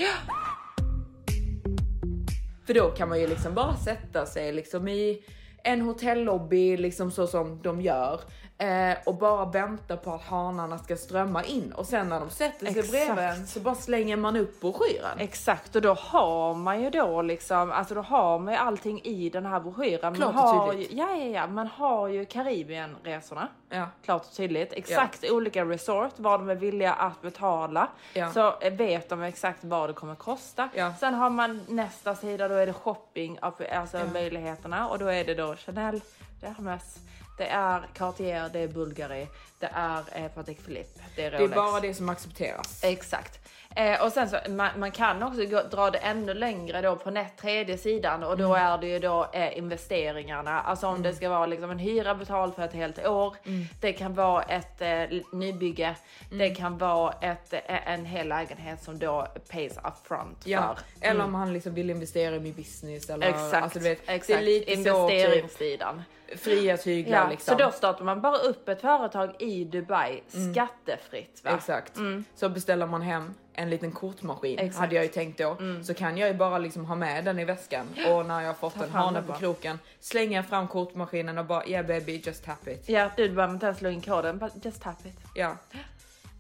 För 2.66 2.74
då 2.74 2.90
kan 2.90 3.08
man 3.08 3.20
ju 3.20 3.26
liksom 3.26 3.54
bara 3.54 3.76
sätta 3.76 4.26
sig 4.26 4.52
liksom 4.52 4.88
i 4.88 5.22
en 5.64 5.80
hotellobby 5.80 6.76
liksom 6.76 7.10
så 7.10 7.26
som 7.26 7.62
de 7.62 7.80
gör 7.80 8.20
eh, 8.58 8.96
och 9.04 9.14
bara 9.14 9.44
vänta 9.44 9.96
på 9.96 10.12
att 10.12 10.22
hanarna 10.22 10.78
ska 10.78 10.96
strömma 10.96 11.44
in 11.44 11.72
och 11.72 11.86
sen 11.86 12.08
när 12.08 12.20
de 12.20 12.30
sätter 12.30 12.66
sig 12.66 12.78
Exakt. 12.78 12.90
bredvid 12.90 13.24
en 13.24 13.46
så 13.46 13.60
bara 13.60 13.74
slänger 13.74 14.16
man 14.16 14.36
upp 14.36 14.60
broschyren. 14.60 15.18
Exakt 15.18 15.76
och 15.76 15.82
då 15.82 15.94
har 15.94 16.54
man 16.54 16.82
ju 16.82 16.90
då 16.90 17.22
liksom, 17.22 17.72
alltså 17.72 17.94
då 17.94 18.00
har 18.00 18.38
man 18.38 18.54
ju 18.54 18.58
allting 18.58 19.00
i 19.04 19.30
den 19.30 19.46
här 19.46 19.60
broschyren. 19.60 20.14
Klart 20.14 20.28
och 20.28 20.34
man 20.34 20.44
har 20.44 20.72
tydligt. 20.72 20.92
Ju, 20.92 20.96
ja, 20.98 21.16
ja, 21.16 21.24
ja, 21.24 21.46
man 21.46 21.66
har 21.66 22.08
ju 22.08 22.24
Karibienresorna. 22.24 23.48
Ja. 23.68 23.86
Klart 24.04 24.26
och 24.26 24.32
tydligt. 24.32 24.72
Exakt 24.72 25.24
olika 25.30 25.64
resort, 25.64 26.12
vad 26.16 26.40
de 26.40 26.50
är 26.50 26.54
villiga 26.54 26.92
att 26.92 27.22
betala. 27.22 27.88
Ja. 28.12 28.32
Så 28.32 28.54
eh, 28.60 28.72
vet 28.72 29.08
de 29.08 29.22
exakt 29.22 29.64
vad 29.64 29.88
det 29.88 29.92
kommer 29.92 30.14
kosta. 30.14 30.68
Ja. 30.74 30.94
Sen 31.00 31.14
har 31.14 31.30
man 31.30 31.64
nästa 31.68 32.14
sida, 32.14 32.48
då 32.48 32.54
är 32.54 32.66
det 32.66 32.72
shopping, 32.72 33.38
alltså 33.72 33.98
möjligheterna. 34.12 34.88
Och 34.88 34.98
då 34.98 35.06
är 35.06 35.24
det 35.24 35.34
då 35.34 35.56
Chanel, 35.56 36.00
det 36.40 36.46
Hermes, 36.46 36.98
det 37.36 37.46
är 37.46 37.82
Cartier, 37.94 38.50
det 38.52 38.58
är 38.60 38.68
Bulgari, 38.68 39.28
det 39.58 39.70
är 39.72 40.02
eh, 40.12 40.28
Patek 40.28 40.64
Philippe, 40.66 41.00
det 41.16 41.24
är 41.24 41.30
Det 41.30 41.36
är 41.36 41.40
Rolex. 41.40 41.54
bara 41.54 41.80
det 41.80 41.94
som 41.94 42.08
accepteras. 42.08 42.84
Exakt. 42.84 43.40
Eh, 43.76 44.02
och 44.04 44.12
sen 44.12 44.28
så 44.28 44.36
man, 44.48 44.68
man 44.80 44.90
kan 44.90 45.22
också 45.22 45.44
gå, 45.44 45.62
dra 45.70 45.90
det 45.90 45.98
ännu 45.98 46.34
längre 46.34 46.80
då 46.82 46.96
på 46.96 47.10
näst 47.10 47.36
tredje 47.36 47.78
sidan 47.78 48.22
och 48.22 48.36
då 48.36 48.54
är 48.54 48.78
det 48.78 48.86
ju 48.86 48.98
då 48.98 49.28
eh, 49.32 49.58
investeringarna. 49.58 50.60
Alltså 50.60 50.86
om 50.86 51.02
det 51.02 51.14
ska 51.14 51.28
vara 51.28 51.46
liksom 51.46 51.70
en 51.70 51.78
hyra 51.78 52.14
betald 52.14 52.54
för 52.54 52.62
ett 52.62 52.72
helt 52.72 53.06
år. 53.06 53.36
Det 53.80 53.92
kan 53.92 54.14
vara 54.14 54.42
ett 54.42 54.80
eh, 54.82 55.18
nybygge. 55.32 55.94
Det 56.30 56.50
kan 56.50 56.78
vara 56.78 57.12
ett, 57.20 57.52
eh, 57.52 57.92
en 57.92 58.04
hel 58.04 58.28
lägenhet 58.28 58.82
som 58.82 58.98
då 58.98 59.26
pays 59.50 59.78
upfront 59.84 60.42
Ja, 60.44 60.76
för. 61.00 61.06
eller 61.08 61.24
om 61.24 61.34
han 61.34 61.52
liksom 61.52 61.74
vill 61.74 61.90
investera 61.90 62.36
i 62.36 62.40
min 62.40 62.54
business 62.54 63.10
eller 63.10 63.26
Exakt, 63.28 63.54
alltså, 63.64 63.78
du 63.78 63.84
vet, 63.84 63.98
exakt. 64.06 64.26
det 64.26 64.34
är 64.34 64.42
lite 64.42 64.66
så 64.90 65.08
typ, 65.08 65.18
investeringssidan. 65.18 66.02
fria 66.36 66.76
tyglar 66.76 67.18
Ja, 67.24 67.30
liksom. 67.30 67.58
Så 67.58 67.64
då 67.64 67.70
startar 67.70 68.04
man 68.04 68.20
bara 68.20 68.36
upp 68.38 68.68
ett 68.68 68.80
företag 68.80 69.34
i 69.38 69.64
Dubai 69.64 70.22
skattefritt. 70.52 71.40
Va? 71.44 71.50
Exakt. 71.50 71.92
Så 72.34 72.48
beställer 72.48 72.86
man 72.86 73.02
hem 73.02 73.34
en 73.56 73.70
liten 73.70 73.92
kortmaskin, 73.92 74.58
Exakt. 74.58 74.70
Mm. 74.76 74.80
hade 74.80 74.94
jag 74.94 75.04
ju 75.04 75.10
tänkt 75.10 75.38
då, 75.38 75.56
så 75.84 75.94
kan 75.94 76.18
jag 76.18 76.28
ju 76.28 76.34
bara 76.34 76.58
liksom 76.58 76.84
ha 76.84 76.94
med 76.94 77.24
den 77.24 77.38
i 77.38 77.44
väskan 77.44 77.86
och 78.10 78.26
när 78.26 78.40
jag 78.40 78.46
har 78.48 78.54
fått 78.54 78.74
Ta 78.74 78.84
en 78.84 78.90
hane 78.90 79.20
på 79.22 79.28
bara. 79.28 79.38
kroken 79.38 79.78
slänger 80.00 80.36
jag 80.36 80.46
fram 80.46 80.68
kortmaskinen 80.68 81.38
och 81.38 81.44
bara 81.44 81.66
yeah 81.66 81.86
baby 81.86 82.22
just 82.24 82.44
tap 82.44 82.68
it. 82.68 82.88
Ja, 82.88 83.10
du 83.16 83.28
behöver 83.28 83.54
inte 83.54 83.66
ens 83.66 83.78
slå 83.78 83.90
in 83.90 84.00
koden, 84.00 84.50
just 84.62 84.82
tap 84.82 85.06
it. 85.06 85.16
Ja. 85.34 85.56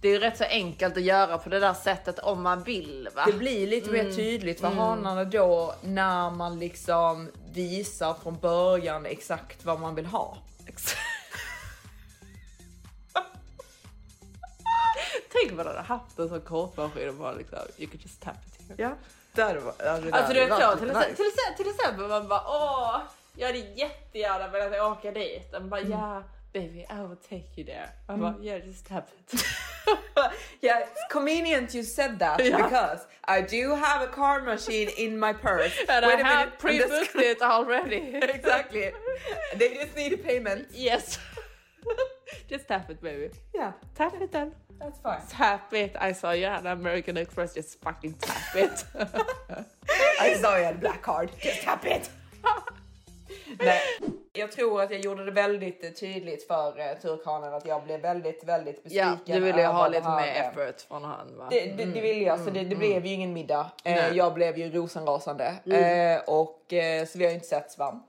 Det 0.00 0.08
är 0.08 0.12
ju 0.12 0.18
rätt 0.18 0.38
så 0.38 0.44
enkelt 0.44 0.96
att 0.96 1.02
göra 1.02 1.38
på 1.38 1.48
det 1.48 1.60
där 1.60 1.74
sättet 1.74 2.18
om 2.18 2.42
man 2.42 2.62
vill 2.62 3.08
va? 3.16 3.22
Det 3.26 3.32
blir 3.32 3.66
lite 3.66 3.90
Mm. 3.90 4.06
mer 4.06 4.14
tydligt 4.14 4.60
för 4.60 4.68
hanarna 4.68 5.24
då 5.24 5.74
när 5.82 6.30
man 6.30 6.58
liksom 6.58 7.30
visar 7.52 8.14
från 8.22 8.36
början 8.38 9.06
exakt 9.06 9.64
vad 9.64 9.80
man 9.80 9.94
vill 9.94 10.06
ha. 10.06 10.36
Tänk 15.40 15.52
vad 15.56 15.66
du 15.66 15.70
hade 15.70 15.82
haft 15.82 16.18
en 16.18 16.28
sån 16.28 16.40
kortmaskin 16.40 17.08
och 17.08 17.14
bara 17.14 17.32
liksom, 17.32 17.58
you 17.76 17.86
could 17.90 18.02
just 18.02 18.22
tap 18.22 18.34
it 18.46 18.68
here. 18.68 18.82
Ja, 18.82 18.90
där 19.32 19.56
var, 19.56 19.86
alltså, 19.86 20.10
Alltså 20.12 20.32
du 20.32 20.40
vet 20.40 20.50
var 20.50 20.60
så, 20.72 20.78
till, 20.78 20.86
nice. 20.88 20.98
exempel, 21.00 21.16
till, 21.16 21.26
exempel, 21.26 21.56
till 21.64 21.70
exempel 21.74 22.08
man 22.08 22.28
bara 22.28 22.42
åh, 22.46 23.00
jag 23.36 23.46
hade 23.46 23.58
jättegärna 23.58 24.48
velat 24.48 24.92
åka 24.98 25.10
dit. 25.12 25.54
Och 25.54 25.60
man 25.60 25.70
bara 25.70 25.80
ja 25.80 26.22
baby 26.52 26.78
I 26.78 27.06
will 27.08 27.16
take 27.16 27.60
you 27.60 27.66
there. 27.66 27.88
Man 28.08 28.20
bara 28.20 28.34
yeah 28.42 28.66
just 28.66 28.86
tap 28.88 29.04
it. 29.18 29.44
Yeah, 30.60 30.80
it's 30.80 31.12
convenient 31.12 31.74
you 31.74 31.84
said 31.84 32.18
that 32.18 32.40
Ja. 32.44 32.56
because 32.56 33.00
I 33.28 33.40
do 33.42 33.74
have 33.74 34.02
a 34.04 34.08
car 34.08 34.40
machine 34.40 34.88
in 34.96 35.18
my 35.20 35.32
purse. 35.32 35.74
And 35.88 36.06
Wait 36.06 36.18
I 36.18 36.22
have 36.22 36.50
pre-booked 36.58 37.14
it 37.14 37.42
already. 37.42 37.96
exactly. 38.34 38.92
They 39.56 39.74
just 39.74 39.96
need 39.96 40.12
a 40.12 40.16
payment. 40.16 40.68
yes. 40.72 41.18
just 42.50 42.66
tap 42.68 42.90
it 42.90 43.00
baby. 43.00 43.30
Yeah, 43.54 43.72
Tap 43.94 44.14
it 44.20 44.32
then. 44.32 44.52
That's 44.78 44.98
fine. 45.02 45.38
Tap 45.38 45.72
it. 45.72 45.96
I 46.00 46.12
saw 46.12 46.32
you 46.32 46.46
had 46.46 46.66
American 46.66 47.16
Express 47.16 47.56
just 47.56 47.80
fucking 47.80 48.14
tap 48.14 48.56
it. 48.56 48.84
I 50.20 50.34
saw 50.34 50.56
you 50.56 50.64
had 50.64 50.80
black 50.80 51.02
card. 51.02 51.30
Just 51.42 51.62
tap 51.62 51.84
it. 51.86 52.10
Nej, 53.58 53.80
jag 54.32 54.52
tror 54.52 54.82
att 54.82 54.90
jag 54.90 55.00
gjorde 55.00 55.24
det 55.24 55.30
väldigt 55.30 55.84
eh, 55.84 55.90
tydligt 55.90 56.46
för 56.46 56.68
uh, 56.68 57.00
turkanen 57.02 57.54
att 57.54 57.66
jag 57.66 57.84
blev 57.84 58.00
väldigt, 58.00 58.44
väldigt 58.44 58.82
besviken. 58.82 59.18
ja, 59.24 59.34
du 59.34 59.40
ville 59.40 59.60
ju 59.60 59.66
ha 59.66 59.88
lite 59.88 60.08
mer 60.08 60.28
eh, 60.28 60.46
effort 60.46 60.80
från 60.88 61.04
han 61.04 61.36
va? 61.38 61.46
Det, 61.50 61.60
det, 61.60 61.84
det 61.84 62.00
ville 62.00 62.20
jag, 62.20 62.40
så 62.40 62.50
det, 62.50 62.64
det 62.64 62.76
blev 62.76 63.06
ju 63.06 63.12
ingen 63.12 63.32
middag. 63.32 63.70
Eh, 63.84 63.94
Nej. 63.94 64.16
jag 64.16 64.34
blev 64.34 64.58
ju 64.58 64.70
rosenrasande 64.70 65.46
eh, 65.64 66.34
och 66.34 66.72
eh, 66.72 67.06
så 67.06 67.18
vi 67.18 67.24
har 67.24 67.30
ju 67.30 67.34
inte 67.34 67.46
setts 67.46 67.78
va. 67.78 68.00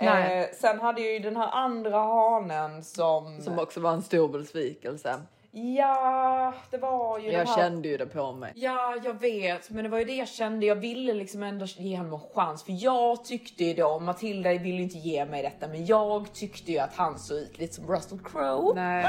Nej. 0.00 0.40
Eh, 0.40 0.46
sen 0.54 0.80
hade 0.80 1.00
jag 1.00 1.12
ju 1.12 1.18
den 1.18 1.36
här 1.36 1.48
andra 1.52 1.98
hanen 1.98 2.84
som... 2.84 3.40
Som 3.42 3.58
också 3.58 3.80
var 3.80 3.92
en 3.92 4.02
stor 4.02 4.28
besvikelse. 4.28 5.20
Ja, 5.56 6.54
det 6.70 6.78
var 6.78 7.18
ju 7.18 7.30
Jag 7.32 7.46
här... 7.46 7.56
kände 7.56 7.88
ju 7.88 7.96
det 7.96 8.06
på 8.06 8.32
mig. 8.32 8.52
Ja, 8.56 8.94
jag 9.04 9.20
vet, 9.20 9.70
men 9.70 9.84
det 9.84 9.90
var 9.90 9.98
ju 9.98 10.04
det 10.04 10.14
jag 10.16 10.28
kände. 10.28 10.66
Jag 10.66 10.76
ville 10.76 11.12
liksom 11.14 11.42
ändå 11.42 11.66
ge 11.66 11.96
honom 11.96 12.12
en 12.12 12.20
chans, 12.34 12.64
för 12.64 12.72
jag 12.84 13.24
tyckte 13.24 13.64
ju 13.64 13.74
då, 13.74 13.98
Matilda 13.98 14.50
ville 14.50 14.76
ju 14.76 14.82
inte 14.82 14.98
ge 14.98 15.24
mig 15.26 15.42
detta, 15.42 15.68
men 15.68 15.86
jag 15.86 16.32
tyckte 16.32 16.72
ju 16.72 16.78
att 16.78 16.96
han 16.96 17.18
såg 17.18 17.38
ut 17.38 17.58
lite 17.58 17.74
som 17.74 17.86
Russell 17.86 18.18
Crowe. 18.18 18.74
Nej. 18.74 19.02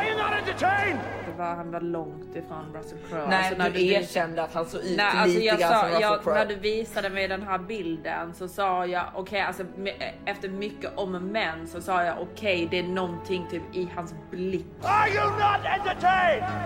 Det 1.25 1.37
var, 1.37 1.45
han 1.55 1.71
var 1.71 1.81
långt 1.81 2.35
ifrån 2.35 2.73
Russell 2.73 2.97
Crowe. 3.09 3.27
Nej, 3.27 3.37
Alltså, 3.37 3.57
när 3.57 3.69
du 3.69 3.79
du- 3.79 3.93
erkände 3.93 4.43
att 4.43 4.53
han 4.53 4.65
såg 4.65 4.81
ut 4.81 4.97
Nej, 4.97 5.05
alltså 5.05 5.27
lite 5.39 5.41
jag 5.45 5.59
grann 5.59 5.71
sa, 5.71 5.79
som 5.79 5.87
Russell 5.89 6.01
jag, 6.01 6.23
Crowe. 6.23 6.35
när 6.39 6.45
du 6.45 6.55
visade 6.55 7.09
mig 7.09 7.27
den 7.27 7.41
här 7.43 7.57
bilden 7.57 8.33
så 8.33 8.47
sa 8.47 8.85
jag 8.85 9.05
okej, 9.15 9.41
alltså 9.41 9.63
me- 9.63 10.11
efter 10.25 10.49
mycket 10.49 10.97
om 10.97 11.11
men 11.11 11.67
så 11.67 11.81
sa 11.81 12.03
jag 12.03 12.15
okej, 12.21 12.67
det 12.71 12.79
är 12.79 12.83
någonting 12.83 13.45
typ 13.51 13.63
i 13.75 13.87
hans 13.95 14.13
blick. 14.31 14.65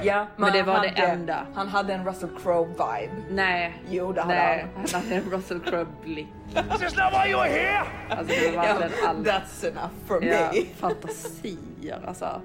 Ja, 0.03 0.27
Men 0.37 0.53
det 0.53 0.63
var 0.63 0.73
det 0.81 0.89
hade, 0.89 1.11
enda. 1.11 1.45
Han 1.55 1.67
hade 1.67 1.93
en 1.93 2.05
Russell 2.07 2.29
Crowe 2.43 2.67
vibe. 2.67 3.13
Nej, 3.29 3.73
Jo, 3.89 4.11
det 4.13 4.21
hade 4.21 4.33
nej, 4.35 4.65
han. 4.75 4.85
han 4.93 5.01
hade 5.03 5.15
en 5.15 5.31
Russell 5.31 5.59
Crowe 5.59 5.85
blick. 6.03 6.27
Alltså 6.69 6.87
det 6.87 7.11
var 7.11 8.65
Ja, 8.65 8.73
verkligen 8.79 9.07
allt. 9.07 9.27
that's 9.27 9.67
enough 9.67 9.89
for 10.07 10.23
Ja, 10.23 10.49
me. 10.53 10.61
fantasier 10.79 12.01
alltså. 12.07 12.41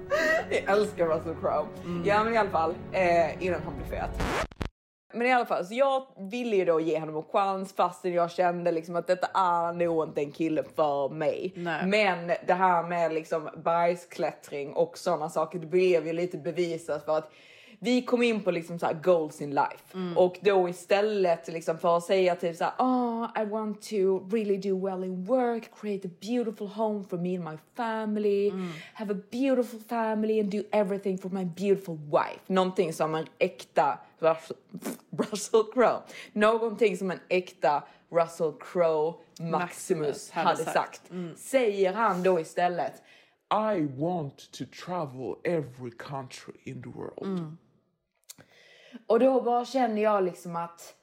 Jag 0.49 0.77
älskar 0.77 1.05
Russell 1.05 1.35
Crowe. 1.41 1.67
Ja 2.05 2.23
men 2.23 2.33
i 2.33 2.37
alla 2.37 2.49
fall, 2.49 2.73
eh, 2.91 3.43
innan 3.43 3.61
han 3.65 3.73
blir 3.77 3.99
fet. 3.99 4.09
Men 5.15 5.27
i 5.27 5.33
alla 5.33 5.45
fall, 5.45 5.65
så 5.65 5.73
jag 5.73 6.05
ville 6.17 6.55
ju 6.55 6.65
då 6.65 6.79
ge 6.79 6.99
honom 6.99 7.15
en 7.15 7.23
chans 7.23 7.73
fastän 7.73 8.13
jag 8.13 8.31
kände 8.31 8.71
liksom 8.71 8.95
att 8.95 9.07
detta 9.07 9.27
är 9.33 9.73
nog 9.73 10.03
inte 10.03 10.21
en 10.21 10.31
kille 10.31 10.63
för 10.75 11.09
mig. 11.09 11.53
Nej. 11.55 11.85
Men 11.85 12.27
det 12.47 12.53
här 12.53 12.83
med 12.83 13.13
liksom 13.13 13.49
bergsklättring 13.63 14.73
och 14.73 14.97
sådana 14.97 15.29
saker, 15.29 15.59
det 15.59 15.67
blev 15.67 16.07
ju 16.07 16.13
lite 16.13 16.37
bevisat 16.37 17.05
för 17.05 17.17
att 17.17 17.31
vi 17.79 18.01
kom 18.01 18.23
in 18.23 18.43
på 18.43 18.51
liksom 18.51 18.79
så 18.79 18.87
goals 19.03 19.41
in 19.41 19.49
life 19.49 20.15
och 20.15 20.37
då 20.41 20.69
istället 20.69 21.47
liksom 21.47 21.77
för 21.77 21.97
att 21.97 22.03
säga 22.03 22.35
typ 22.35 22.55
så 22.55 22.63
här, 22.63 22.73
oh, 22.79 23.27
I 23.41 23.45
want 23.45 23.81
to 23.81 24.29
really 24.31 24.57
do 24.57 24.85
well 24.85 25.03
in 25.03 25.25
work, 25.25 25.63
create 25.81 26.07
a 26.07 26.11
beautiful 26.21 26.67
home 26.67 27.03
for 27.09 27.17
me 27.17 27.35
and 27.35 27.45
my 27.45 27.57
family, 27.75 28.51
have 28.93 29.13
a 29.13 29.17
beautiful 29.31 29.79
family 29.79 30.39
and 30.39 30.51
do 30.51 30.63
everything 30.71 31.17
for 31.17 31.29
my 31.29 31.45
beautiful 31.45 31.95
wife. 31.95 32.41
Någonting 32.47 32.93
som 32.93 33.15
en 33.15 33.25
äkta 33.39 33.99
Russell, 34.19 34.57
Russell 35.31 35.63
Crowe, 35.73 36.01
någonting 36.33 36.97
som 36.97 37.11
en 37.11 37.19
äkta 37.29 37.83
Russell 38.09 38.53
Crowe 38.59 39.13
Maximus, 39.39 39.51
Maximus 39.51 40.31
hade, 40.31 40.47
hade 40.47 40.63
sagt. 40.63 40.75
sagt. 40.75 41.11
Säger 41.39 41.93
han 41.93 42.23
då 42.23 42.39
istället, 42.39 42.93
I 43.51 43.87
want 44.01 44.51
to 44.51 44.63
travel 44.85 45.35
every 45.43 45.91
country 45.91 46.53
in 46.63 46.83
the 46.83 46.89
world. 46.89 47.57
Och 49.07 49.19
då 49.19 49.41
bara 49.41 49.65
känner 49.65 50.01
jag 50.01 50.23
liksom 50.23 50.55
att 50.55 50.95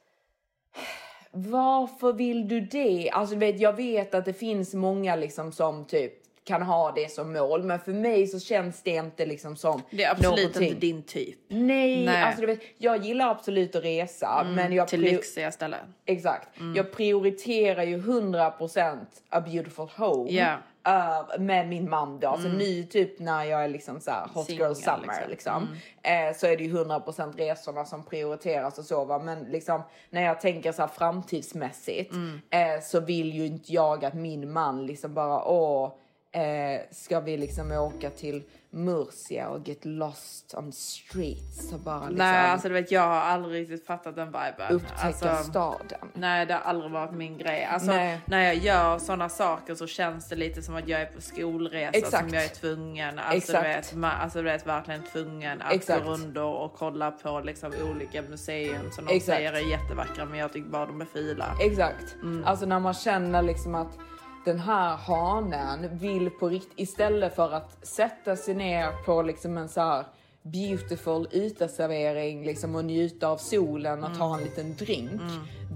varför 1.31 2.13
vill 2.13 2.49
du 2.49 2.61
det? 2.61 3.11
Alltså 3.11 3.35
du 3.35 3.39
vet, 3.39 3.61
jag 3.61 3.77
vet 3.77 4.15
att 4.15 4.25
det 4.25 4.33
finns 4.33 4.75
många 4.75 5.17
liksom 5.17 5.53
som 5.53 5.85
typ 5.85 6.22
kan 6.45 6.63
ha 6.63 6.93
det 6.93 7.13
som 7.13 7.33
mål, 7.33 7.63
men 7.63 7.79
för 7.81 7.93
mig 7.93 8.27
så 8.27 8.41
känns 8.41 8.83
det 8.83 8.91
inte 8.91 9.27
liksom 9.27 9.57
som 9.57 9.83
Det 9.91 10.05
är 10.05 10.11
absolut 10.11 10.37
någonting. 10.39 10.69
inte 10.69 10.81
din 10.81 11.03
typ. 11.03 11.39
Nej, 11.49 12.07
Nej. 12.07 12.23
alltså 12.23 12.41
du 12.41 12.47
vet, 12.47 12.61
jag 12.79 13.05
gillar 13.05 13.31
absolut 13.31 13.77
att 13.77 13.85
resa, 13.85 14.47
men 14.55 14.73
jag 14.73 14.89
Till 14.89 15.01
lyxiga 15.01 15.53
ställen. 15.53 15.95
Exakt. 16.07 16.49
Jag 16.77 16.93
prioriterar 16.93 17.83
ju 17.83 17.99
100% 17.99 18.97
a 19.29 19.41
beautiful 19.41 19.89
home 19.97 20.31
Ja. 20.31 20.57
över- 20.85 21.39
med 21.39 21.69
min 21.69 21.91
man 21.91 22.21
då. 22.21 22.29
Alltså 22.29 22.49
nu 22.49 22.83
typ 22.83 23.19
när 23.19 23.45
jag 23.45 23.65
är 23.65 23.69
liksom 23.69 24.01
så 24.01 24.11
här 24.11 24.27
hot 24.35 24.49
girl 24.51 24.59
Singel, 24.59 24.77
summer 24.77 25.27
liksom. 25.29 25.63
liksom. 25.63 25.69
Eh, 26.03 26.37
så 26.37 26.47
är 26.47 26.57
det 26.57 26.65
ju 26.65 26.71
100% 26.71 27.35
resorna 27.39 27.85
som 27.85 28.05
prioriteras 28.05 28.79
och 28.79 28.85
så 28.85 29.05
va. 29.05 29.19
Men 29.19 29.45
liksom 29.45 29.83
när 30.11 30.23
jag 30.23 30.41
tänker 30.41 30.73
så 30.73 30.83
här 30.83 30.89
framtidsmässigt 30.89 32.15
eh, 32.51 32.83
så 32.83 33.01
vill 33.01 33.33
ju 33.35 33.47
inte 33.47 33.73
jag 33.73 34.05
att 34.05 34.15
min 34.15 34.53
man 34.53 34.87
liksom 34.87 35.15
bara 35.15 35.45
åh 35.45 35.93
eh, 36.33 36.81
ska 36.91 37.21
vi 37.21 37.37
liksom 37.37 37.73
åka 37.73 38.11
till 38.11 38.43
Murcia 38.75 39.49
och 39.49 39.69
get 39.69 39.85
lost 39.85 40.55
on 40.59 40.73
streets 40.73 41.73
och 41.73 41.81
bara 41.81 42.01
liksom 42.01 42.17
Nej, 42.17 42.51
alltså 42.51 42.69
du 42.69 42.75
vet 42.75 42.91
jag 42.91 43.01
har 43.01 43.21
aldrig 43.21 43.63
riktigt 43.63 43.87
fattat 43.87 44.17
den 44.17 44.27
viben. 44.27 44.71
upptäcka 44.71 45.01
alltså, 45.07 45.51
staden. 45.51 46.09
Nej, 46.15 46.47
det 46.47 46.55
har 46.55 46.61
aldrig 46.61 46.91
varit 46.93 47.13
min 47.15 47.39
grej. 47.39 47.65
Alltså, 47.65 47.91
Nej. 47.91 48.21
när 48.27 48.43
jag 48.45 48.55
gör 48.57 48.99
sådana 48.99 49.29
saker 49.29 49.75
så 49.75 49.87
känns 49.87 50.29
det 50.29 50.37
lite 50.37 50.63
som 50.63 50.77
att 50.77 50.89
jag 50.89 51.01
är 51.01 51.07
på 51.07 51.21
skolresa 51.21 51.99
Exakt. 51.99 52.25
som 52.29 52.35
jag 52.35 52.45
är 52.45 52.49
tvungen. 52.49 53.19
Alltså, 53.19 53.37
Exakt. 53.37 53.63
Du 53.63 53.69
vet, 53.69 53.93
ma- 54.05 54.19
alltså 54.23 54.39
du 54.39 54.45
vet 54.45 54.67
verkligen 54.67 55.03
tvungen 55.13 55.63
att 55.63 55.73
Exakt. 55.73 56.05
gå 56.05 56.11
rundor 56.11 56.55
och 56.55 56.75
kolla 56.75 57.11
på 57.11 57.41
liksom 57.41 57.73
olika 57.91 58.23
museum 58.23 58.91
som 58.93 59.07
de 59.07 59.15
Exakt. 59.17 59.37
säger 59.37 59.53
är 59.53 59.71
jättevackra 59.71 60.25
men 60.25 60.39
jag 60.39 60.53
tycker 60.53 60.69
bara 60.71 60.87
de 60.87 61.01
är 61.01 61.05
fula. 61.07 61.47
Exakt. 61.61 62.15
Mm. 62.23 62.45
Alltså 62.45 62.67
när 62.67 62.81
man 62.81 62.95
känner 62.95 63.43
liksom 63.43 63.75
att 63.75 63.99
den 64.45 64.59
här 64.59 64.97
hanen 64.97 65.99
vill 65.99 66.31
på 66.31 66.49
riktigt, 66.49 66.73
istället 66.81 67.37
för 67.37 67.53
att 67.53 67.87
sätta 67.87 68.37
sig 68.37 68.55
ner 68.55 69.05
på 69.05 69.23
liksom 69.23 69.57
en 69.59 69.69
så 69.69 69.81
här 69.81 70.05
beautiful 70.43 71.29
uteservering 71.33 72.45
liksom 72.45 72.75
och 72.75 72.85
njuta 72.85 73.29
av 73.29 73.37
solen 73.37 74.05
och 74.05 74.19
ta 74.19 74.27
Mm. 74.27 74.39
en 74.39 74.45
liten 74.45 74.77
drink. 74.77 75.21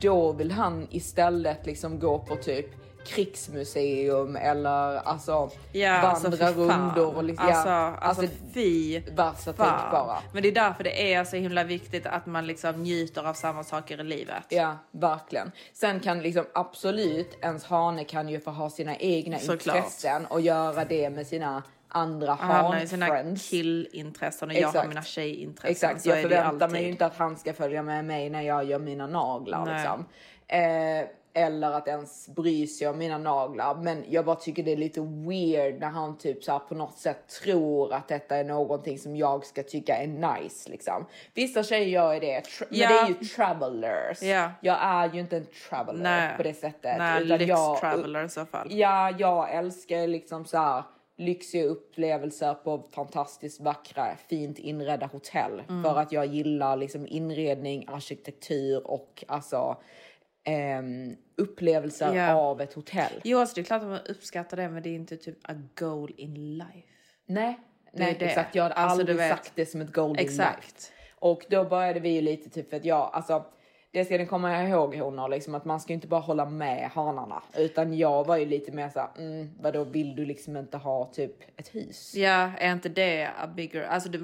Då 0.00 0.32
vill 0.32 0.50
han 0.52 0.86
istället 0.90 1.66
liksom 1.66 1.98
gå 1.98 2.18
på 2.18 2.36
typ 2.36 2.66
krigsmuseum 3.06 4.36
eller 4.36 4.96
alltså 5.08 5.50
Ja, 5.72 5.90
alltså 5.92 6.28
vandra 6.30 6.46
fan. 6.46 6.54
rundor 6.94 7.16
och 7.16 7.24
liksom, 7.24 7.46
alltså, 7.48 7.68
ja, 7.68 7.96
alltså, 8.00 8.26
fy 8.54 9.00
värsta 9.00 9.52
tänkbara. 9.52 10.18
Men 10.32 10.42
det 10.42 10.48
är 10.48 10.52
därför 10.52 10.84
det 10.84 11.14
är 11.14 11.24
så 11.24 11.36
himla 11.36 11.64
viktigt 11.64 12.06
att 12.06 12.26
man 12.26 12.46
liksom 12.46 12.82
njuter 12.82 13.24
av 13.28 13.34
samma 13.34 13.64
saker 13.64 14.00
i 14.00 14.04
livet. 14.04 14.44
Ja, 14.48 14.76
verkligen. 14.90 15.52
Sen 15.72 16.00
kan 16.00 16.22
liksom 16.22 16.44
absolut, 16.54 17.38
ens 17.42 17.64
hane 17.64 18.04
kan 18.04 18.28
ju 18.28 18.40
få 18.40 18.50
ha 18.50 18.70
sina 18.70 18.96
egna 18.96 19.38
Såklart. 19.38 19.76
intressen 19.76 20.26
och 20.26 20.40
göra 20.40 20.84
det 20.84 21.10
med 21.10 21.26
sina 21.26 21.62
andra 21.88 22.34
Han 22.40 22.64
har 22.64 22.80
ju 22.80 22.86
sina 22.86 23.06
hanfriends. 23.06 23.48
killintressen 23.50 24.48
och 24.50 24.54
jag 24.56 24.62
har 24.62 24.68
Exakt. 24.70 24.88
mina 24.88 25.02
tjejintressen. 25.02 25.70
Exakt, 25.90 26.06
jag 26.06 26.22
förväntar 26.22 26.68
mig 26.68 26.82
ju 26.82 26.88
inte 26.88 27.06
att 27.06 27.16
han 27.16 27.36
ska 27.36 27.52
följa 27.52 27.82
med 27.82 28.04
mig 28.04 28.30
när 28.30 28.42
jag 28.42 28.64
gör 28.64 28.78
mina 28.78 29.06
naglar 29.06 29.74
liksom. 29.76 30.04
Eh, 30.48 31.06
eller 31.36 31.70
att 31.72 31.88
ens 31.88 32.28
bry 32.28 32.66
sig 32.66 32.88
om 32.88 32.98
mina 32.98 33.18
naglar. 33.18 33.74
Men 33.74 34.04
jag 34.08 34.24
bara 34.24 34.36
tycker 34.36 34.62
det 34.62 34.72
är 34.72 34.76
lite 34.76 35.00
weird 35.00 35.80
när 35.80 35.88
han 35.88 36.18
typ 36.18 36.44
så 36.44 36.52
här 36.52 36.58
på 36.58 36.74
något 36.74 36.98
sätt 36.98 37.28
tror 37.42 37.92
att 37.92 38.08
detta 38.08 38.36
är 38.36 38.44
någonting 38.44 38.98
som 38.98 39.16
jag 39.16 39.46
ska 39.46 39.62
tycka 39.62 39.96
är 39.96 40.06
nice 40.06 40.70
liksom. 40.70 41.06
Vissa 41.34 41.62
tjejer 41.62 41.86
gör 41.88 42.14
ju 42.14 42.20
det, 42.20 42.40
tra- 42.40 42.66
men 42.70 42.78
Ja. 42.78 42.88
det 42.88 42.94
är 42.94 43.08
ju 43.08 43.14
travelers. 43.14 44.22
Ja. 44.22 44.50
Jag 44.60 44.76
är 44.82 45.10
ju 45.14 45.20
inte 45.20 45.36
en 45.36 45.46
traveler 45.68 46.02
Nej. 46.02 46.36
på 46.36 46.42
det 46.42 46.54
sättet. 46.54 46.98
Nej, 46.98 47.22
utan 47.24 47.46
jag- 47.46 47.80
traveler 47.80 48.24
i 48.24 48.28
så 48.28 48.46
fall. 48.46 48.66
Ja, 48.70 49.10
jag 49.18 49.54
älskar 49.54 50.06
liksom 50.06 50.44
så 50.44 50.58
här 50.58 50.82
lyxiga 51.18 51.64
upplevelser 51.64 52.54
på 52.54 52.82
fantastiskt 52.94 53.60
vackra, 53.60 54.06
fint 54.28 54.58
inredda 54.58 55.06
hotell. 55.06 55.62
Mm. 55.68 55.82
För 55.84 55.96
att 56.00 56.12
jag 56.12 56.26
gillar 56.26 56.76
liksom 56.76 57.06
inredning, 57.06 57.84
arkitektur 57.88 58.86
och 58.90 59.24
alltså 59.28 59.76
ehm, 60.46 61.16
upplevelser 61.36 62.14
Ja. 62.14 62.34
av 62.34 62.60
ett 62.60 62.72
hotell. 62.74 63.12
Jo, 63.24 63.38
alltså 63.38 63.54
det 63.54 63.60
är 63.60 63.64
klart 63.64 63.82
att 63.82 63.88
man 63.88 64.00
uppskattar 64.08 64.56
det, 64.56 64.68
men 64.68 64.82
det 64.82 64.88
är 64.88 64.94
inte 64.94 65.16
typ 65.16 65.38
a 65.50 65.54
goal 65.78 66.12
in 66.16 66.58
life. 66.58 66.88
Nej, 67.26 67.60
nej 67.92 68.16
det. 68.18 68.24
exakt. 68.26 68.54
Jag 68.54 68.62
hade 68.62 68.74
Alltså, 68.74 69.00
aldrig 69.00 69.18
sagt 69.18 69.52
det 69.54 69.66
som 69.66 69.80
ett 69.80 69.92
golden 69.92 70.24
Exakt. 70.24 70.62
life. 70.66 70.92
Och 71.18 71.42
då 71.50 71.64
började 71.64 72.00
vi 72.00 72.08
ju 72.08 72.20
lite 72.20 72.50
typ 72.50 72.70
för 72.70 72.76
att 72.76 72.84
jag, 72.84 73.10
alltså 73.12 73.44
det 73.90 74.04
ska 74.04 74.18
ni 74.18 74.26
komma 74.26 74.62
ihåg 74.62 74.94
honor, 74.96 75.28
liksom 75.28 75.54
att 75.54 75.64
man 75.64 75.80
ska 75.80 75.92
inte 75.92 76.06
bara 76.06 76.20
hålla 76.20 76.44
med 76.46 76.90
hanarna. 76.90 77.42
Utan 77.56 77.94
jag 77.98 78.26
var 78.26 78.36
ju 78.36 78.46
lite 78.46 78.72
mer 78.72 78.88
såhär, 78.88 79.08
mm, 79.18 79.50
vadå 79.60 79.84
vill 79.84 80.16
du 80.16 80.24
liksom 80.24 80.56
inte 80.56 80.76
ha 80.76 81.04
typ 81.12 81.60
ett 81.60 81.74
hus? 81.74 82.14
Ja, 82.16 82.50
är 82.58 82.72
inte 82.72 82.88
det 82.88 83.26
a 83.38 83.46
bigger, 83.56 83.82
alltså 83.82 84.08
det, 84.08 84.18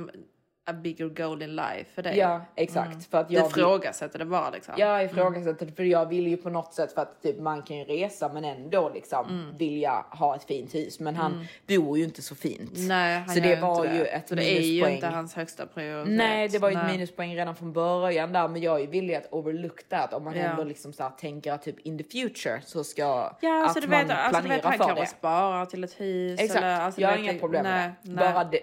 a 0.67 0.73
bigger 0.73 1.09
goal 1.09 1.43
in 1.43 1.57
life 1.57 1.85
för 1.95 2.03
dig? 2.03 2.19
Ja, 2.19 2.41
exakt. 2.57 3.11
För 3.11 3.19
att 3.19 3.29
Du 3.29 3.35
jag 3.35 3.43
vill- 3.43 3.51
ifrågasätter 3.51 4.19
det 4.19 4.25
bara 4.25 4.51
liksom? 4.51 4.75
Jag 4.79 5.05
ifrågasätter 5.05 5.67
det 5.67 5.73
för 5.73 5.83
jag 5.85 6.07
vill 6.07 6.27
ju 6.27 6.37
på 6.37 6.51
något 6.51 6.75
sätt 6.75 6.93
för 6.93 7.03
att 7.03 7.23
typ 7.23 7.41
man 7.41 7.63
kan 7.63 7.77
ju 7.77 7.85
resa 7.85 8.31
men 8.33 8.45
ändå 8.45 8.91
liksom 8.95 9.27
Mm. 9.29 9.57
vilja 9.57 10.05
ha 10.11 10.37
ett 10.37 10.45
fint 10.45 10.75
hus. 10.75 11.01
Men 11.01 11.17
han 11.17 11.47
bor 11.69 11.99
ju 11.99 12.05
inte 12.05 12.23
så 12.23 12.35
fint. 12.35 12.71
Nej, 12.75 13.19
han 13.19 13.29
så 13.29 13.41
det 13.41 13.57
var 13.61 13.85
inte 13.85 13.97
ju 13.97 14.03
det. 14.05 14.09
ett 14.11 14.29
Så 14.29 14.35
det 14.35 14.43
är 14.45 14.61
ju 14.61 14.61
minuspoäng. 14.61 14.95
inte 14.95 15.07
hans 15.07 15.35
högsta 15.35 15.67
prioritet. 15.67 16.15
Nej, 16.17 16.49
det 16.49 16.59
var 16.59 16.71
ju 16.71 16.77
ett 16.77 16.83
Nej. 16.83 16.93
minuspoäng 16.93 17.37
redan 17.37 17.55
från 17.57 17.73
början 17.73 18.33
där, 18.33 18.49
men 18.49 18.63
jag 18.63 18.77
är 18.77 18.81
ju 18.81 18.87
villig 18.87 19.15
att 19.15 19.27
overlook 19.33 19.83
that 19.89 20.13
om 20.15 20.25
man 20.25 20.37
Ja. 20.37 20.43
ändå 20.43 20.65
liksom 20.65 20.93
så 20.93 21.03
här 21.03 21.11
tänker 21.11 21.53
att 21.53 21.63
typ 21.63 21.79
in 21.81 21.99
the 21.99 22.05
future 22.05 22.61
så 22.65 22.85
ska 22.85 23.03
Ja, 23.41 23.67
att 23.67 23.73
så 23.75 23.81
du 23.81 23.89
man 23.89 24.07
vet, 24.07 24.11
alltså, 24.17 24.43
du 24.43 24.49
vet 24.49 24.61
planerar 24.61 24.63
han 24.63 24.73
för 24.79 24.85
kanske 24.85 25.05
det. 25.05 25.19
sparar 25.19 25.67
till 25.67 25.85
ett 25.85 26.01
hus. 26.01 26.41
Exakt, 26.41 26.59
Eller, 26.65 26.81
alltså, 26.81 27.01
jag 27.01 27.09
du 27.09 27.13
har 27.13 27.17
vet, 27.19 27.25
inga 27.25 27.33
det- 27.33 27.39
problem 27.39 27.63
med 27.63 27.93
det. 28.03 28.11
Bara 28.15 28.45
det, 28.45 28.61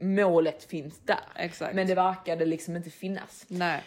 målet 0.00 0.64
finns 0.64 1.00
där. 1.04 1.18
Exakt. 1.36 1.74
Men 1.74 1.86
det 1.86 1.94
verkade 1.94 2.44
liksom 2.44 2.76
inte 2.76 2.90
finnas. 2.90 3.44
Nej. 3.48 3.82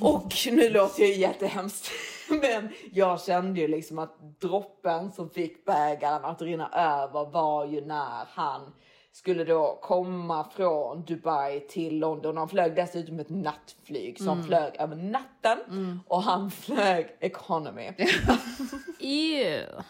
Och 0.00 0.32
nu 0.52 0.70
låter 0.70 1.02
jag 1.02 1.10
ju 1.10 1.16
jättehemskt, 1.16 1.90
men 2.30 2.68
jag 2.92 3.20
kände 3.22 3.60
ju 3.60 3.68
liksom 3.68 3.98
att 3.98 4.40
droppen 4.40 5.12
som 5.12 5.30
fick 5.30 5.64
bägaren 5.64 6.24
att 6.24 6.42
rinna 6.42 6.68
över 6.68 7.30
var 7.30 7.66
ju 7.66 7.84
när 7.84 8.26
han 8.30 8.72
skulle 9.12 9.44
då 9.44 9.78
komma 9.82 10.50
från 10.56 11.04
Dubai 11.04 11.60
till 11.60 11.98
London. 11.98 12.36
Han 12.36 12.48
flög 12.48 12.74
dessutom 12.74 13.20
ett 13.20 13.30
nattflyg 13.30 14.18
som 14.20 14.44
flög 14.44 14.76
över 14.78 14.96
natten 14.96 16.00
och 16.06 16.22
han 16.22 16.50
flög 16.50 17.16
economy. 17.20 17.90
Ew. 19.00 19.82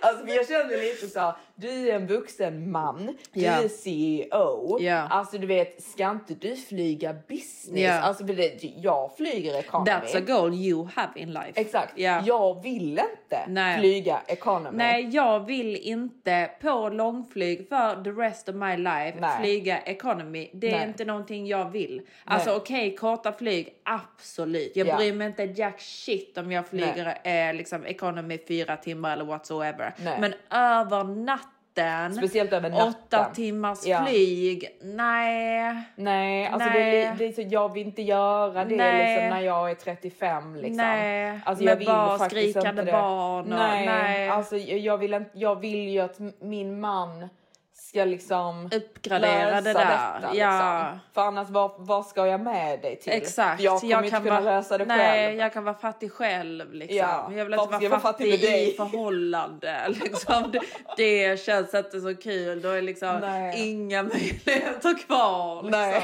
Alltså 0.00 0.26
jag 0.26 0.48
kände 0.48 0.76
lite 0.76 1.06
så 1.06 1.34
du 1.56 1.88
är 1.90 1.94
en 1.94 2.06
vuxen 2.06 2.70
man, 2.70 3.16
du 3.32 3.40
Ja. 3.40 3.52
är 3.52 3.68
CEO. 3.68 4.78
Ja. 4.80 4.94
Alltså 5.10 5.38
du 5.38 5.46
vet, 5.46 5.82
ska 5.82 6.10
inte 6.10 6.34
du 6.34 6.56
flyga 6.56 7.12
business? 7.28 7.80
Ja. 7.80 7.92
Alltså 8.00 8.24
det, 8.24 8.62
jag 8.62 9.16
flyger 9.16 9.58
economy. 9.58 9.90
That's 9.90 10.16
a 10.16 10.20
goal 10.26 10.54
you 10.54 10.88
have 10.94 11.20
in 11.20 11.32
life. 11.32 11.52
Exakt. 11.54 11.92
Ja. 11.98 12.22
Jag 12.26 12.62
vill 12.62 12.90
inte 12.90 13.44
Nej. 13.48 13.78
flyga 13.80 14.20
economy. 14.26 14.76
Nej, 14.78 15.08
jag 15.12 15.40
vill 15.46 15.76
inte 15.76 16.50
på 16.60 16.88
långflyg 16.88 17.68
för 17.68 18.04
the 18.04 18.10
rest 18.10 18.48
of 18.48 18.54
my 18.54 18.76
life 18.76 19.18
Nej. 19.20 19.38
flyga 19.40 19.78
economy. 19.78 20.50
Det 20.52 20.68
är 20.70 20.78
Nej. 20.78 20.88
inte 20.88 21.04
någonting 21.04 21.46
jag 21.46 21.70
vill. 21.70 22.02
Alltså 22.24 22.56
okej, 22.56 22.96
korta 22.96 23.32
flyg, 23.32 23.68
absolut. 23.84 24.72
Jag 24.76 24.86
Ja. 24.86 24.96
bryr 24.96 25.12
mig 25.12 25.26
inte 25.26 25.42
jack 25.42 25.80
shit 25.80 26.38
om 26.38 26.52
jag 26.52 26.68
flyger 26.68 27.18
eh, 27.24 27.54
liksom 27.54 27.84
economy 27.86 28.38
fyra 28.48 28.76
timmar 28.76 29.12
eller 29.12 29.24
whatsoever. 29.24 29.63
Nej. 29.96 30.18
Men 30.20 30.34
över 30.50 31.04
natten, 31.04 32.14
Speciellt 32.14 32.52
över 32.52 32.70
natten. 32.70 32.88
åtta 32.88 33.24
timmars 33.34 33.86
Ja. 33.86 34.04
flyg, 34.06 34.68
nej. 34.82 35.74
Nej, 35.96 36.46
alltså 36.46 36.68
Nej. 36.68 36.90
Det, 36.90 37.02
är, 37.04 37.14
det 37.14 37.24
är 37.24 37.32
så, 37.32 37.42
jag 37.42 37.72
vill 37.74 37.86
inte 37.86 38.02
göra 38.02 38.64
det 38.64 38.76
Nej. 38.76 39.14
liksom, 39.16 39.38
när 39.38 39.40
jag 39.46 39.70
är 39.70 39.74
35. 39.74 40.56
Liksom. 40.56 40.76
Nej, 40.76 41.40
alltså, 41.44 41.64
med 41.64 41.72
jag 41.72 41.76
vill 41.76 41.86
bara 41.86 42.18
skrikande 42.18 42.92
barn 42.92 43.52
och- 43.52 43.58
nej, 43.58 43.86
nej. 43.86 44.28
Alltså, 44.28 44.56
jag, 44.56 44.98
vill 44.98 45.24
jag 45.32 45.60
vill 45.60 45.88
ju 45.88 46.00
att 46.00 46.18
min 46.40 46.80
man 46.80 47.28
ska 47.94 48.04
liksom 48.04 48.68
Uppgradera 48.74 49.60
det 49.60 49.72
där. 49.72 50.20
Detta, 50.20 50.20
Ja. 50.22 50.30
liksom. 50.32 51.00
För 51.14 51.20
annars, 51.22 51.48
vad, 51.50 51.70
vad 51.78 52.06
ska 52.06 52.26
jag 52.26 52.40
med 52.40 52.80
dig 52.80 52.96
till? 52.96 53.12
Exakt. 53.12 53.62
Jag 53.62 53.80
kommer 53.80 54.04
inte 54.04 54.16
kunna 54.20 54.40
lösa 54.40 54.78
det 54.78 54.84
nej, 54.84 54.98
själv. 54.98 55.38
jag 55.38 55.52
kan 55.52 55.64
vara 55.64 55.74
fattig 55.74 56.12
själv. 56.12 56.74
Liksom. 56.74 56.96
Ja, 56.96 57.30
Jag 57.36 57.44
vill 57.44 57.54
inte 57.54 57.70
vara 57.70 57.82
jag 57.82 57.90
vara 57.90 58.00
fattig 58.00 58.30
med 58.30 58.40
dig? 58.40 58.70
i 58.70 58.76
förhållande. 58.76 59.84
Liksom. 59.88 60.50
Det, 60.52 60.60
det 60.96 61.40
känns 61.44 61.74
inte 61.74 62.00
så 62.00 62.14
kul. 62.14 62.62
Då 62.62 62.68
är 62.68 62.82
liksom 62.82 63.18
Nej. 63.20 63.70
inga 63.70 64.02
möjligheter 64.02 64.98
kvar. 65.06 65.62
Liksom. 65.62 65.80
Nej. 65.80 66.02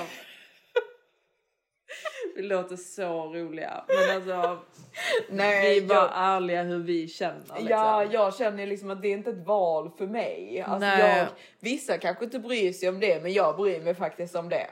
Vi 2.40 2.46
låter 2.46 2.76
så 2.76 3.22
roliga. 3.34 3.84
Men 3.88 4.16
alltså, 4.16 4.58
Nej, 5.28 5.80
vi 5.80 5.86
bara 5.86 5.98
jag- 5.98 6.10
ärliga 6.14 6.62
hur 6.62 6.78
vi 6.78 7.08
känner. 7.08 7.34
Liksom. 7.40 7.66
Ja, 7.68 8.04
jag 8.04 8.34
känner 8.36 8.66
liksom 8.66 8.90
att 8.90 9.02
det 9.02 9.08
är 9.08 9.12
inte 9.12 9.30
ett 9.30 9.46
val 9.46 9.90
för 9.98 10.06
mig. 10.06 10.64
Alltså 10.66 10.86
Nej. 10.86 11.18
jag, 11.18 11.26
vissa 11.60 11.98
kanske 11.98 12.24
inte 12.24 12.38
bryr 12.38 12.72
sig 12.72 12.88
om 12.88 13.00
det, 13.00 13.22
men 13.22 13.32
jag 13.32 13.56
bryr 13.56 13.80
mig 13.80 13.94
faktiskt 13.94 14.36
om 14.36 14.48
det. 14.48 14.66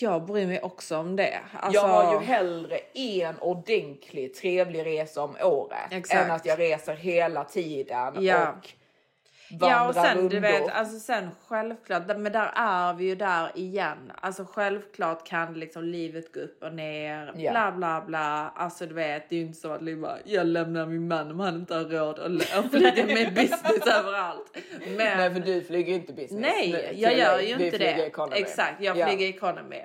Jag 0.00 0.24
bryr 0.26 0.46
mig 0.46 0.60
också 0.62 0.96
om 0.98 1.16
det. 1.16 1.38
Alltså, 1.60 1.80
Jag 1.82 1.88
har 1.88 2.12
ju 2.20 2.26
hellre 2.26 2.78
en 2.94 3.38
ordentlig 3.40 4.34
trevlig 4.34 4.86
resa 4.86 5.22
om 5.22 5.36
året 5.42 5.78
Exakt. 5.92 6.24
än 6.24 6.30
att 6.30 6.46
jag 6.46 6.58
reser 6.58 6.94
hela 6.94 7.44
tiden 7.44 8.14
Ja. 8.24 8.52
och 8.52 8.68
Ja 9.48 9.88
och 9.88 9.94
sen 9.94 10.16
rundor. 10.16 10.28
du 10.30 10.40
vet, 10.40 10.68
alltså 10.72 10.98
sen 10.98 11.28
självklart, 11.48 12.02
men 12.06 12.32
där 12.32 12.50
är 12.54 12.94
vi 12.94 13.04
ju 13.04 13.14
där 13.14 13.50
igen. 13.54 14.12
Alltså 14.20 14.44
självklart 14.44 15.26
kan 15.28 15.54
liksom 15.54 15.84
livet 15.84 16.32
gå 16.34 16.40
upp 16.40 16.62
och 16.62 16.74
ner, 16.74 17.32
Ja. 17.36 17.50
bla 17.50 17.72
bla 17.72 18.04
bla. 18.06 18.52
Alltså 18.56 18.86
du 18.86 18.94
vet, 18.94 19.28
det 19.28 19.34
är 19.36 19.40
ju 19.40 19.46
inte 19.46 19.58
så 19.60 19.72
att 19.72 19.82
liksom 19.82 20.18
jag 20.24 20.46
lämnar 20.46 20.86
min 20.86 21.08
man 21.08 21.30
om 21.30 21.40
han 21.40 21.54
inte 21.54 21.74
har 21.74 21.84
råd 21.84 22.18
att, 22.18 22.70
flyga 22.70 23.06
med 23.14 23.34
business 23.34 23.86
överallt. 23.98 24.56
Men 24.86 24.96
Nej, 25.18 25.34
för 25.34 25.40
du 25.40 25.62
flyger 25.64 25.88
ju 25.88 25.94
inte 25.94 26.12
business. 26.12 26.40
Nej, 26.54 26.72
Nu- 26.72 27.00
jag 27.02 27.18
gör 27.18 27.40
ju 27.40 27.52
inte 27.64 27.78
det. 27.78 28.06
economy. 28.06 28.36
Exakt, 28.36 28.82
jag 28.82 28.96
Ja. 28.96 29.06
flyger 29.06 29.26
economy. 29.28 29.82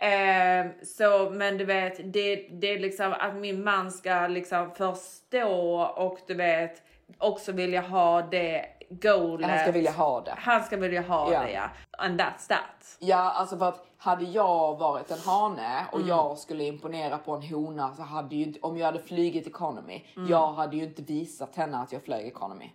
Eh, 0.00 0.66
så, 0.82 1.30
men 1.30 1.58
du 1.58 1.64
vet, 1.64 2.12
det, 2.12 2.36
det 2.50 2.66
är 2.66 2.78
liksom 2.78 3.12
att 3.12 3.34
min 3.36 3.64
man 3.64 3.90
ska 3.92 4.26
liksom 4.26 4.70
förstå 4.74 5.80
och 5.96 6.18
du 6.26 6.34
vet 6.34 6.82
också 7.18 7.52
vilja 7.52 7.80
ha 7.80 8.22
det 8.22 8.64
goalet. 9.00 9.50
Han 9.50 9.58
ska 9.58 9.72
vilja 9.72 9.90
ha 9.92 10.20
det. 10.20 10.34
Han 10.38 10.64
ska 10.64 10.76
vilja 10.76 11.00
ha 11.02 11.32
Ja. 11.32 11.40
det 11.42 11.52
ja. 11.52 11.70
And 11.98 12.20
that's 12.20 12.48
that. 12.48 12.96
Ja, 12.98 13.16
alltså 13.30 13.58
för 13.58 13.68
att 13.68 13.86
hade 13.96 14.24
jag 14.24 14.76
varit 14.78 15.10
en 15.10 15.18
hane 15.18 15.86
och 15.92 15.96
Mm. 15.98 16.08
jag 16.08 16.38
skulle 16.38 16.64
imponera 16.64 17.18
på 17.18 17.32
en 17.32 17.42
hona 17.42 17.94
så 17.94 18.02
hade 18.02 18.36
ju 18.36 18.42
inte, 18.44 18.60
om 18.60 18.76
jag 18.78 18.86
hade 18.86 18.98
flugit 18.98 19.46
economy, 19.46 20.04
Mm. 20.16 20.28
jag 20.28 20.52
hade 20.52 20.76
ju 20.76 20.84
inte 20.84 21.02
visat 21.02 21.56
henne 21.56 21.78
att 21.78 21.92
jag 21.92 22.02
flög 22.04 22.26
economy. 22.26 22.70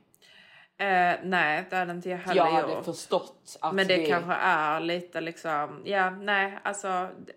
Eh, 0.80 1.16
nej, 1.24 1.66
det 1.70 1.76
hade 1.76 1.92
inte 1.92 2.10
jag 2.10 2.18
heller 2.18 2.42
Jag 2.46 2.52
hade 2.52 2.74
gjort. 2.74 2.86
förstått 2.86 3.58
att 3.62 3.74
Men 3.76 3.88
det, 3.88 4.06
kanske 4.06 4.34
är 4.34 4.80
lite 4.80 5.22
liksom, 5.22 5.82
ja 5.86 6.10
nej 6.10 6.60
alltså 6.64 6.88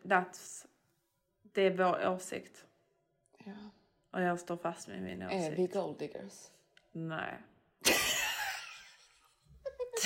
that's, 0.04 0.66
det 1.54 1.62
är 1.62 1.70
vår 1.76 2.08
åsikt. 2.08 2.64
Ja. 3.44 3.52
Och 4.12 4.22
jag 4.22 4.38
står 4.40 4.56
fast 4.56 4.88
med 4.88 5.02
min 5.02 5.22
Är 5.22 5.26
åsikt. 5.26 5.58
vi 5.58 5.66
gold 5.66 5.98
diggers? 5.98 6.32
Nej. 6.92 7.38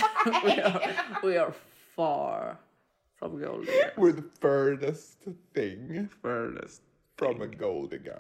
we, 0.45 0.62
are, 0.62 0.80
we 1.22 1.38
are 1.38 1.53
far 1.97 2.57
from 3.18 3.40
gold 3.40 3.66
digger. 3.66 3.92
We're 3.97 4.12
the 4.12 4.28
furthest 4.40 5.18
thing. 5.55 6.09
Furthest. 6.22 6.82
From 7.16 7.42
a 7.42 7.47
gold 7.47 7.90
digger. 7.90 8.16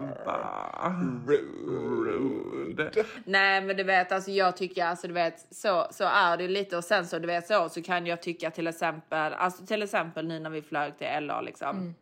Rude. 1.26 3.04
Nej 3.24 3.60
men 3.60 3.76
du 3.76 3.82
vet 3.82 4.12
alltså 4.12 4.30
jag 4.30 4.56
tycker 4.56 4.84
alltså 4.84 5.08
du 5.08 5.14
vet 5.14 5.46
så, 5.50 5.86
så 5.90 6.04
är 6.04 6.36
det 6.36 6.48
lite 6.48 6.76
och 6.76 6.84
sen 6.84 7.06
så 7.06 7.18
du 7.18 7.26
vet 7.26 7.46
så 7.46 7.68
så 7.68 7.82
kan 7.82 8.06
jag 8.06 8.22
tycka 8.22 8.50
till 8.50 8.66
exempel 8.66 9.32
alltså 9.32 9.66
till 9.66 9.82
exempel 9.82 10.26
nu 10.26 10.38
när 10.40 10.50
vi 10.50 10.62
flög 10.62 10.98
till 10.98 11.06
LA 11.20 11.40
liksom. 11.40 11.94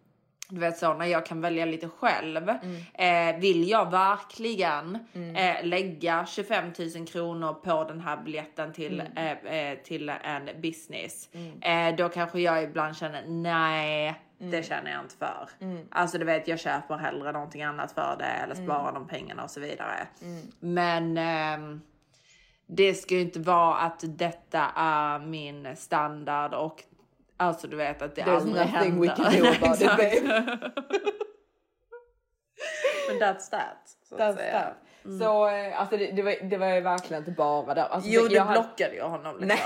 Du 0.52 0.60
vet 0.60 0.78
så 0.78 0.94
när 0.94 1.06
jag 1.06 1.26
kan 1.26 1.40
välja 1.40 1.64
lite 1.64 1.88
själv. 1.88 2.48
Eh, 2.94 3.36
vill 3.40 3.68
jag 3.68 3.90
verkligen 3.90 4.98
eh, 5.36 5.64
lägga 5.66 6.26
25 6.26 6.64
000 6.96 7.06
kronor 7.06 7.52
på 7.54 7.84
den 7.84 8.00
här 8.00 8.16
biljetten 8.16 8.72
till, 8.72 9.02
eh, 9.16 9.30
eh, 9.30 9.78
till 9.78 10.08
en 10.08 10.50
business. 10.62 11.28
Eh, 11.60 11.96
då 11.96 12.08
kanske 12.08 12.40
jag 12.40 12.62
ibland 12.62 12.96
känner 12.96 13.24
nej, 13.26 14.14
det 14.38 14.62
känner 14.66 14.90
jag 14.90 15.00
inte 15.00 15.16
för. 15.16 15.48
Alltså 15.90 16.18
du 16.18 16.24
vet 16.24 16.48
jag 16.48 16.60
köper 16.60 16.96
hellre 16.96 17.32
någonting 17.32 17.62
annat 17.62 17.92
för 17.92 18.16
det 18.18 18.24
eller 18.24 18.54
sparar 18.54 18.92
de 18.92 19.08
pengarna 19.08 19.44
och 19.44 19.50
så 19.50 19.60
vidare. 19.60 20.06
Men 20.60 21.18
ehm, 21.18 21.80
det 22.66 22.94
ska 22.94 23.14
ju 23.14 23.20
inte 23.20 23.40
vara 23.40 23.76
att 23.76 24.04
detta 24.04 24.70
är 24.76 25.18
min 25.18 25.76
standard 25.76 26.54
och 26.54 26.82
alltså 27.42 27.66
du 27.68 27.76
vet 27.76 28.02
att 28.02 28.14
det 28.14 28.22
There's 28.22 28.36
aldrig 28.36 28.54
nothing 28.72 29.00
we 29.00 29.08
händer. 29.08 29.30
can 29.30 29.32
do 29.42 29.48
about 29.66 29.80
it 29.80 29.88
babe. 29.96 30.42
Men 33.08 33.18
that's 33.22 33.50
that. 33.50 33.96
Så 34.08 34.16
That's 34.16 34.52
that. 34.52 34.74
Så 35.18 35.48
eh, 35.48 35.80
alltså 35.80 35.96
det, 35.96 36.06
det, 36.12 36.22
var, 36.22 36.34
det 36.50 36.56
var 36.56 36.66
ju 36.68 36.80
verkligen 36.80 37.22
inte 37.22 37.30
bara 37.32 37.74
där. 37.74 37.82
Alltså, 37.84 38.10
Jo, 38.10 38.26
jag 38.30 38.44
hade- 38.44 38.60
blockade 38.60 38.94
ju 38.94 39.02
honom 39.02 39.38
liksom. 39.40 39.58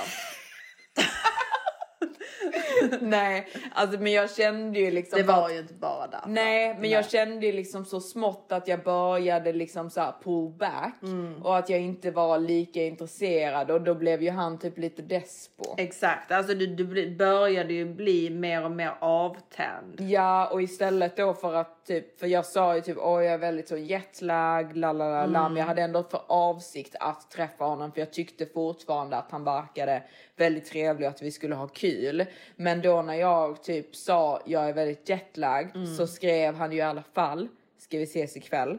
Nej. 2.91 2.99
Nej, 3.27 3.47
alltså 3.75 3.99
men 4.01 4.13
jag 4.13 4.31
kände 4.31 4.79
ju 4.79 4.91
liksom 4.91 5.19
Det 5.19 5.23
var 5.25 5.45
att- 5.45 5.53
ju 5.53 5.59
inte 5.59 5.75
bara 5.75 6.07
därför. 6.07 6.29
Nej, 6.29 6.77
men 6.81 6.91
jag 6.91 7.11
kände 7.11 7.47
ju 7.47 7.53
liksom 7.53 7.85
så 7.85 8.01
smått 8.01 8.47
att 8.53 8.69
jag 8.69 8.83
började 8.83 9.53
liksom 9.53 9.91
så 9.91 10.01
här 10.01 10.15
pull 10.25 10.53
back 10.59 10.95
Mm. 11.03 11.43
och 11.43 11.57
att 11.59 11.69
jag 11.69 11.81
inte 11.81 12.11
var 12.11 12.39
lika 12.39 12.83
intresserad 12.83 13.71
och 13.71 13.81
då 13.81 13.95
blev 13.95 14.23
ju 14.23 14.31
han 14.31 14.59
typ 14.59 14.79
lite 14.79 15.03
despo. 15.03 15.65
Exakt, 15.79 16.33
alltså 16.33 16.55
du, 16.55 16.67
du 16.67 17.11
började 17.17 17.73
ju 17.73 17.85
bli 17.95 18.31
mer 18.31 18.65
och 18.65 18.71
mer 18.71 18.93
avtänd. 19.01 20.01
Ja, 20.01 20.47
och 20.53 20.63
istället 20.63 21.17
då 21.17 21.35
för 21.35 21.55
att 21.55 21.87
typ, 21.87 22.19
för 22.21 22.27
jag 22.27 22.47
sa 22.47 22.75
ju 22.75 22.81
typ 22.81 22.97
oj 23.01 23.25
jag 23.25 23.35
är 23.35 23.39
väldigt 23.39 23.69
så 23.69 23.77
jetlag, 23.77 24.77
la 24.77 24.93
la 24.93 25.09
la 25.09 25.27
la, 25.27 25.27
men 25.27 25.47
Mm. 25.47 25.57
jag 25.57 25.65
hade 25.65 25.83
ändå 25.83 26.03
för 26.03 26.21
avsikt 26.27 26.95
att 27.01 27.31
träffa 27.31 27.65
honom 27.65 27.93
för 27.93 28.01
jag 28.01 28.13
tyckte 28.13 28.47
fortfarande 28.47 29.17
att 29.17 29.31
han 29.31 29.45
verkade 29.45 30.03
väldigt 30.37 30.67
trevlig 30.67 31.09
och 31.09 31.15
att 31.15 31.23
vi 31.23 31.31
skulle 31.31 31.55
ha 31.55 31.69
kul. 31.69 32.25
Men 32.57 32.83
då 32.83 33.03
när 33.03 33.15
jag 33.15 33.63
typ 33.63 33.97
sa 33.97 34.41
jag 34.45 34.69
är 34.69 34.73
väldigt 34.73 35.09
jetlag 35.09 35.71
Mm. 35.75 35.87
så 35.87 36.07
skrev 36.07 36.55
han 36.55 36.73
ju 36.73 36.79
i 36.79 36.83
alla 36.83 37.03
fall 37.03 37.49
ska 37.79 37.99
vi 37.99 38.03
ses 38.05 38.37
ikväll? 38.37 38.79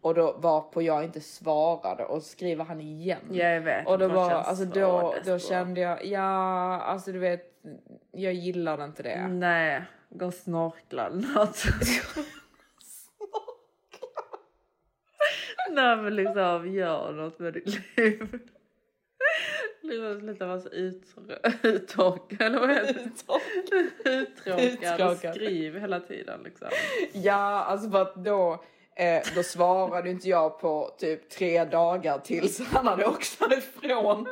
Och 0.00 0.14
då 0.14 0.32
var 0.32 0.60
på 0.60 0.82
jag 0.82 1.04
inte 1.04 1.20
svarade 1.20 2.04
och 2.04 2.22
skriver 2.22 2.64
han 2.64 2.80
igen. 2.80 3.20
Ja, 3.30 3.44
jag 3.48 3.60
vet. 3.60 3.86
Och 3.86 3.98
då 3.98 4.08
var, 4.08 4.30
alltså 4.30 4.64
så 4.64 4.70
då, 4.70 5.14
då 5.24 5.38
kände 5.38 5.80
jag, 5.80 6.04
ja 6.06 6.20
alltså 6.80 7.12
du 7.12 7.18
vet, 7.18 7.60
jag 8.12 8.32
gillade 8.32 8.84
inte 8.84 9.02
det. 9.02 9.28
Nej, 9.28 9.82
gå 10.10 10.26
och 10.26 10.34
snorkla 10.34 11.08
något. 11.08 11.62
Nej 15.70 15.96
men 15.96 16.16
liksom 16.16 16.72
gör 16.72 17.12
något 17.12 17.38
med 17.38 17.52
ditt 17.52 17.96
liv. 17.96 18.38
Sluta 19.84 20.46
vara 20.46 20.60
så 20.60 20.68
uttr- 20.72 21.66
uttorkad 21.66 22.40
eller 22.46 22.60
vad 22.60 22.70
heter 22.70 22.94
det? 22.94 24.66
Uttråkad 24.66 25.34
skriv 25.34 25.78
hela 25.78 26.00
tiden 26.00 26.40
liksom. 26.44 26.68
Ja, 27.12 27.64
alltså 27.64 27.90
för 27.90 28.02
att 28.02 28.14
då, 28.14 28.64
eh, 28.96 29.22
då 29.34 29.42
svarade 29.42 30.10
inte 30.10 30.28
jag 30.28 30.60
på 30.60 30.94
typ 30.98 31.30
tre 31.30 31.64
dagar 31.64 32.18
tills 32.18 32.60
han 32.60 32.86
hade 32.86 33.06
åkt 33.06 33.38
ifrån. 33.58 34.26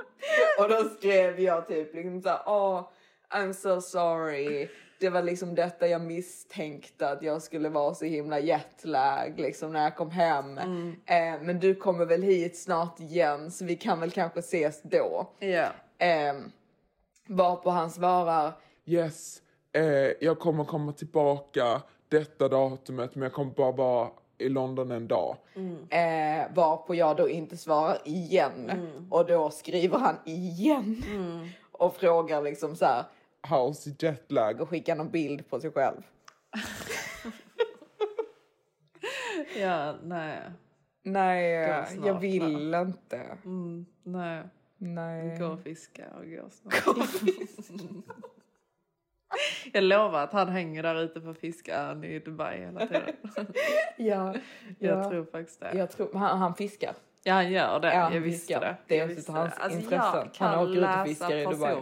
Och 0.59 0.69
då 0.69 0.85
skrev 0.99 1.41
jag 1.41 1.69
typ 1.69 1.95
liksom 1.95 2.23
såhär, 2.23 2.41
åh, 2.47 2.89
I'm 3.31 3.53
so 3.53 3.81
sorry. 3.81 4.69
Det 5.03 5.11
var 5.11 5.23
liksom 5.23 5.55
detta 5.55 5.87
jag 5.87 6.01
misstänkte 6.01 7.09
att 7.09 7.23
jag 7.23 7.43
skulle 7.43 7.69
vara 7.69 7.95
så 7.95 8.05
himla 8.05 8.41
jetlag 8.41 9.35
liksom 9.37 9.73
när 9.73 9.83
jag 9.83 9.97
kom 9.97 10.11
hem. 10.11 10.59
Eh, 10.59 11.43
men 11.43 11.61
du 11.61 11.75
kommer 11.75 12.05
väl 12.05 12.23
hit 12.23 12.59
snart 12.59 13.01
igen 13.01 13.51
så 13.51 13.65
vi 13.65 13.77
kan 13.77 14.01
väl 14.01 14.11
kanske 14.11 14.39
ses 14.39 14.83
då. 14.83 15.31
Ja. 15.39 15.69
Eh, 15.99 16.35
varpå 17.27 17.71
han 17.71 17.91
svarar, 17.91 18.53
Yes, 18.85 19.43
eh, 19.73 19.85
jag 20.21 20.39
kommer 20.39 20.65
komma 20.65 20.93
tillbaka 20.93 21.83
detta 22.09 22.49
datumet 22.49 23.15
men 23.15 23.23
jag 23.23 23.33
kommer 23.33 23.53
bara 23.53 23.73
vara 23.73 24.09
i 24.39 24.49
London 24.49 24.91
en 24.91 25.09
dag. 25.09 25.37
Eh, 25.91 26.47
varpå 26.55 26.95
jag 26.95 27.17
då 27.17 27.29
inte 27.29 27.57
svarar 27.57 27.99
igen. 28.05 28.71
Och 29.11 29.27
då 29.27 29.51
skriver 29.51 29.99
han 29.99 30.17
igen. 30.25 31.03
Och 31.73 31.97
frågar 31.97 32.43
liksom 32.43 32.77
så 32.77 32.85
här. 32.85 33.05
How's 33.49 33.85
the 33.85 34.07
jetlag? 34.07 34.61
Och 34.61 34.69
skickar 34.69 34.97
någon 34.97 35.11
bild 35.11 35.49
på 35.51 35.61
sig 35.61 35.71
själv. 35.73 36.03
Ja, 39.57 39.97
nej. 40.03 40.41
Nej, 41.03 41.67
Gå 41.67 41.87
snart, 41.87 42.07
jag 42.07 42.21
vill 42.21 42.75
inte. 42.75 43.39
Mm, 43.45 43.87
nej. 44.03 44.43
Nej. 44.77 45.39
Gå 45.39 45.47
och 45.47 45.61
fiska 45.61 46.05
och 46.19 46.25
gå 46.27 46.51
snart. 46.51 46.75
Jag 49.73 49.85
lovar 49.85 50.23
att 50.25 50.33
han 50.33 50.49
hänger 50.49 50.83
där 50.83 51.03
ute 51.03 51.21
på 51.21 51.35
fiskön 51.35 52.05
i 52.05 52.19
Dubai 52.19 52.61
hela 52.61 52.87
tiden. 52.87 53.17
Ja, 53.97 54.35
Jag 54.79 54.99
ja. 54.99 55.11
tror 55.11 55.25
faktiskt 55.25 55.61
det. 55.61 55.73
Jag 55.79 55.91
tror, 55.91 56.15
han, 56.15 56.39
han 56.39 56.55
fiskar. 56.55 56.95
Ja, 57.25 57.33
han 57.35 57.53
gör 57.53 57.81
det. 57.81 57.95
Ja, 57.95 58.15
jag 58.15 58.21
visste 58.21 58.59
det. 58.61 58.77
Det 58.87 58.99
är 58.99 59.03
av 59.05 59.35
hans. 59.37 59.55
Alltså, 59.59 59.79
intressen. 59.79 60.29
Han 60.39 60.59
åker 60.59 60.77
ut 60.81 60.99
och 61.01 61.07
fiskar 61.07 61.37
i 61.37 61.45
Dubai. 61.45 61.77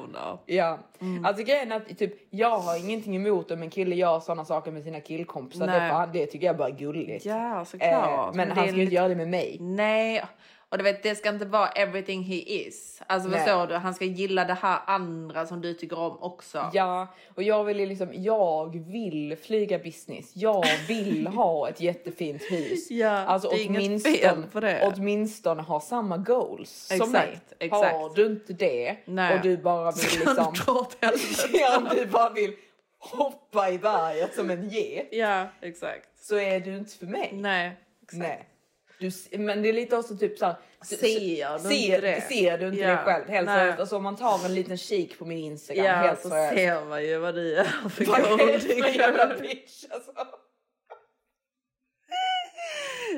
Ja, 0.47 0.79
alltså 1.25 1.45
grejen 1.45 1.73
är 1.73 1.77
att 1.77 1.99
typ, 1.99 2.15
jag 2.31 2.59
har 2.59 2.77
ingenting 2.85 3.17
emot 3.17 3.51
om 3.51 3.63
en 3.63 3.71
kille 3.71 3.97
gör 3.97 4.21
sådana 4.21 4.45
saker 4.45 4.71
med 4.71 4.83
sina 4.85 5.01
killkompisar. 5.01 5.67
Det, 5.67 5.89
fan, 5.91 6.09
det 6.13 6.27
tycker 6.27 6.47
jag 6.47 6.57
bara 6.57 6.69
är 6.69 6.73
gulligt. 6.73 7.25
Ja, 7.27 7.65
såklart. 7.65 8.29
Eh, 8.29 8.31
men 8.35 8.49
det 8.49 8.55
han 8.55 8.57
ska 8.57 8.63
ju 8.65 8.69
inte 8.69 8.79
lite- 8.81 8.95
göra 8.95 9.09
det 9.09 9.15
med 9.17 9.29
mig. 9.29 9.57
Nej, 9.61 10.25
och 10.71 10.79
du 10.79 10.85
vet 10.85 11.03
det 11.03 11.15
ska 11.15 11.29
inte 11.29 11.45
vara 11.45 11.69
everything 11.69 12.23
he 12.23 12.35
is. 12.35 13.03
Alltså 13.07 13.29
Nej. 13.29 13.41
förstår 13.41 13.67
du? 13.67 13.75
Han 13.75 13.95
ska 13.95 14.05
gilla 14.05 14.45
det 14.45 14.55
här 14.55 14.79
andra 14.87 15.47
som 15.47 15.61
du 15.61 15.75
tycker 15.75 15.99
om 15.99 16.23
också. 16.23 16.71
Ja, 16.73 17.07
och 17.35 17.43
jag 17.43 17.65
vill 17.65 17.81
ju 17.81 17.87
liksom, 17.87 18.09
jag 18.13 18.79
vill 18.87 19.37
flyga 19.43 19.79
business. 19.79 20.31
Jag 20.35 20.65
vill 20.89 21.27
ha 21.27 21.69
ett 21.69 21.81
jättefint 21.81 22.43
hus. 22.43 22.91
Ja, 22.91 23.11
alltså 23.11 23.49
det 23.49 23.57
är 23.57 23.65
inget 23.65 23.81
åtminstone, 23.81 24.17
fel 24.17 24.43
på 24.53 24.61
det. 24.61 24.93
åtminstone 24.95 25.63
ha 25.63 25.81
samma 25.81 26.17
goals 26.17 26.71
som 26.71 26.95
Exakt, 26.97 27.13
mig. 27.13 27.39
exakt. 27.59 27.93
Har 27.97 28.15
du 28.15 28.27
inte 28.27 28.53
det 28.53 28.97
Nej. 29.05 29.37
och 29.37 29.43
du 29.43 29.57
bara 29.57 29.91
vill 29.91 30.21
liksom, 30.21 30.55
ja, 31.53 31.83
du 31.95 32.07
bara 32.07 32.31
vill 32.31 32.55
hoppa 32.99 33.71
i 33.71 33.79
berget 33.79 34.35
som 34.35 34.51
en 34.51 34.69
get 34.69 35.09
Ja, 35.11 35.47
exakt. 35.61 36.09
så 36.21 36.39
är 36.39 36.61
du 36.61 36.77
inte 36.77 36.97
för 36.97 37.07
mig. 37.07 37.31
Nej, 37.33 37.77
exakt. 38.03 38.19
Nej. 38.19 38.47
Du, 39.01 39.11
men 39.39 39.63
det 39.63 39.69
är 39.69 39.73
lite 39.73 39.97
också 39.97 40.17
typ 40.17 40.39
såhär. 40.39 40.55
Ser 40.83 40.97
du 41.59 41.69
ser, 41.69 41.75
inte 41.75 42.01
det? 42.01 42.21
Ser 42.21 42.59
du 42.59 42.67
inte 42.69 42.81
Ja. 42.81 42.91
det 42.91 42.97
själv? 42.97 43.29
Helt 43.29 43.49
seriöst. 43.49 43.81
Alltså 43.81 43.97
om 43.97 44.03
man 44.03 44.17
tar 44.17 44.45
en 44.45 44.55
liten 44.55 44.77
kik 44.77 45.19
på 45.19 45.25
min 45.25 45.39
Instagram. 45.39 45.85
Ja, 45.85 45.93
helt 45.93 46.21
så 46.21 46.29
seriöst. 46.29 46.55
ser 46.55 46.85
man 46.85 47.05
ju 47.05 47.19
vad 47.19 47.35
du 47.41 47.57
är 47.57 47.65
för 47.65 48.05
för 48.05 48.89
jävla 48.99 49.27
bitch 49.37 49.85
alltså? 49.91 50.13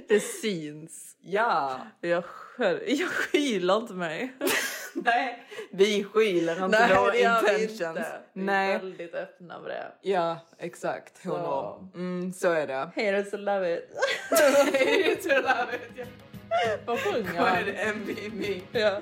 Det 0.09 0.21
syns. 0.21 1.17
Ja. 1.21 1.81
Jag, 2.01 2.25
själv, 2.25 2.81
jag 2.87 3.09
skyller 3.09 3.77
inte 3.77 3.93
mig. 3.95 4.33
Nej, 5.05 5.43
vi 5.71 6.05
skyller 6.05 6.65
inte 6.65 6.79
Nej, 6.79 6.97
våra 6.97 7.11
det 7.11 7.19
gör 7.19 7.43
vi 7.43 7.49
intentions. 7.63 7.81
inte. 7.81 8.07
Vi 8.33 8.41
är 8.43 8.45
Nej. 8.45 8.79
väldigt 8.79 9.15
öppna 9.15 9.59
med 9.61 9.71
det. 9.71 9.93
Ja, 10.11 10.39
exakt. 10.59 11.25
Honor. 11.25 11.89
Mm, 11.95 12.33
så 12.33 12.51
är 12.51 12.67
det. 12.67 12.75
Haters 12.75 13.31
to 13.31 13.37
love 13.37 13.75
it. 13.75 13.89
Vad 16.87 16.99
sjunger 16.99 17.39
Vad 17.41 17.49
är 17.49 17.55
han? 17.55 17.65
det? 17.65 17.73
MVP. 17.73 18.63
Ja. 18.73 19.01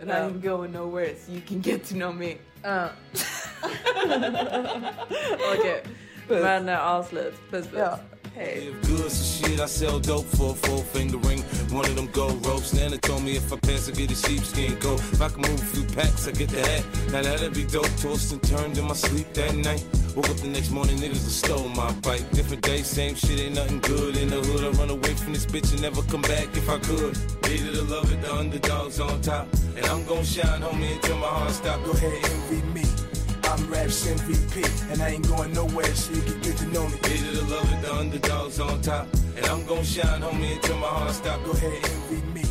And 0.00 0.10
I 0.10 0.14
ain't 0.14 0.40
going 0.42 0.72
nowhere 0.72 1.14
so 1.26 1.32
you 1.32 1.40
can 1.48 1.60
get 1.60 1.88
to 1.88 1.94
know 1.94 2.14
me. 2.14 2.34
Ja. 2.62 2.88
Okej, 5.58 5.82
men 6.28 6.68
uh, 6.68 6.86
avslut. 6.86 7.34
Puss 7.50 7.66
puss. 7.66 7.78
Ja. 7.78 7.98
Hej. 8.34 8.74
Live 11.72 11.80
good, 11.80 11.80
so 11.80 11.80
shit, 11.80 11.80
I 11.80 11.80
sell 11.80 11.80
dope 11.80 11.80
for 11.80 11.80
a 11.80 11.80
four 11.80 11.80
finger 11.80 11.80
ring. 11.80 11.80
One 11.80 11.86
of 11.86 11.96
them 11.96 12.06
gold 12.12 12.46
ropes. 12.46 12.72
Nana 12.74 12.98
told 12.98 13.22
me 13.22 13.36
if 13.36 13.52
I 13.52 13.56
pass, 13.56 13.88
I 13.88 13.92
get 13.92 14.10
a 14.10 14.14
sheepskin 14.14 14.76
coat. 14.76 15.00
If 15.12 15.22
I 15.22 15.28
can 15.28 15.42
move 15.42 15.60
a 15.60 15.64
few 15.64 15.84
packs, 15.96 16.28
I 16.28 16.32
get 16.32 16.48
the 16.50 16.60
hat. 16.60 16.84
Now 17.12 17.22
that'd 17.22 17.54
be 17.54 17.64
dope. 17.64 17.88
Tossed 17.96 18.32
and 18.32 18.42
turned 18.42 18.78
in 18.78 18.84
my 18.84 18.94
sleep 18.94 19.32
that 19.34 19.54
night. 19.54 19.84
Woke 20.14 20.28
up 20.28 20.36
the 20.36 20.48
next 20.48 20.70
morning, 20.70 20.98
niggas 20.98 21.24
have 21.24 21.32
stole 21.32 21.68
my 21.68 21.90
bike. 22.00 22.30
Different 22.32 22.62
day, 22.62 22.82
same 22.82 23.14
shit, 23.14 23.40
ain't 23.40 23.54
nothing 23.54 23.80
good. 23.80 24.16
In 24.16 24.28
the 24.28 24.40
hood, 24.40 24.64
I 24.64 24.78
run 24.78 24.90
away 24.90 25.14
from 25.14 25.32
this 25.32 25.46
bitch 25.46 25.72
and 25.72 25.80
never 25.80 26.02
come 26.02 26.22
back 26.22 26.48
if 26.54 26.68
I 26.68 26.78
could. 26.78 27.16
Needed 27.48 27.74
to 27.74 27.82
love 27.84 28.12
it, 28.12 28.20
the 28.20 28.34
underdogs 28.34 29.00
on 29.00 29.20
top. 29.22 29.48
And 29.76 29.84
I'm 29.86 30.04
gon' 30.04 30.24
shine, 30.24 30.60
homie, 30.60 30.94
until 30.94 31.16
my 31.16 31.26
heart 31.26 31.52
stop. 31.52 31.82
Go 31.84 31.92
ahead, 31.92 32.12
envy 32.12 32.60
me. 32.68 32.84
I'm 33.44 33.66
Raps 33.70 34.06
MVP, 34.06 34.92
and 34.92 35.02
I 35.02 35.08
ain't 35.10 35.28
going 35.28 35.52
nowhere, 35.52 35.94
so 35.94 36.12
you 36.12 36.22
can 36.22 36.40
get 36.40 36.56
to 36.58 36.66
know 36.66 36.86
me. 36.86 36.96
Needed 37.08 37.34
to 37.34 37.44
love 37.46 37.72
it, 37.72 37.82
the 37.82 37.94
underdogs 37.94 38.60
on 38.60 38.80
top. 38.82 39.08
And 39.36 39.46
I'm 39.46 39.64
gon' 39.66 39.82
shine, 39.84 40.20
homie, 40.20 40.56
until 40.56 40.76
my 40.78 40.86
heart 40.86 41.12
stop. 41.12 41.42
Go 41.44 41.52
ahead, 41.52 41.72
envy 41.72 42.22
me. 42.32 42.44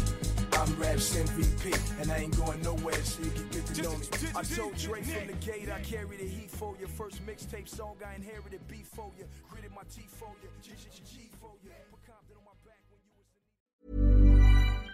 I'm 0.54 0.76
Raps 0.80 1.16
MVP, 1.16 2.02
and 2.02 2.12
I 2.12 2.18
ain't 2.18 2.38
going 2.38 2.62
nowhere, 2.62 3.04
so 3.04 3.24
you 3.24 3.32
can 3.32 3.48
get 3.50 3.66
to 3.68 3.82
know 3.82 3.98
me. 3.98 4.06
I 4.36 4.44
told 4.44 4.80
from 4.80 5.28
the 5.28 5.36
gate, 5.40 5.70
I 5.70 5.80
carry 5.82 6.18
the 6.18 6.28
heat 6.28 6.52
for 6.52 6.76
you. 6.80 6.88
First 6.88 7.26
mixtape 7.26 7.68
song, 7.68 7.96
I 8.06 8.16
inherited 8.16 8.68
beef 8.68 8.88
for 8.94 9.12
you. 9.18 9.26
Gritted 9.50 9.72
my 9.72 9.82
teeth 9.94 10.16
for 10.20 10.30
you. 10.42 10.50
G 10.62 10.72
G 10.72 11.02
G 11.04 11.30
for 11.40 11.52
you. 11.64 11.72
Put 11.90 12.06
Compton 12.06 12.36
on 12.38 12.44
my 12.46 12.52
back 12.64 12.82
when 12.90 13.00
you 13.04 14.32
was. 14.38 14.92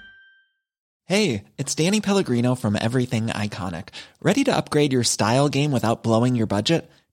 Hey, 1.06 1.44
it's 1.58 1.76
Danny 1.76 2.02
Pellegrino 2.02 2.56
from 2.56 2.78
Everything 2.80 3.28
Iconic. 3.28 3.90
Ready 4.22 4.44
to 4.46 4.56
upgrade 4.56 4.94
your 4.94 5.04
style 5.04 5.50
game 5.50 5.72
without 5.72 6.04
blowing 6.04 6.36
your 6.36 6.48
budget? 6.48 6.90